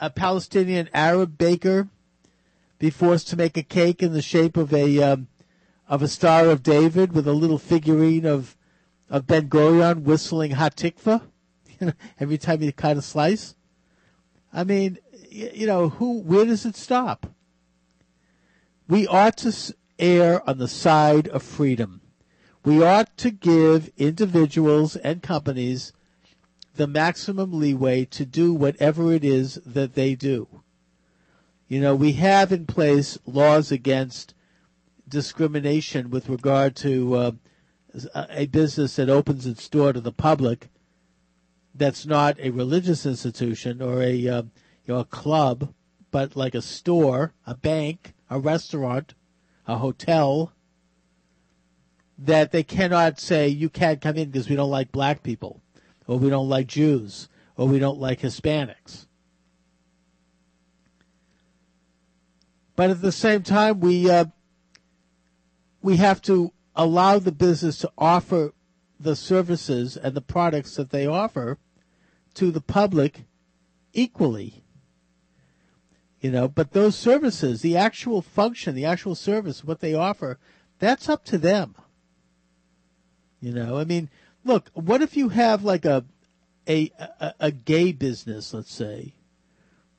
[0.00, 1.88] a Palestinian Arab baker
[2.78, 5.28] be forced to make a cake in the shape of a um,
[5.88, 8.56] of a Star of David with a little figurine of
[9.08, 11.22] of Ben Gurion whistling Hatikva
[12.20, 13.54] every time you cut a slice?
[14.52, 14.98] I mean,
[15.30, 16.20] you know, who?
[16.20, 17.26] Where does it stop?
[18.88, 22.00] We ought to err on the side of freedom.
[22.64, 25.92] We ought to give individuals and companies
[26.74, 30.48] the maximum leeway to do whatever it is that they do.
[31.68, 34.34] You know, we have in place laws against
[35.08, 37.32] discrimination with regard to uh,
[38.30, 40.68] a business that opens its door to the public
[41.74, 44.42] that's not a religious institution or a uh,
[44.84, 45.74] you know a club,
[46.10, 49.14] but like a store, a bank, a restaurant,
[49.66, 50.52] a hotel.
[52.18, 55.60] That they cannot say you can't come in because we don't like black people
[56.06, 59.06] or we don't like Jews, or we don't like Hispanics.
[62.76, 64.26] But at the same time, we uh,
[65.86, 68.52] we have to allow the business to offer
[68.98, 71.58] the services and the products that they offer
[72.34, 73.22] to the public
[73.92, 74.64] equally.
[76.20, 80.40] You know, but those services, the actual function, the actual service, what they offer,
[80.80, 81.76] that's up to them.
[83.40, 84.10] You know, I mean,
[84.44, 86.04] look, what if you have like a,
[86.68, 89.14] a, a, a gay business, let's say,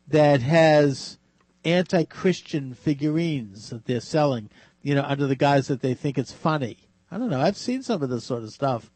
[0.06, 1.18] that has
[1.64, 4.50] anti-Christian figurines that they're selling,
[4.88, 6.78] you know, under the guise that they think it's funny.
[7.12, 7.42] I don't know.
[7.42, 8.90] I've seen some of this sort of stuff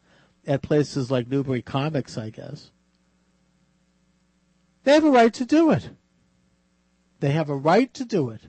[0.46, 2.70] at places like Newbury Comics, I guess.
[4.84, 5.90] They have a right to do it.
[7.20, 8.40] They have a right to do it.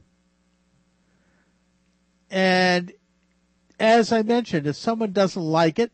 [2.32, 2.94] And
[3.78, 5.92] as I mentioned, if someone doesn't like it,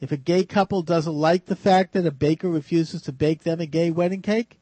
[0.00, 3.60] if a gay couple doesn't like the fact that a baker refuses to bake them
[3.60, 4.57] a gay wedding cake,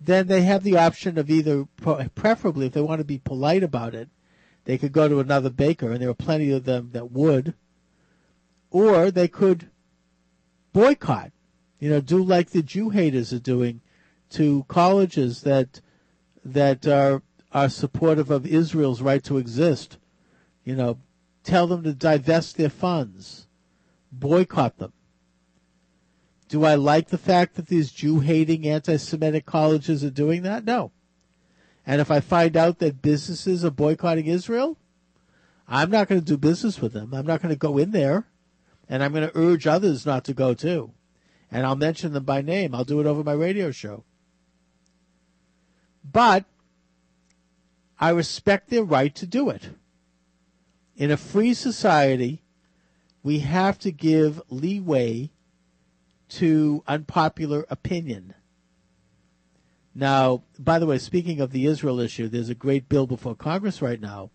[0.00, 1.66] then they have the option of either,
[2.14, 4.08] preferably if they want to be polite about it,
[4.64, 7.54] they could go to another baker, and there are plenty of them that would,
[8.70, 9.70] or they could
[10.72, 11.32] boycott.
[11.78, 13.80] You know, do like the Jew haters are doing
[14.30, 15.80] to colleges that
[16.44, 19.98] that are are supportive of Israel's right to exist.
[20.64, 20.98] You know,
[21.44, 23.46] tell them to divest their funds
[24.12, 24.92] boycott them.
[26.48, 30.64] Do I like the fact that these Jew hating anti Semitic colleges are doing that?
[30.64, 30.92] No.
[31.86, 34.76] And if I find out that businesses are boycotting Israel,
[35.68, 37.12] I'm not going to do business with them.
[37.14, 38.26] I'm not going to go in there.
[38.88, 40.92] And I'm going to urge others not to go too.
[41.50, 42.74] And I'll mention them by name.
[42.74, 44.04] I'll do it over my radio show.
[46.04, 46.44] But
[47.98, 49.70] I respect their right to do it.
[50.96, 52.42] In a free society,
[53.22, 55.30] we have to give leeway
[56.28, 58.34] to unpopular opinion.
[59.94, 63.80] Now, by the way, speaking of the Israel issue, there's a great bill before Congress
[63.80, 64.30] right now,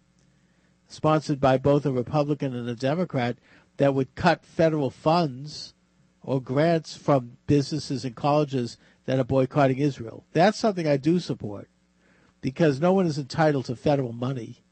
[0.87, 3.37] sponsored by both a Republican and a Democrat,
[3.77, 5.73] that would cut federal funds
[6.23, 10.25] or grants from businesses and colleges that are boycotting Israel.
[10.33, 11.69] That's something I do support
[12.41, 14.63] because no one is entitled to federal money.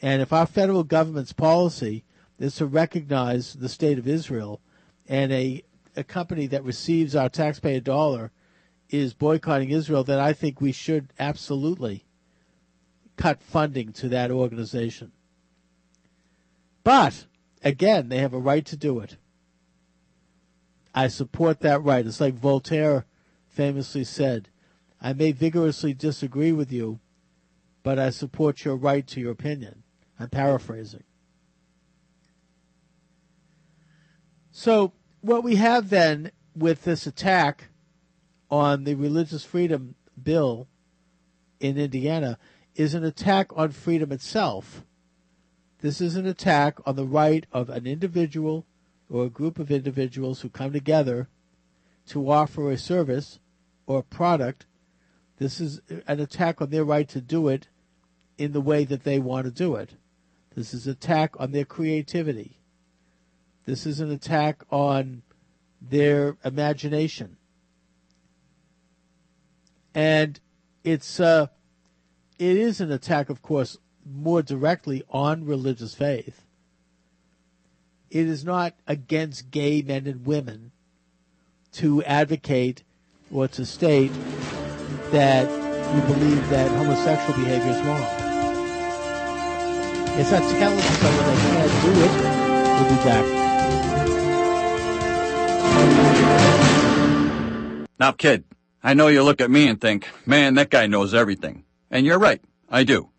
[0.00, 2.04] And if our federal government's policy
[2.38, 4.60] is to recognize the state of Israel,
[5.08, 5.62] and a
[5.96, 8.30] a company that receives our taxpayer dollar
[8.88, 12.04] is boycotting Israel, then I think we should absolutely
[13.16, 15.12] cut funding to that organization.
[16.84, 17.26] But
[17.62, 19.16] again, they have a right to do it.
[20.94, 22.06] I support that right.
[22.06, 23.06] It's like Voltaire
[23.46, 24.48] famously said,
[25.00, 27.00] I may vigorously disagree with you,
[27.82, 29.82] but I support your right to your opinion.
[30.18, 31.04] I'm paraphrasing.
[34.50, 34.92] So
[35.22, 37.68] what we have then with this attack
[38.50, 40.68] on the religious freedom bill
[41.60, 42.38] in Indiana
[42.74, 44.84] is an attack on freedom itself.
[45.80, 48.66] This is an attack on the right of an individual
[49.08, 51.28] or a group of individuals who come together
[52.06, 53.38] to offer a service
[53.86, 54.66] or a product.
[55.38, 57.68] This is an attack on their right to do it
[58.38, 59.90] in the way that they want to do it.
[60.54, 62.61] This is an attack on their creativity.
[63.64, 65.22] This is an attack on
[65.80, 67.36] their imagination.
[69.94, 70.40] And
[70.84, 71.46] it's uh,
[72.38, 76.44] it is an attack, of course, more directly on religious faith.
[78.10, 80.72] It is not against gay men and women
[81.72, 82.82] to advocate
[83.30, 84.12] or to state
[85.12, 85.48] that
[85.94, 88.22] you believe that homosexual behavior is wrong.
[90.18, 92.42] It's not telling someone they can't do it.
[92.80, 93.41] We'll be back.
[98.02, 98.42] Now, kid,
[98.82, 101.62] I know you look at me and think, man, that guy knows everything.
[101.88, 103.10] And you're right, I do.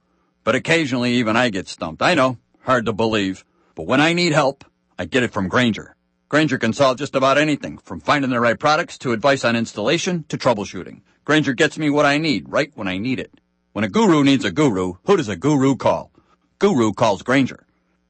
[0.44, 2.02] But occasionally even I get stumped.
[2.02, 3.46] I know, hard to believe.
[3.76, 4.66] But when I need help,
[5.00, 5.96] I get it from Grainger.
[6.28, 10.26] Grainger can solve just about anything, from finding the right products to advice on installation
[10.28, 11.00] to troubleshooting.
[11.24, 13.32] Grainger gets me what I need right when I need it.
[13.72, 16.12] When a guru needs a guru, who does a guru call?
[16.60, 17.66] Guru calls Grainger.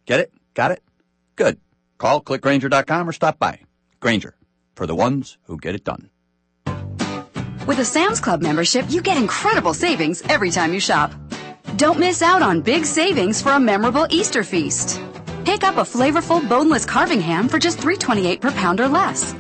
[0.08, 0.34] Get it?
[0.56, 0.82] Got it?
[1.36, 1.60] Good.
[2.00, 3.60] Call clickgrainger.com or stop by.
[4.00, 4.34] Grainger,
[4.74, 6.10] For the ones who get it done.
[7.66, 11.14] With a Sam's Club membership, you get incredible savings every time you shop.
[11.78, 15.02] Don't miss out on big savings for a memorable Easter feast.
[15.46, 19.34] Pick up a flavorful boneless carving ham for just $3.28 per pound or less.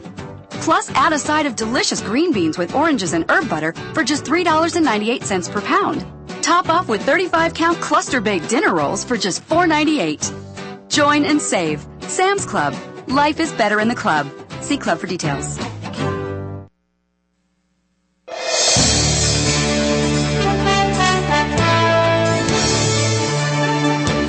[0.62, 4.24] Plus, add a side of delicious green beans with oranges and herb butter for just
[4.24, 6.06] $3.98 per pound.
[6.42, 10.90] Top off with 35 count cluster baked dinner rolls for just $4.98.
[10.90, 11.86] Join and save.
[12.00, 12.74] Sam's Club.
[13.10, 14.30] Life is better in the club.
[14.62, 15.60] See club for details.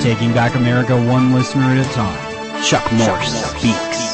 [0.05, 2.63] Taking back America one listener at a time.
[2.63, 4.13] Chuck Morse speaks.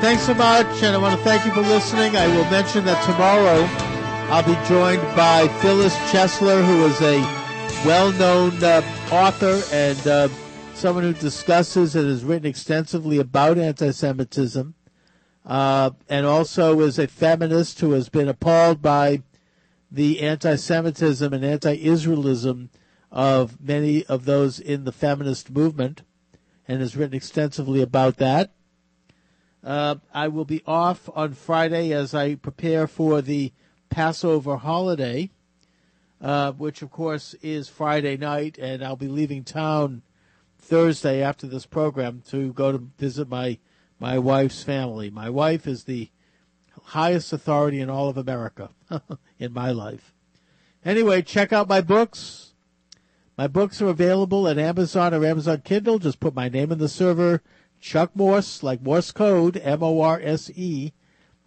[0.00, 2.16] Thanks so much, and I want to thank you for listening.
[2.16, 3.68] I will mention that tomorrow
[4.32, 7.20] I'll be joined by Phyllis Chesler, who is a
[7.86, 8.80] well-known uh,
[9.10, 10.28] author and uh,
[10.72, 14.72] someone who discusses and has written extensively about anti-Semitism,
[15.44, 19.20] uh, and also is a feminist who has been appalled by
[19.90, 22.70] the anti-Semitism and anti-Israelism
[23.12, 26.02] of many of those in the feminist movement
[26.66, 28.52] and has written extensively about that.
[29.62, 33.52] Uh, I will be off on Friday as I prepare for the
[33.90, 35.30] Passover holiday,
[36.20, 40.02] uh, which of course is Friday night, and I'll be leaving town
[40.58, 43.58] Thursday after this program to go to visit my
[44.00, 45.10] my wife's family.
[45.10, 46.10] My wife is the
[46.86, 48.70] highest authority in all of America
[49.38, 50.12] in my life.
[50.84, 52.51] Anyway, check out my books.
[53.42, 55.98] My books are available at Amazon or Amazon Kindle.
[55.98, 57.42] Just put my name in the server,
[57.80, 60.92] Chuck Morse, like Morse code, M O R S E,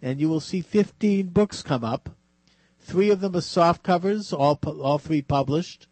[0.02, 2.10] and you will see 15 books come up.
[2.78, 5.86] Three of them are soft covers, all all three published.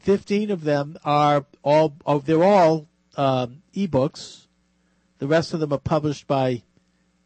[0.00, 2.86] 15 of them are all oh, they're all
[3.16, 4.46] um, ebooks.
[5.20, 6.64] The rest of them are published by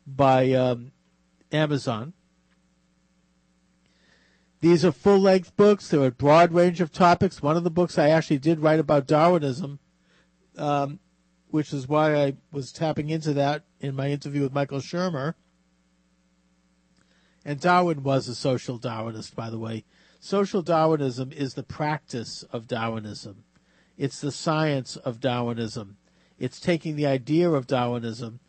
[0.06, 0.92] by um,
[1.50, 2.12] Amazon.
[4.64, 5.88] These are full length books.
[5.88, 7.42] They're a broad range of topics.
[7.42, 9.78] One of the books I actually did write about Darwinism,
[10.56, 11.00] um,
[11.50, 15.34] which is why I was tapping into that in my interview with Michael Shermer.
[17.44, 19.84] And Darwin was a social Darwinist, by the way.
[20.18, 23.44] Social Darwinism is the practice of Darwinism.
[23.98, 25.98] It's the science of Darwinism.
[26.38, 28.40] It's taking the idea of Darwinism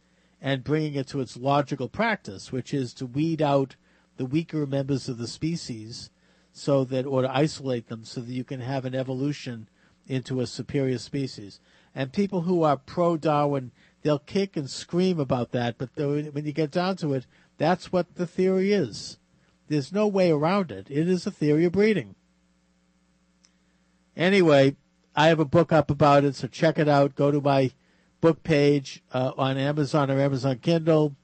[0.41, 3.75] and bringing it to its logical practice, which is to weed out
[4.17, 6.09] the weaker members of the species
[6.51, 9.67] so that or to isolate them so that you can have an evolution
[10.07, 11.59] into a superior species.
[11.93, 13.71] And people who are pro Darwin,
[14.01, 17.25] they'll kick and scream about that, but when you get down to it,
[17.57, 19.17] that's what the theory is.
[19.67, 20.87] There's no way around it.
[20.89, 22.15] It is a theory of breeding.
[24.15, 24.75] Anyway,
[25.15, 27.15] I have a book up about it, so check it out.
[27.15, 27.71] Go to my
[28.21, 31.15] book page uh, on Amazon or Amazon Kindle.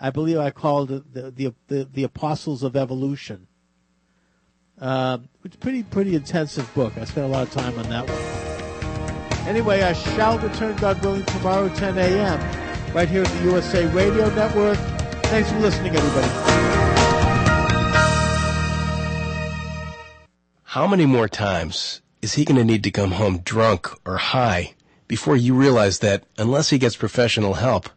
[0.00, 3.46] I believe I called the the the, the Apostles of Evolution.
[4.80, 6.92] Um, it's a pretty pretty intensive book.
[6.96, 9.48] I spent a lot of time on that one.
[9.48, 12.94] Anyway, I shall return, God willing, tomorrow 10 a.m.
[12.94, 14.76] right here at the USA Radio Network.
[15.24, 16.28] Thanks for listening, everybody.
[20.64, 24.74] How many more times is he going to need to come home drunk or high
[25.08, 27.88] before you realize that unless he gets professional help,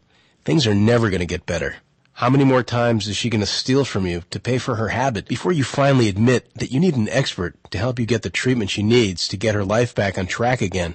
[0.42, 1.76] things are never going to get better?
[2.14, 4.88] How many more times is she going to steal from you to pay for her
[4.88, 8.30] habit before you finally admit that you need an expert to help you get the
[8.30, 10.94] treatment she needs to get her life back on track again?